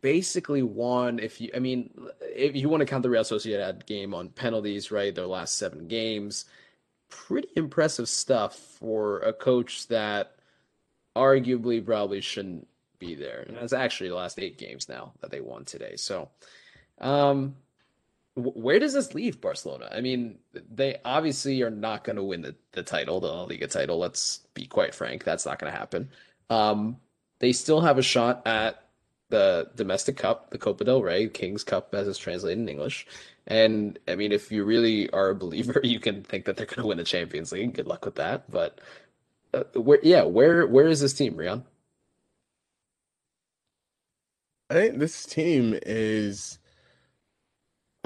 basically 0.02 0.62
won. 0.62 1.20
If 1.20 1.40
you, 1.40 1.50
I 1.56 1.60
mean, 1.60 1.90
if 2.22 2.54
you 2.54 2.68
want 2.68 2.82
to 2.82 2.86
count 2.86 3.02
the 3.02 3.10
Real 3.10 3.24
Sociedad 3.24 3.86
game 3.86 4.14
on 4.14 4.28
penalties, 4.28 4.92
right? 4.92 5.16
Their 5.16 5.26
last 5.26 5.56
seven 5.56 5.88
games, 5.88 6.46
pretty 7.08 7.48
impressive 7.56 8.10
stuff 8.10 8.56
for 8.56 9.20
a 9.20 9.32
coach 9.32 9.88
that 9.88 10.36
arguably 11.16 11.84
probably 11.84 12.20
shouldn't 12.20 12.68
be 13.00 13.16
there. 13.16 13.46
And 13.48 13.56
that's 13.56 13.72
actually 13.72 14.10
the 14.10 14.16
last 14.16 14.38
eight 14.38 14.58
games 14.58 14.90
now 14.90 15.14
that 15.22 15.32
they 15.32 15.40
won 15.40 15.64
today. 15.64 15.96
So, 15.96 16.30
um, 17.00 17.56
where 18.36 18.80
does 18.80 18.94
this 18.94 19.14
leave 19.14 19.40
Barcelona? 19.42 19.90
I 19.92 20.02
mean, 20.02 20.40
they 20.54 20.98
obviously 21.06 21.62
are 21.62 21.70
not 21.70 22.04
going 22.04 22.16
to 22.16 22.24
win 22.24 22.42
the, 22.42 22.56
the 22.72 22.84
title, 22.84 23.20
the 23.20 23.28
La 23.28 23.44
Liga 23.44 23.68
title. 23.68 24.00
Let's 24.00 24.42
be 24.54 24.66
quite 24.66 24.96
frank. 24.96 25.24
That's 25.24 25.46
not 25.46 25.60
going 25.60 25.72
to 25.72 25.78
happen. 25.78 26.10
Um, 26.50 26.98
they 27.40 27.54
still 27.54 27.82
have 27.82 27.98
a 27.98 28.04
shot 28.04 28.42
at 28.48 28.84
the 29.30 29.70
domestic 29.76 30.18
cup, 30.18 30.50
the 30.50 30.58
Copa 30.58 30.84
del 30.84 31.02
Rey, 31.02 31.28
King's 31.28 31.64
Cup 31.64 31.94
as 31.94 32.08
it's 32.08 32.18
translated 32.18 32.60
in 32.60 32.70
English. 32.70 33.06
And 33.46 34.00
I 34.08 34.16
mean, 34.16 34.32
if 34.32 34.52
you 34.52 34.64
really 34.64 35.10
are 35.12 35.30
a 35.30 35.36
believer, 35.36 35.80
you 35.84 36.00
can 36.00 36.24
think 36.24 36.46
that 36.46 36.58
they're 36.58 36.66
going 36.66 36.82
to 36.82 36.88
win 36.88 36.98
the 36.98 37.04
Champions 37.04 37.52
League. 37.52 37.74
Good 37.74 37.88
luck 37.88 38.06
with 38.06 38.16
that. 38.16 38.50
But 38.50 38.80
uh, 39.54 39.64
where, 39.76 40.00
yeah, 40.02 40.24
where 40.24 40.66
where 40.66 40.88
is 40.88 41.02
this 41.02 41.14
team, 41.14 41.36
Rian? 41.36 41.64
I 44.70 44.74
think 44.76 45.00
this 45.00 45.26
team 45.26 45.78
is. 45.86 46.58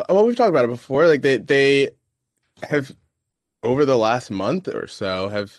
Well, 0.09 0.25
we've 0.25 0.35
talked 0.35 0.49
about 0.49 0.65
it 0.65 0.69
before. 0.69 1.07
Like 1.07 1.21
they 1.21 1.37
they 1.37 1.89
have 2.63 2.95
over 3.63 3.85
the 3.85 3.97
last 3.97 4.31
month 4.31 4.67
or 4.67 4.87
so 4.87 5.29
have, 5.29 5.53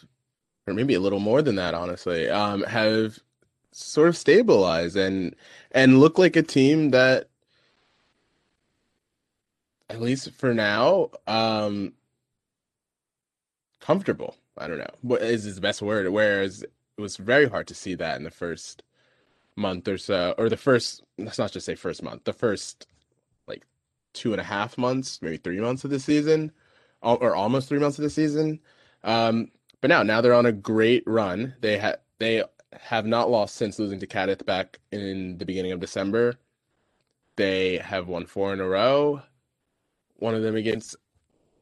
or 0.66 0.74
maybe 0.74 0.94
a 0.94 1.00
little 1.00 1.20
more 1.20 1.42
than 1.42 1.56
that, 1.56 1.74
honestly, 1.74 2.28
um, 2.30 2.62
have 2.64 3.18
sort 3.72 4.08
of 4.08 4.16
stabilized 4.16 4.96
and 4.96 5.34
and 5.72 6.00
look 6.00 6.18
like 6.18 6.36
a 6.36 6.42
team 6.42 6.90
that, 6.90 7.28
at 9.90 10.00
least 10.00 10.30
for 10.32 10.54
now, 10.54 11.10
um, 11.26 11.92
comfortable. 13.80 14.36
I 14.56 14.66
don't 14.66 14.78
know 14.78 14.90
what 15.02 15.22
is 15.22 15.54
the 15.54 15.60
best 15.60 15.82
word. 15.82 16.08
Whereas 16.10 16.62
it 16.62 17.00
was 17.00 17.16
very 17.16 17.48
hard 17.48 17.66
to 17.68 17.74
see 17.74 17.94
that 17.94 18.16
in 18.16 18.24
the 18.24 18.30
first 18.30 18.82
month 19.56 19.88
or 19.88 19.98
so, 19.98 20.34
or 20.38 20.48
the 20.48 20.56
first, 20.56 21.02
let's 21.18 21.38
not 21.38 21.52
just 21.52 21.66
say 21.66 21.74
first 21.74 22.02
month, 22.02 22.24
the 22.24 22.32
first 22.32 22.86
two 24.12 24.32
and 24.32 24.40
a 24.40 24.44
half 24.44 24.78
months, 24.78 25.20
maybe 25.22 25.36
three 25.36 25.60
months 25.60 25.84
of 25.84 25.90
the 25.90 26.00
season, 26.00 26.52
or 27.02 27.34
almost 27.34 27.68
three 27.68 27.78
months 27.78 27.98
of 27.98 28.02
the 28.02 28.10
season. 28.10 28.60
Um, 29.04 29.50
but 29.80 29.88
now, 29.88 30.02
now 30.02 30.20
they're 30.20 30.34
on 30.34 30.46
a 30.46 30.52
great 30.52 31.04
run. 31.06 31.54
They 31.60 31.78
have 31.78 31.98
they 32.18 32.42
have 32.72 33.06
not 33.06 33.30
lost 33.30 33.56
since 33.56 33.78
losing 33.78 34.00
to 34.00 34.06
Cadiz 34.06 34.44
back 34.44 34.80
in 34.92 35.38
the 35.38 35.46
beginning 35.46 35.72
of 35.72 35.80
December. 35.80 36.34
They 37.36 37.78
have 37.78 38.08
won 38.08 38.26
four 38.26 38.52
in 38.52 38.60
a 38.60 38.68
row. 38.68 39.22
One 40.16 40.34
of 40.34 40.42
them 40.42 40.56
against 40.56 40.96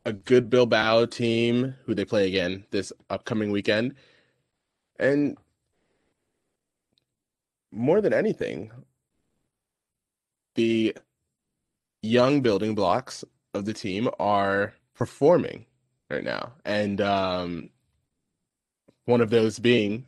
a 0.07 0.13
good 0.13 0.49
Bilbao 0.49 1.07
team 1.07 1.75
who 1.85 1.95
they 1.95 2.05
play 2.05 2.29
again 2.29 2.65
this 2.71 2.93
upcoming 3.11 3.51
weekend. 3.51 3.95
And 4.99 5.37
more 7.71 8.01
than 8.01 8.15
anything, 8.15 8.71
the 10.55 10.97
young 12.07 12.41
building 12.41 12.75
blocks 12.75 13.25
of 13.55 13.65
the 13.65 13.75
team 13.75 14.09
are 14.19 14.75
performing 14.95 15.67
right 16.11 16.25
now. 16.25 16.53
And 16.65 17.01
um, 17.01 17.71
one 19.05 19.21
of 19.21 19.31
those 19.31 19.59
being 19.59 20.07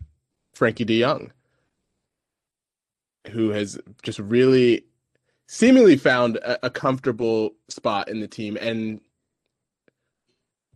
Frenkie 0.56 0.87
de 0.87 1.00
Jong, 1.02 1.32
who 3.30 3.50
has 3.50 3.78
just 4.02 4.18
really 4.18 4.84
seemingly 5.46 5.96
found 5.96 6.37
a, 6.37 6.66
a 6.66 6.70
comfortable 6.70 7.52
spot 7.68 8.08
in 8.08 8.20
the 8.20 8.28
team 8.28 8.56
and 8.61 9.00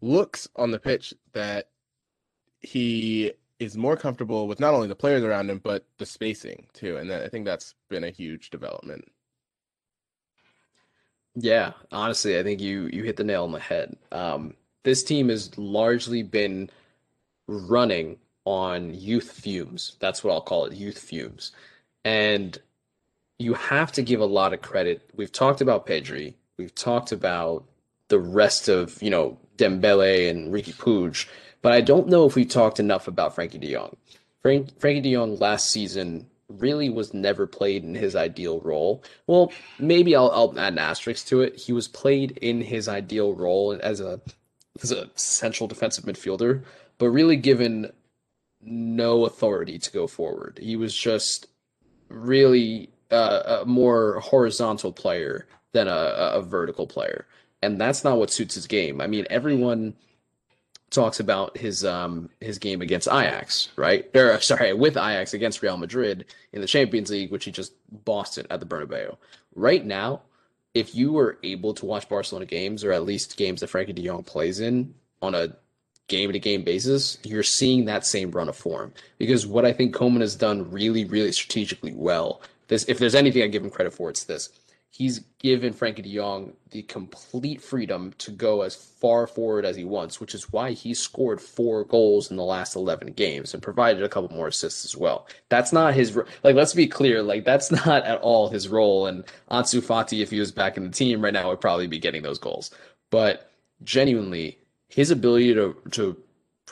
looks 0.00 0.48
on 0.56 0.70
the 0.70 0.78
pitch 0.78 1.14
that 1.32 1.68
he 2.61 3.32
is 3.58 3.76
more 3.76 3.96
comfortable 3.96 4.48
with 4.48 4.58
not 4.58 4.74
only 4.74 4.88
the 4.88 4.96
players 4.96 5.22
around 5.22 5.48
him 5.48 5.61
but 5.62 5.87
the 5.98 6.06
spacing 6.06 6.66
too 6.72 6.96
and 6.96 7.08
that, 7.08 7.22
i 7.22 7.28
think 7.28 7.44
that's 7.44 7.74
been 7.88 8.02
a 8.02 8.11
huge 8.11 8.50
development 8.50 9.04
Yeah, 11.35 11.73
honestly, 11.90 12.38
I 12.38 12.42
think 12.42 12.61
you 12.61 12.88
you 12.92 13.05
hit 13.05 13.16
the 13.16 13.25
nail 13.25 13.45
on 13.45 13.53
the 13.53 13.59
head. 13.59 13.97
Um, 14.11 14.55
this 14.85 15.03
team 15.03 15.29
has 15.29 15.57
largely 15.57 16.23
been 16.23 16.68
running 17.47 18.18
on 18.45 18.92
youth 18.95 19.31
fumes. 19.31 19.97
That's 20.01 20.23
what 20.23 20.33
I'll 20.33 20.40
call 20.40 20.66
it, 20.66 20.75
youth 20.75 20.99
fumes. 20.99 21.53
And 22.05 22.59
you 23.38 23.55
have 23.55 23.92
to 23.92 24.03
give 24.03 24.21
a 24.21 24.27
lot 24.27 24.53
of 24.53 24.62
credit. 24.62 25.09
We've 25.14 25.33
talked 25.33 25.61
about 25.61 25.87
Pedri. 25.87 26.35
We've 26.59 26.75
talked 26.75 27.12
about 27.12 27.64
the 28.09 28.18
rest 28.18 28.68
of, 28.68 29.01
you 29.03 29.11
know, 29.11 29.38
Dembele 29.57 30.29
and 30.29 30.53
Riqui 30.53 30.75
Puig, 30.75 31.27
but 31.62 31.73
I 31.73 31.81
don't 31.81 32.09
know 32.09 32.27
if 32.27 32.35
we 32.35 32.45
talked 32.45 32.81
enough 32.81 33.09
about 33.09 33.35
Frenkie 33.35 33.61
de 33.61 33.73
Jong. 33.73 33.97
Frank, 34.42 34.79
Frenkie 34.79 35.03
de 35.03 35.14
Jong 35.14 35.38
last 35.38 35.71
season 35.71 36.27
really 36.59 36.88
was 36.88 37.15
never 37.15 37.47
played 37.47 37.85
in 37.85 37.95
his 37.95 38.17
ideal 38.17 38.61
role. 38.61 39.03
Well, 39.27 39.53
maybe 39.79 40.15
I'll, 40.17 40.31
I'll 40.31 40.59
add 40.59 40.75
an 40.75 40.79
asterisk 40.79 41.27
to 41.29 41.41
it. 41.43 41.57
He 41.57 41.73
was 41.73 41.88
played 41.88 42.33
in 42.38 42.61
his 42.61 42.88
ideal 42.88 43.35
role 43.35 43.79
as 43.83 44.01
a 44.01 44.21
as 44.83 44.91
a 44.91 45.11
central 45.15 45.69
defensive 45.69 46.05
midfielder, 46.05 46.62
but 46.99 47.11
really 47.11 47.37
given 47.37 47.93
no 48.62 49.27
authority 49.27 49.79
to 49.79 49.93
go 49.93 50.07
forward. 50.07 50.59
He 50.62 50.77
was 50.77 50.95
just 50.95 51.47
really 52.09 52.88
uh, 53.11 53.61
a 53.62 53.67
more 53.67 54.21
horizontal 54.21 54.93
player 54.93 55.47
than 55.73 55.88
a, 55.88 56.33
a 56.35 56.43
vertical 56.43 56.87
player, 56.87 57.27
and 57.62 57.81
that's 57.81 58.05
not 58.05 58.19
what 58.19 58.31
suits 58.31 58.55
his 58.55 58.67
game. 58.67 59.01
I 59.01 59.07
mean, 59.07 59.27
everyone 59.31 59.95
talks 60.92 61.20
about 61.20 61.57
his 61.57 61.85
um 61.85 62.31
his 62.40 62.59
game 62.59 62.83
against 62.83 63.09
Ajax, 63.09 63.68
right? 63.76 64.09
Or 64.14 64.40
sorry, 64.40 64.72
with 64.72 64.96
Ajax 64.96 65.35
against 65.35 65.62
Real 65.62 65.77
Madrid 65.77 66.27
in 66.52 66.60
the 66.60 66.67
Champions 66.67 67.10
League, 67.10 67.31
which 67.31 67.44
he 67.44 67.50
just 67.50 67.73
bossed 68.04 68.38
it 68.38 68.46
at 68.50 68.60
the 68.60 68.67
Bernabeu. 68.67 69.17
Right 69.54 69.85
now, 69.85 70.23
if 70.75 70.94
you 70.94 71.12
were 71.12 71.38
able 71.42 71.75
to 71.75 71.87
watch 71.87 72.08
Barcelona 72.08 72.46
games 72.46 72.85
or 72.85 72.92
at 72.92 73.04
least 73.04 73.37
games 73.37 73.60
that 73.60 73.71
Frenkie 73.71 73.94
De 73.94 74.06
Jong 74.06 74.23
plays 74.23 74.60
in 74.60 74.94
on 75.21 75.35
a 75.35 75.54
game 76.08 76.33
to 76.33 76.38
game 76.38 76.62
basis, 76.62 77.19
you're 77.23 77.42
seeing 77.42 77.87
that 77.87 78.06
same 78.06 78.31
run 78.31 78.48
of 78.48 78.56
form. 78.56 78.92
Because 79.19 79.46
what 79.46 79.64
I 79.64 79.73
think 79.73 79.94
Koeman 79.94 80.21
has 80.21 80.35
done 80.35 80.71
really, 80.71 81.04
really 81.04 81.33
strategically 81.33 81.92
well, 81.92 82.40
this 82.69 82.85
if 82.88 82.98
there's 82.98 83.14
anything 83.14 83.42
I 83.42 83.48
give 83.48 83.64
him 83.64 83.71
credit 83.71 83.92
for, 83.92 84.10
it's 84.10 84.25
this. 84.25 84.50
He's 84.95 85.21
given 85.38 85.73
Frenkie 85.73 86.03
de 86.03 86.15
Jong 86.15 86.53
the 86.71 86.83
complete 86.83 87.63
freedom 87.63 88.13
to 88.19 88.31
go 88.31 88.61
as 88.61 88.77
far 88.77 89.27
forward 89.27 89.65
as 89.65 89.75
he 89.75 89.85
wants, 89.85 90.21
which 90.21 90.35
is 90.35 90.53
why 90.53 90.73
he 90.73 90.93
scored 90.93 91.40
four 91.40 91.85
goals 91.85 92.31
in 92.31 92.37
the 92.37 92.45
last 92.45 92.77
11 92.77 93.15
games 93.15 93.55
and 93.55 93.63
provided 93.63 94.03
a 94.03 94.09
couple 94.11 94.37
more 94.37 94.49
assists 94.49 94.85
as 94.85 94.95
well. 94.95 95.27
That's 95.49 95.73
not 95.73 95.95
his, 95.95 96.15
like, 96.45 96.55
let's 96.55 96.75
be 96.75 96.87
clear, 96.87 97.23
like, 97.23 97.47
that's 97.47 97.71
not 97.87 98.05
at 98.05 98.21
all 98.21 98.51
his 98.51 98.69
role. 98.69 99.07
And 99.07 99.25
Ansu 99.51 99.81
Fati, 99.81 100.23
if 100.23 100.31
he 100.31 100.38
was 100.38 100.53
back 100.53 100.77
in 100.77 100.85
the 100.85 100.90
team 100.90 101.25
right 101.25 101.33
now, 101.33 101.49
would 101.49 101.63
probably 101.63 101.87
be 101.87 101.99
getting 101.99 102.23
those 102.23 102.38
goals. 102.38 102.71
But 103.11 103.51
genuinely, 103.83 104.59
his 104.88 105.11
ability 105.11 105.55
to 105.55 105.75
to 105.93 106.19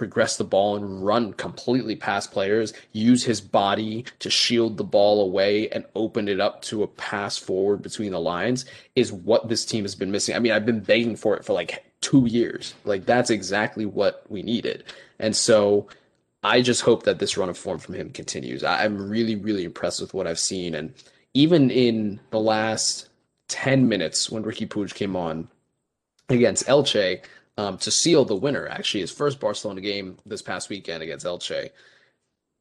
progress 0.00 0.38
the 0.38 0.44
ball 0.44 0.76
and 0.76 1.04
run 1.04 1.30
completely 1.34 1.94
past 1.94 2.32
players, 2.32 2.72
use 2.92 3.22
his 3.22 3.38
body 3.38 4.02
to 4.18 4.30
shield 4.30 4.78
the 4.78 4.82
ball 4.82 5.20
away 5.20 5.68
and 5.68 5.84
open 5.94 6.26
it 6.26 6.40
up 6.40 6.62
to 6.62 6.82
a 6.82 6.86
pass 6.86 7.36
forward 7.36 7.82
between 7.82 8.12
the 8.12 8.18
lines 8.18 8.64
is 8.96 9.12
what 9.12 9.50
this 9.50 9.66
team 9.66 9.84
has 9.84 9.94
been 9.94 10.10
missing. 10.10 10.34
I 10.34 10.38
mean, 10.38 10.52
I've 10.52 10.64
been 10.64 10.80
begging 10.80 11.16
for 11.16 11.36
it 11.36 11.44
for 11.44 11.52
like 11.52 11.84
two 12.00 12.24
years. 12.24 12.72
Like 12.86 13.04
that's 13.04 13.28
exactly 13.28 13.84
what 13.84 14.24
we 14.30 14.42
needed. 14.42 14.84
And 15.18 15.36
so 15.36 15.86
I 16.42 16.62
just 16.62 16.80
hope 16.80 17.02
that 17.02 17.18
this 17.18 17.36
run 17.36 17.50
of 17.50 17.58
form 17.58 17.78
from 17.78 17.94
him 17.94 18.08
continues. 18.08 18.64
I, 18.64 18.86
am 18.86 19.06
really, 19.10 19.36
really 19.36 19.64
impressed 19.64 20.00
with 20.00 20.14
what 20.14 20.26
I've 20.26 20.38
seen. 20.38 20.74
And 20.74 20.94
even 21.34 21.70
in 21.70 22.20
the 22.30 22.40
last 22.40 23.10
10 23.48 23.86
minutes 23.86 24.30
when 24.30 24.44
Riqui 24.44 24.66
Puig 24.66 24.94
came 24.94 25.14
on 25.14 25.48
against 26.30 26.66
Elche, 26.68 27.20
um, 27.60 27.76
to 27.78 27.90
seal 27.90 28.24
the 28.24 28.34
winner, 28.34 28.66
actually, 28.68 29.02
his 29.02 29.10
first 29.10 29.38
Barcelona 29.38 29.82
game 29.82 30.16
this 30.24 30.40
past 30.40 30.70
weekend 30.70 31.02
against 31.02 31.26
Elche. 31.26 31.70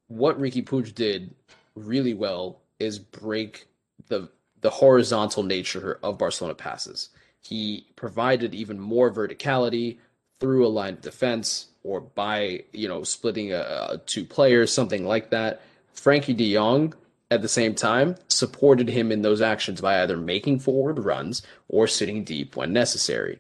What 0.08 0.40
Riqui 0.40 0.66
Puig 0.66 0.94
did 0.94 1.34
really 1.76 2.14
well 2.14 2.60
is 2.80 3.00
break 3.00 3.68
the 4.08 4.30
the 4.62 4.70
horizontal 4.70 5.44
nature 5.44 6.00
of 6.04 6.18
Barcelona 6.18 6.54
passes. 6.54 7.10
He 7.40 7.88
provided 7.96 8.54
even 8.54 8.78
more 8.78 9.10
verticality 9.10 10.00
through 10.42 10.68
a 10.68 10.76
line 10.80 10.96
of 10.96 11.02
defense 11.02 11.68
or 11.84 12.02
by 12.02 12.64
you 12.74 12.90
know 12.90 13.04
splitting 13.04 13.54
a, 13.54 13.88
a 13.92 14.02
two 14.06 14.26
players, 14.26 14.74
something 14.74 15.06
like 15.06 15.30
that. 15.30 15.62
Frenkie 15.96 16.36
De 16.36 16.54
Jong 16.54 16.94
at 17.32 17.42
the 17.42 17.48
same 17.48 17.74
time 17.74 18.16
supported 18.28 18.90
him 18.90 19.14
in 19.14 19.22
those 19.22 19.40
actions 19.40 19.80
by 19.80 20.02
either 20.02 20.18
making 20.18 20.60
forward 20.60 21.00
runs 21.00 21.42
or 21.70 21.88
sitting 21.88 22.26
deep 22.26 22.58
when 22.58 22.74
necessary 22.74 23.40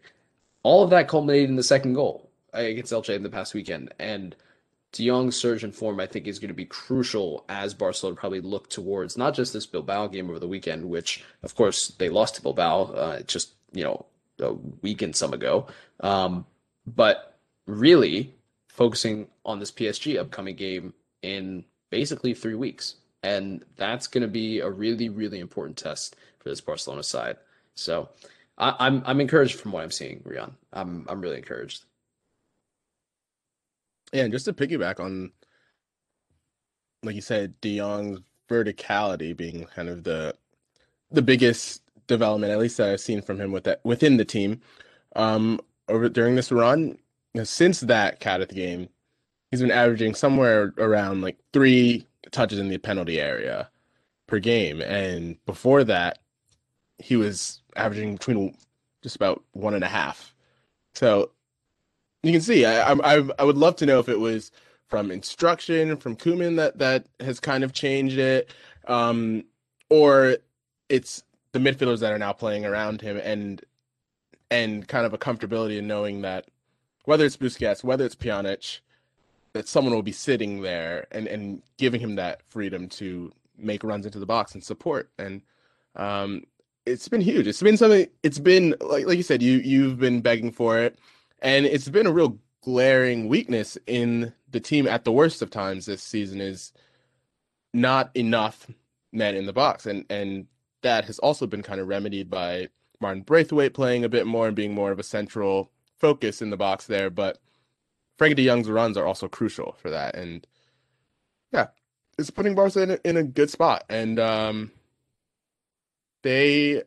all 0.64 0.84
of 0.84 0.89
that 0.89 1.07
culminated 1.07 1.49
in 1.49 1.55
the 1.55 1.64
second 1.64 1.93
goal 1.93 2.30
against 2.53 2.91
Elche 2.91 3.16
in 3.16 3.24
the 3.24 3.30
past 3.30 3.53
weekend. 3.53 3.93
And 3.99 4.36
De 4.91 5.05
Jong's 5.05 5.36
surge 5.36 5.64
in 5.64 5.72
form, 5.72 5.99
I 5.99 6.07
think, 6.07 6.28
is 6.28 6.39
going 6.39 6.49
to 6.49 6.55
be 6.55 6.66
crucial 6.66 7.45
as 7.47 7.74
Barcelona 7.74 8.16
probably 8.16 8.41
look 8.41 8.70
towards 8.70 9.18
not 9.18 9.36
just 9.36 9.53
this 9.53 9.66
Bilbao 9.66 10.07
game 10.07 10.30
over 10.30 10.39
the 10.39 10.47
weekend, 10.47 10.86
which, 10.86 11.24
of 11.43 11.55
course, 11.55 11.89
they 11.99 12.10
lost 12.10 12.36
to 12.36 12.41
Bilbao 12.41 12.84
uh, 12.86 13.22
just, 13.22 13.53
you 13.72 13.84
know, 13.84 14.05
a 14.39 14.53
week 14.53 15.01
and 15.01 15.16
some 15.16 15.34
ago, 15.34 15.68
um, 15.99 16.45
but 16.88 17.38
really 17.68 18.34
focusing 18.68 19.28
on 19.45 19.60
this 19.60 19.72
PSG 19.72 20.18
upcoming 20.18 20.55
game 20.55 20.93
in 21.22 21.66
basically 21.89 22.34
three 22.34 22.55
weeks. 22.55 22.95
And 23.22 23.64
that's 23.76 24.07
going 24.07 24.22
to 24.22 24.30
be 24.30 24.60
a 24.60 24.70
really, 24.70 25.10
really 25.10 25.39
important 25.39 25.78
test 25.78 26.16
for 26.39 26.49
this 26.49 26.62
Barcelona 26.62 27.03
side. 27.03 27.38
So, 27.76 28.10
I, 28.60 28.76
I'm, 28.80 29.01
I'm 29.05 29.22
encouraged 29.22 29.60
from 29.60 29.72
what 29.72 29.84
I'm 29.84 29.91
seeing, 29.91 30.20
Rian. 30.22 30.51
I'm 30.74 31.05
I'm 31.10 31.22
really 31.22 31.38
encouraged. 31.38 31.86
Yeah, 34.14 34.24
and 34.24 34.34
just 34.34 34.45
to 34.45 34.53
piggyback 34.53 34.99
on, 34.99 35.32
like 37.03 37.16
you 37.16 37.22
said, 37.22 37.60
De 37.62 37.78
Jong's 37.78 38.20
verticality 38.49 39.36
being 39.36 39.66
kind 39.66 39.89
of 39.89 40.03
the 40.03 40.36
the 41.12 41.22
biggest 41.22 41.84
development, 42.07 42.51
at 42.51 42.60
least 42.60 42.78
that 42.78 42.89
I've 42.89 42.99
seen 42.99 43.22
from 43.22 43.39
him 43.39 43.51
with 43.51 43.64
that 43.66 43.82
within 43.84 44.18
the 44.18 44.26
team. 44.26 44.62
Um, 45.16 45.60
over 45.88 46.10
during 46.10 46.36
this 46.36 46.51
run, 46.51 46.97
since 47.43 47.80
that 47.82 48.20
Cadiz 48.20 48.47
game, 48.47 48.89
he's 49.51 49.62
been 49.62 49.72
averaging 49.72 50.16
somewhere 50.16 50.74
around 50.78 51.22
like 51.22 51.38
three 51.53 52.05
touches 52.32 52.60
in 52.60 52.70
the 52.70 52.78
penalty 52.78 53.20
area 53.20 53.70
per 54.28 54.39
game, 54.39 54.82
and 54.82 55.43
before 55.45 55.84
that, 55.86 56.20
he 56.97 57.16
was 57.16 57.62
averaging 57.76 58.14
between 58.14 58.56
just 59.02 59.16
about 59.16 59.44
one 59.54 59.74
and 59.74 59.84
a 59.84 59.88
half. 59.88 60.34
So 60.94 61.32
you 62.24 62.32
can 62.32 62.42
see, 62.42 62.66
I, 62.66 62.92
I, 62.92 63.24
I 63.40 63.44
would 63.44 63.58
love 63.58 63.76
to 63.78 63.86
know 63.86 64.00
if 64.00 64.10
it 64.10 64.20
was 64.20 64.52
from 64.88 65.12
instruction 65.12 65.96
from 65.98 66.16
Koeman 66.16 66.58
that 66.58 66.80
that 66.80 67.06
has 67.20 67.40
kind 67.40 67.64
of 67.64 67.74
changed 67.74 68.18
it, 68.18 68.52
um, 68.88 69.44
or 69.90 70.38
it's 70.90 71.24
the 71.52 71.60
midfielders 71.60 72.00
that 72.00 72.12
are 72.12 72.18
now 72.18 72.34
playing 72.34 72.66
around 72.66 73.02
him 73.02 73.18
and 73.24 73.64
and 74.52 74.88
kind 74.88 75.06
of 75.06 75.14
a 75.14 75.18
comfortability 75.18 75.78
in 75.78 75.88
knowing 75.88 76.22
that 76.22 76.48
whether 77.06 77.24
it's 77.24 77.38
Busquets, 77.38 77.84
whether 77.84 78.04
it's 78.04 78.16
Pjanic, 78.16 78.80
that 79.54 79.68
someone 79.68 79.94
will 79.94 80.02
be 80.02 80.12
sitting 80.12 80.62
there 80.62 81.08
and 81.12 81.28
and 81.28 81.62
giving 81.78 82.02
him 82.02 82.16
that 82.16 82.42
freedom 82.50 82.90
to 82.90 83.32
make 83.58 83.84
runs 83.84 84.06
into 84.06 84.20
the 84.20 84.26
box 84.26 84.54
and 84.54 84.64
support. 84.64 85.10
And 85.20 85.42
um, 85.96 86.44
it's 86.90 87.08
been 87.08 87.22
huge. 87.22 87.48
It's 87.48 87.62
been 87.62 87.78
something. 87.78 88.08
It's 88.24 88.40
been 88.40 88.76
like 88.82 89.06
like 89.06 89.18
you 89.18 89.24
said, 89.24 89.42
you 89.42 89.60
you've 89.60 90.00
been 90.00 90.22
begging 90.22 90.52
for 90.52 90.80
it, 90.80 90.98
and 91.42 91.66
it's 91.66 91.88
been 91.88 92.08
a 92.08 92.12
real 92.12 92.40
glaring 92.64 93.28
weakness 93.30 93.78
in 93.88 94.34
the 94.50 94.60
team 94.60 94.88
at 94.88 95.06
the 95.06 95.12
worst 95.12 95.42
of 95.42 95.50
times 95.50 95.86
this 95.86 96.04
season 96.04 96.42
is 96.42 96.74
not 97.74 98.12
enough 98.16 98.68
men 99.14 99.36
in 99.36 99.46
the 99.46 99.54
box, 99.54 99.86
and 99.86 100.06
and 100.10 100.48
that 100.82 101.06
has 101.06 101.20
also 101.20 101.46
been 101.46 101.64
kind 101.64 101.80
of 101.80 101.88
remedied 101.88 102.30
by 102.30 102.68
Martin 103.00 103.24
Braithwaite 103.24 103.74
playing 103.74 104.04
a 104.04 104.10
bit 104.10 104.26
more 104.26 104.48
and 104.48 104.56
being 104.56 104.74
more 104.74 104.92
of 104.92 105.00
a 105.00 105.04
central 105.04 105.72
focus 106.00 106.42
in 106.42 106.50
the 106.50 106.58
box 106.58 106.88
there. 106.88 107.10
But 107.10 107.38
Frenkie 108.18 108.36
De 108.36 108.46
Jong's 108.46 108.70
runs 108.70 108.98
are 108.98 109.06
also 109.06 109.28
crucial 109.28 109.76
for 109.80 109.90
that, 109.92 110.16
and 110.16 110.46
yeah, 111.52 111.68
it's 112.18 112.32
putting 112.32 112.56
Barca 112.56 112.82
in 112.82 112.92
a, 112.92 113.00
in 113.04 113.18
a 113.18 113.24
good 113.24 113.50
spot, 113.50 113.84
and 113.90 114.20
um 114.20 114.72
they 116.24 116.84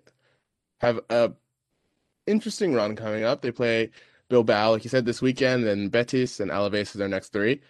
have 0.81 1.01
a 1.11 1.33
interesting 2.27 2.75
run 2.75 2.97
coming 2.97 3.25
up. 3.25 3.43
They 3.43 3.53
play 3.53 3.91
Bilbao, 4.29 4.73
like 4.73 4.85
you 4.85 4.91
said, 4.91 5.05
this 5.05 5.23
weekend, 5.23 5.65
and 5.65 5.91
Betis 5.91 6.41
and 6.41 6.51
Alaves 6.51 6.75
is 6.83 6.93
their 6.93 7.09
next 7.09 7.33
three. 7.33 7.61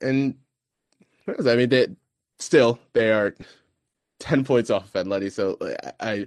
And 0.00 0.36
I 1.28 1.56
mean, 1.56 1.68
they 1.68 1.88
still 2.38 2.78
they 2.92 3.12
are 3.12 3.34
ten 4.20 4.44
points 4.44 4.70
off 4.70 4.94
of 4.94 5.06
Atleti, 5.06 5.30
so 5.32 5.58
I 6.00 6.26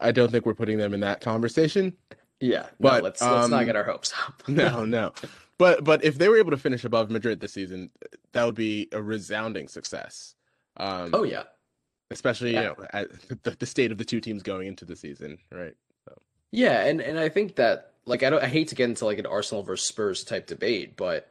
I 0.00 0.12
don't 0.12 0.30
think 0.30 0.46
we're 0.46 0.54
putting 0.54 0.78
them 0.78 0.94
in 0.94 1.00
that 1.00 1.20
conversation. 1.20 1.96
Yeah, 2.40 2.66
but 2.80 2.98
no, 2.98 3.04
let's 3.04 3.22
um, 3.22 3.32
let's 3.32 3.48
not 3.50 3.60
um, 3.60 3.66
get 3.66 3.76
our 3.76 3.84
hopes 3.84 4.12
up. 4.26 4.42
no, 4.48 4.84
no. 4.84 5.12
But 5.58 5.84
but 5.84 6.04
if 6.04 6.18
they 6.18 6.28
were 6.28 6.38
able 6.38 6.50
to 6.50 6.56
finish 6.56 6.84
above 6.84 7.10
Madrid 7.10 7.38
this 7.38 7.52
season, 7.52 7.90
that 8.32 8.44
would 8.44 8.56
be 8.56 8.88
a 8.92 9.00
resounding 9.00 9.68
success. 9.68 10.34
Um, 10.76 11.10
oh 11.12 11.22
yeah, 11.22 11.44
especially 12.12 12.52
yeah. 12.52 12.62
you 12.62 12.68
know 12.68 12.86
at 12.92 13.08
the, 13.42 13.50
the 13.58 13.66
state 13.66 13.92
of 13.92 13.98
the 13.98 14.04
two 14.04 14.20
teams 14.20 14.42
going 14.42 14.68
into 14.68 14.84
the 14.84 14.96
season, 14.96 15.38
right? 15.50 15.74
So. 16.04 16.18
Yeah, 16.50 16.84
and 16.84 17.00
and 17.00 17.18
I 17.18 17.28
think 17.28 17.56
that 17.56 17.92
like 18.04 18.22
I 18.22 18.30
don't 18.30 18.42
I 18.42 18.48
hate 18.48 18.68
to 18.68 18.74
get 18.74 18.88
into 18.88 19.04
like 19.04 19.18
an 19.18 19.26
Arsenal 19.26 19.62
versus 19.62 19.86
Spurs 19.86 20.24
type 20.24 20.46
debate, 20.46 20.96
but 20.96 21.28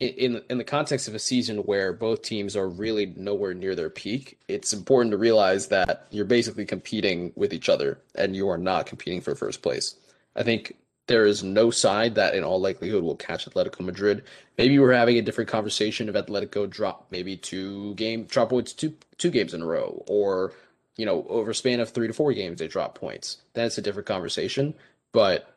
in 0.00 0.42
in 0.50 0.58
the 0.58 0.64
context 0.64 1.08
of 1.08 1.14
a 1.14 1.18
season 1.18 1.58
where 1.58 1.92
both 1.92 2.22
teams 2.22 2.56
are 2.56 2.68
really 2.68 3.06
nowhere 3.16 3.54
near 3.54 3.74
their 3.74 3.90
peak, 3.90 4.38
it's 4.48 4.72
important 4.72 5.12
to 5.12 5.18
realize 5.18 5.68
that 5.68 6.06
you're 6.10 6.24
basically 6.24 6.64
competing 6.64 7.32
with 7.36 7.52
each 7.52 7.68
other 7.68 8.00
and 8.14 8.34
you 8.34 8.48
are 8.48 8.58
not 8.58 8.86
competing 8.86 9.20
for 9.20 9.34
first 9.34 9.62
place. 9.62 9.94
I 10.34 10.42
think 10.42 10.74
there 11.12 11.26
is 11.26 11.44
no 11.44 11.70
side 11.70 12.14
that 12.14 12.34
in 12.34 12.42
all 12.42 12.58
likelihood 12.58 13.02
will 13.02 13.16
catch 13.16 13.44
Atletico 13.44 13.80
Madrid. 13.80 14.24
Maybe 14.56 14.78
we're 14.78 14.94
having 14.94 15.18
a 15.18 15.22
different 15.22 15.50
conversation 15.50 16.08
if 16.08 16.14
Atletico 16.14 16.68
drop 16.68 17.06
maybe 17.10 17.36
two 17.36 17.94
game 17.96 18.24
drop 18.24 18.48
points 18.48 18.72
two 18.72 18.94
two 19.18 19.30
games 19.30 19.52
in 19.52 19.60
a 19.60 19.66
row, 19.66 20.02
or 20.06 20.54
you 20.96 21.04
know 21.04 21.26
over 21.28 21.50
a 21.50 21.54
span 21.54 21.80
of 21.80 21.90
three 21.90 22.06
to 22.06 22.14
four 22.14 22.32
games 22.32 22.58
they 22.58 22.66
drop 22.66 22.94
points. 22.94 23.42
Then 23.52 23.66
it's 23.66 23.76
a 23.76 23.82
different 23.82 24.08
conversation. 24.08 24.72
But 25.12 25.54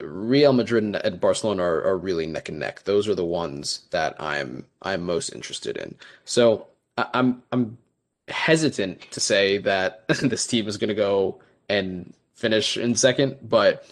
Real 0.00 0.54
Madrid 0.54 0.82
and 0.82 1.20
Barcelona 1.20 1.64
are, 1.64 1.84
are 1.84 1.98
really 1.98 2.26
neck 2.26 2.48
and 2.48 2.58
neck. 2.58 2.84
Those 2.84 3.08
are 3.08 3.14
the 3.14 3.26
ones 3.26 3.82
that 3.90 4.16
I'm 4.18 4.64
I'm 4.80 5.02
most 5.02 5.34
interested 5.34 5.76
in. 5.76 5.96
So 6.24 6.66
I'm 6.96 7.42
I'm 7.52 7.76
hesitant 8.28 9.02
to 9.10 9.20
say 9.20 9.58
that 9.58 10.08
this 10.22 10.46
team 10.46 10.66
is 10.66 10.78
going 10.78 10.88
to 10.88 10.94
go 10.94 11.42
and 11.68 12.14
finish 12.34 12.78
in 12.78 12.94
second, 12.94 13.36
but 13.42 13.84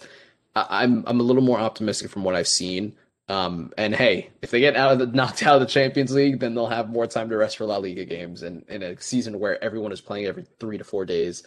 I'm 0.69 1.03
I'm 1.07 1.19
a 1.19 1.23
little 1.23 1.43
more 1.43 1.59
optimistic 1.59 2.09
from 2.09 2.23
what 2.23 2.35
I've 2.35 2.47
seen. 2.47 2.95
Um, 3.29 3.73
and 3.77 3.93
hey, 3.93 4.29
if 4.41 4.51
they 4.51 4.59
get 4.59 4.77
out 4.77 4.93
of 4.93 4.99
the 4.99 5.05
knocked 5.17 5.43
out 5.43 5.55
of 5.55 5.61
the 5.61 5.67
Champions 5.67 6.13
League, 6.13 6.39
then 6.39 6.55
they'll 6.55 6.67
have 6.67 6.89
more 6.89 7.07
time 7.07 7.29
to 7.29 7.37
rest 7.37 7.57
for 7.57 7.65
La 7.65 7.77
Liga 7.77 8.05
games. 8.05 8.43
And 8.43 8.63
in 8.69 8.83
a 8.83 8.99
season 9.01 9.39
where 9.39 9.61
everyone 9.63 9.91
is 9.91 10.01
playing 10.01 10.25
every 10.25 10.45
three 10.59 10.77
to 10.77 10.83
four 10.83 11.05
days, 11.05 11.43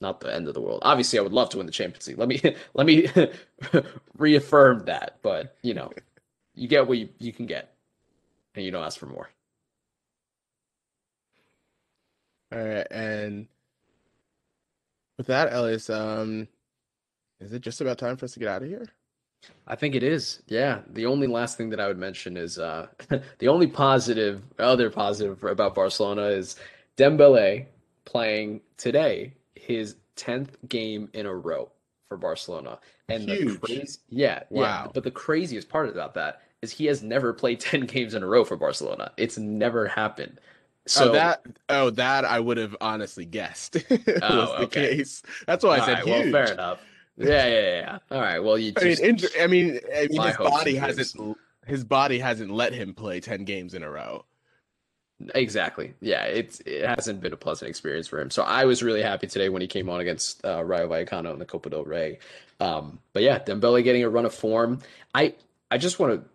not 0.00 0.20
the 0.20 0.34
end 0.34 0.48
of 0.48 0.54
the 0.54 0.60
world. 0.60 0.80
Obviously, 0.82 1.18
I 1.18 1.22
would 1.22 1.32
love 1.32 1.50
to 1.50 1.58
win 1.58 1.66
the 1.66 1.72
Champions 1.72 2.06
League. 2.08 2.18
Let 2.18 2.28
me 2.28 2.40
let 2.74 2.86
me 2.86 3.08
reaffirm 4.16 4.84
that. 4.86 5.18
But 5.22 5.56
you 5.62 5.74
know, 5.74 5.92
you 6.54 6.68
get 6.68 6.86
what 6.86 6.98
you, 6.98 7.08
you 7.18 7.32
can 7.32 7.46
get, 7.46 7.72
and 8.54 8.64
you 8.64 8.70
don't 8.70 8.84
ask 8.84 8.98
for 8.98 9.06
more. 9.06 9.28
All 12.50 12.58
right, 12.58 12.86
and 12.90 13.46
with 15.18 15.26
that, 15.26 15.52
Ellis, 15.52 15.90
um, 15.90 16.48
is 17.40 17.52
it 17.52 17.60
just 17.60 17.80
about 17.80 17.98
time 17.98 18.16
for 18.16 18.24
us 18.24 18.32
to 18.32 18.40
get 18.40 18.48
out 18.48 18.62
of 18.62 18.68
here? 18.68 18.86
I 19.66 19.76
think 19.76 19.94
it 19.94 20.02
is. 20.02 20.42
Yeah. 20.48 20.80
The 20.90 21.06
only 21.06 21.26
last 21.26 21.56
thing 21.56 21.70
that 21.70 21.80
I 21.80 21.86
would 21.86 21.98
mention 21.98 22.36
is 22.36 22.58
uh, 22.58 22.88
the 23.38 23.48
only 23.48 23.66
positive, 23.66 24.42
other 24.58 24.90
positive 24.90 25.42
about 25.44 25.74
Barcelona 25.74 26.22
is 26.26 26.56
Dembele 26.96 27.66
playing 28.04 28.60
today 28.76 29.34
his 29.54 29.96
10th 30.16 30.50
game 30.68 31.08
in 31.12 31.26
a 31.26 31.34
row 31.34 31.70
for 32.08 32.16
Barcelona. 32.16 32.78
And 33.08 33.28
the 33.28 33.36
Huge. 33.36 33.60
crazy, 33.60 33.98
yeah, 34.08 34.42
yeah. 34.50 34.60
Wow. 34.60 34.90
But 34.92 35.04
the 35.04 35.10
craziest 35.10 35.68
part 35.68 35.88
about 35.88 36.14
that 36.14 36.42
is 36.62 36.72
he 36.72 36.86
has 36.86 37.02
never 37.02 37.32
played 37.32 37.60
10 37.60 37.82
games 37.82 38.14
in 38.14 38.22
a 38.22 38.26
row 38.26 38.44
for 38.44 38.56
Barcelona. 38.56 39.12
It's 39.16 39.38
never 39.38 39.86
happened. 39.86 40.40
So 40.86 41.10
oh, 41.10 41.12
that 41.12 41.42
oh 41.68 41.90
that 41.90 42.24
I 42.24 42.40
would 42.40 42.56
have 42.56 42.74
honestly 42.80 43.26
guessed 43.26 43.74
was 43.90 44.00
Oh, 44.22 44.56
the 44.56 44.64
okay. 44.64 44.96
case. 44.96 45.22
That's 45.46 45.62
why 45.62 45.76
I 45.76 45.80
said 45.80 45.92
right, 45.98 46.06
well, 46.06 46.22
huge. 46.22 46.32
fair 46.32 46.50
enough. 46.52 46.80
Yeah, 47.18 47.46
yeah, 47.46 47.80
yeah. 47.80 47.98
All 48.10 48.20
right. 48.20 48.38
Well, 48.38 48.58
you 48.58 48.72
I 48.76 48.84
mean, 48.84 49.16
just 49.16 49.36
I 49.38 49.46
mean, 49.46 49.80
I 49.94 50.06
mean, 50.08 50.22
his 50.22 50.36
body 50.36 50.76
hasn't 50.76 51.36
his 51.66 51.84
body 51.84 52.18
hasn't 52.18 52.50
let 52.50 52.72
him 52.72 52.94
play 52.94 53.20
ten 53.20 53.44
games 53.44 53.74
in 53.74 53.82
a 53.82 53.90
row. 53.90 54.24
Exactly. 55.34 55.94
Yeah, 56.00 56.24
it's 56.24 56.60
it 56.60 56.86
hasn't 56.86 57.20
been 57.20 57.32
a 57.32 57.36
pleasant 57.36 57.68
experience 57.68 58.06
for 58.06 58.20
him. 58.20 58.30
So 58.30 58.42
I 58.44 58.64
was 58.66 58.82
really 58.84 59.02
happy 59.02 59.26
today 59.26 59.48
when 59.48 59.60
he 59.60 59.68
came 59.68 59.88
on 59.88 60.00
against 60.00 60.44
uh, 60.44 60.62
Rayo 60.64 60.88
Vallecano 60.88 61.32
in 61.32 61.40
the 61.40 61.44
Copa 61.44 61.70
del 61.70 61.84
Rey. 61.84 62.20
Um, 62.60 63.00
but 63.12 63.24
yeah, 63.24 63.40
Dembele 63.40 63.82
getting 63.82 64.04
a 64.04 64.08
run 64.08 64.26
of 64.26 64.34
form. 64.34 64.78
I 65.14 65.34
I 65.70 65.78
just 65.78 65.98
want 65.98 66.14
to 66.14 66.28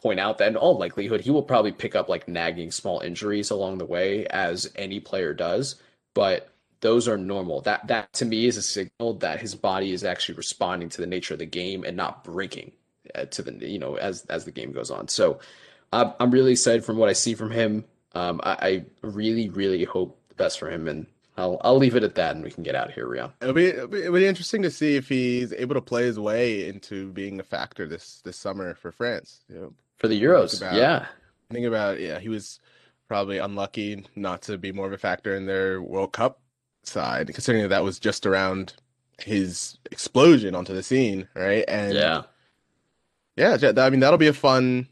point 0.00 0.20
out 0.20 0.38
that 0.38 0.48
in 0.48 0.56
all 0.56 0.78
likelihood 0.78 1.22
he 1.22 1.30
will 1.30 1.42
probably 1.42 1.72
pick 1.72 1.96
up 1.96 2.08
like 2.08 2.28
nagging 2.28 2.70
small 2.70 3.00
injuries 3.00 3.50
along 3.50 3.78
the 3.78 3.86
way 3.86 4.26
as 4.26 4.70
any 4.76 5.00
player 5.00 5.34
does, 5.34 5.76
but 6.14 6.53
those 6.84 7.08
are 7.08 7.16
normal. 7.16 7.62
That 7.62 7.86
that 7.86 8.12
to 8.12 8.26
me 8.26 8.44
is 8.44 8.58
a 8.58 8.62
signal 8.62 9.14
that 9.14 9.40
his 9.40 9.54
body 9.54 9.92
is 9.92 10.04
actually 10.04 10.34
responding 10.34 10.90
to 10.90 11.00
the 11.00 11.06
nature 11.06 11.32
of 11.32 11.40
the 11.40 11.46
game 11.46 11.82
and 11.82 11.96
not 11.96 12.22
breaking 12.22 12.72
uh, 13.14 13.24
to 13.24 13.42
the 13.42 13.66
you 13.66 13.78
know 13.78 13.94
as 13.96 14.26
as 14.26 14.44
the 14.44 14.50
game 14.52 14.70
goes 14.70 14.90
on. 14.90 15.08
So 15.08 15.40
I'm 15.94 16.12
I'm 16.20 16.30
really 16.30 16.52
excited 16.52 16.84
from 16.84 16.98
what 16.98 17.08
I 17.08 17.14
see 17.14 17.34
from 17.34 17.50
him. 17.50 17.86
Um, 18.12 18.38
I, 18.44 18.52
I 18.60 18.84
really, 19.00 19.48
really 19.48 19.84
hope 19.84 20.20
the 20.28 20.34
best 20.34 20.58
for 20.58 20.70
him, 20.70 20.86
and 20.86 21.06
I'll 21.38 21.58
I'll 21.62 21.78
leave 21.78 21.96
it 21.96 22.02
at 22.04 22.16
that, 22.16 22.36
and 22.36 22.44
we 22.44 22.50
can 22.50 22.62
get 22.62 22.74
out 22.74 22.88
of 22.88 22.94
here, 22.94 23.06
Rian. 23.06 23.32
It'll 23.40 23.54
be, 23.54 23.68
it'll 23.68 23.88
be 23.88 24.00
it'll 24.00 24.12
be 24.14 24.26
interesting 24.26 24.60
to 24.62 24.70
see 24.70 24.96
if 24.96 25.08
he's 25.08 25.54
able 25.54 25.74
to 25.76 25.80
play 25.80 26.04
his 26.04 26.20
way 26.20 26.68
into 26.68 27.10
being 27.12 27.40
a 27.40 27.44
factor 27.44 27.88
this 27.88 28.20
this 28.26 28.36
summer 28.36 28.74
for 28.74 28.92
France. 28.92 29.40
You 29.48 29.54
know, 29.56 29.72
For 29.96 30.08
the 30.08 30.22
Euros, 30.22 30.60
about- 30.60 30.74
yeah, 30.74 31.06
think 31.50 31.64
about 31.66 31.98
yeah, 31.98 32.20
he 32.20 32.28
was 32.28 32.60
probably 33.08 33.38
unlucky 33.38 34.04
not 34.14 34.42
to 34.42 34.58
be 34.58 34.70
more 34.70 34.86
of 34.86 34.92
a 34.92 34.98
factor 34.98 35.34
in 35.34 35.46
their 35.46 35.80
World 35.80 36.12
Cup 36.12 36.40
side, 36.86 37.32
considering 37.32 37.62
that 37.62 37.68
that 37.68 37.84
was 37.84 37.98
just 37.98 38.26
around 38.26 38.74
his 39.18 39.78
explosion 39.90 40.54
onto 40.54 40.74
the 40.74 40.82
scene, 40.82 41.28
right? 41.34 41.64
And 41.68 41.94
yeah, 41.94 42.22
yeah, 43.36 43.72
I 43.76 43.90
mean 43.90 44.00
that'll 44.00 44.18
be 44.18 44.28
a 44.28 44.32
fun 44.32 44.88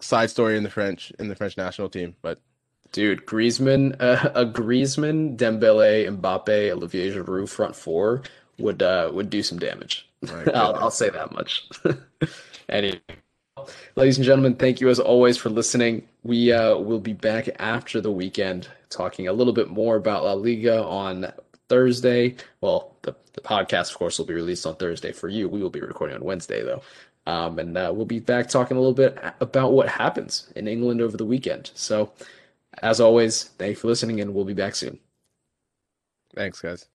side 0.00 0.30
story 0.30 0.56
in 0.56 0.62
the 0.62 0.70
French 0.70 1.12
in 1.18 1.28
the 1.28 1.36
French 1.36 1.56
national 1.56 1.88
team. 1.88 2.16
But 2.22 2.40
dude, 2.92 3.26
Griezmann, 3.26 3.96
uh, 4.00 4.30
a 4.34 4.46
Griezmann, 4.46 5.36
Dembele, 5.36 6.08
Mbappe, 6.18 6.70
Olivier 6.70 7.12
Giroud 7.12 7.48
front 7.48 7.76
four 7.76 8.22
would 8.58 8.82
uh 8.82 9.10
would 9.12 9.30
do 9.30 9.42
some 9.42 9.58
damage. 9.58 10.08
my 10.22 10.44
I'll, 10.54 10.74
I'll 10.76 10.90
say 10.90 11.10
that 11.10 11.32
much. 11.32 11.68
anyway, 12.68 13.00
ladies 13.96 14.16
and 14.16 14.24
gentlemen, 14.24 14.54
thank 14.54 14.80
you 14.80 14.88
as 14.88 14.98
always 14.98 15.36
for 15.36 15.50
listening. 15.50 16.06
We 16.22 16.52
uh, 16.52 16.76
will 16.76 17.00
be 17.00 17.12
back 17.12 17.48
after 17.58 18.00
the 18.00 18.10
weekend 18.10 18.68
talking 18.90 19.28
a 19.28 19.32
little 19.32 19.52
bit 19.52 19.68
more 19.68 19.96
about 19.96 20.24
La 20.24 20.32
Liga 20.32 20.82
on 20.82 21.32
Thursday. 21.68 22.36
Well, 22.60 22.96
the, 23.02 23.14
the 23.32 23.40
podcast, 23.40 23.90
of 23.90 23.98
course, 23.98 24.18
will 24.18 24.26
be 24.26 24.34
released 24.34 24.66
on 24.66 24.76
Thursday 24.76 25.12
for 25.12 25.28
you. 25.28 25.48
We 25.48 25.62
will 25.62 25.70
be 25.70 25.80
recording 25.80 26.16
on 26.16 26.24
Wednesday, 26.24 26.62
though. 26.62 26.82
Um, 27.26 27.58
and 27.58 27.76
uh, 27.76 27.90
we'll 27.94 28.04
be 28.04 28.20
back 28.20 28.48
talking 28.48 28.76
a 28.76 28.80
little 28.80 28.94
bit 28.94 29.18
about 29.40 29.72
what 29.72 29.88
happens 29.88 30.52
in 30.56 30.68
England 30.68 31.00
over 31.00 31.16
the 31.16 31.24
weekend. 31.24 31.70
So, 31.74 32.12
as 32.82 33.00
always, 33.00 33.44
thank 33.44 33.70
you 33.70 33.76
for 33.76 33.86
listening, 33.86 34.20
and 34.20 34.34
we'll 34.34 34.44
be 34.44 34.52
back 34.52 34.74
soon. 34.74 34.98
thanks, 36.34 36.60
guys. 36.60 36.86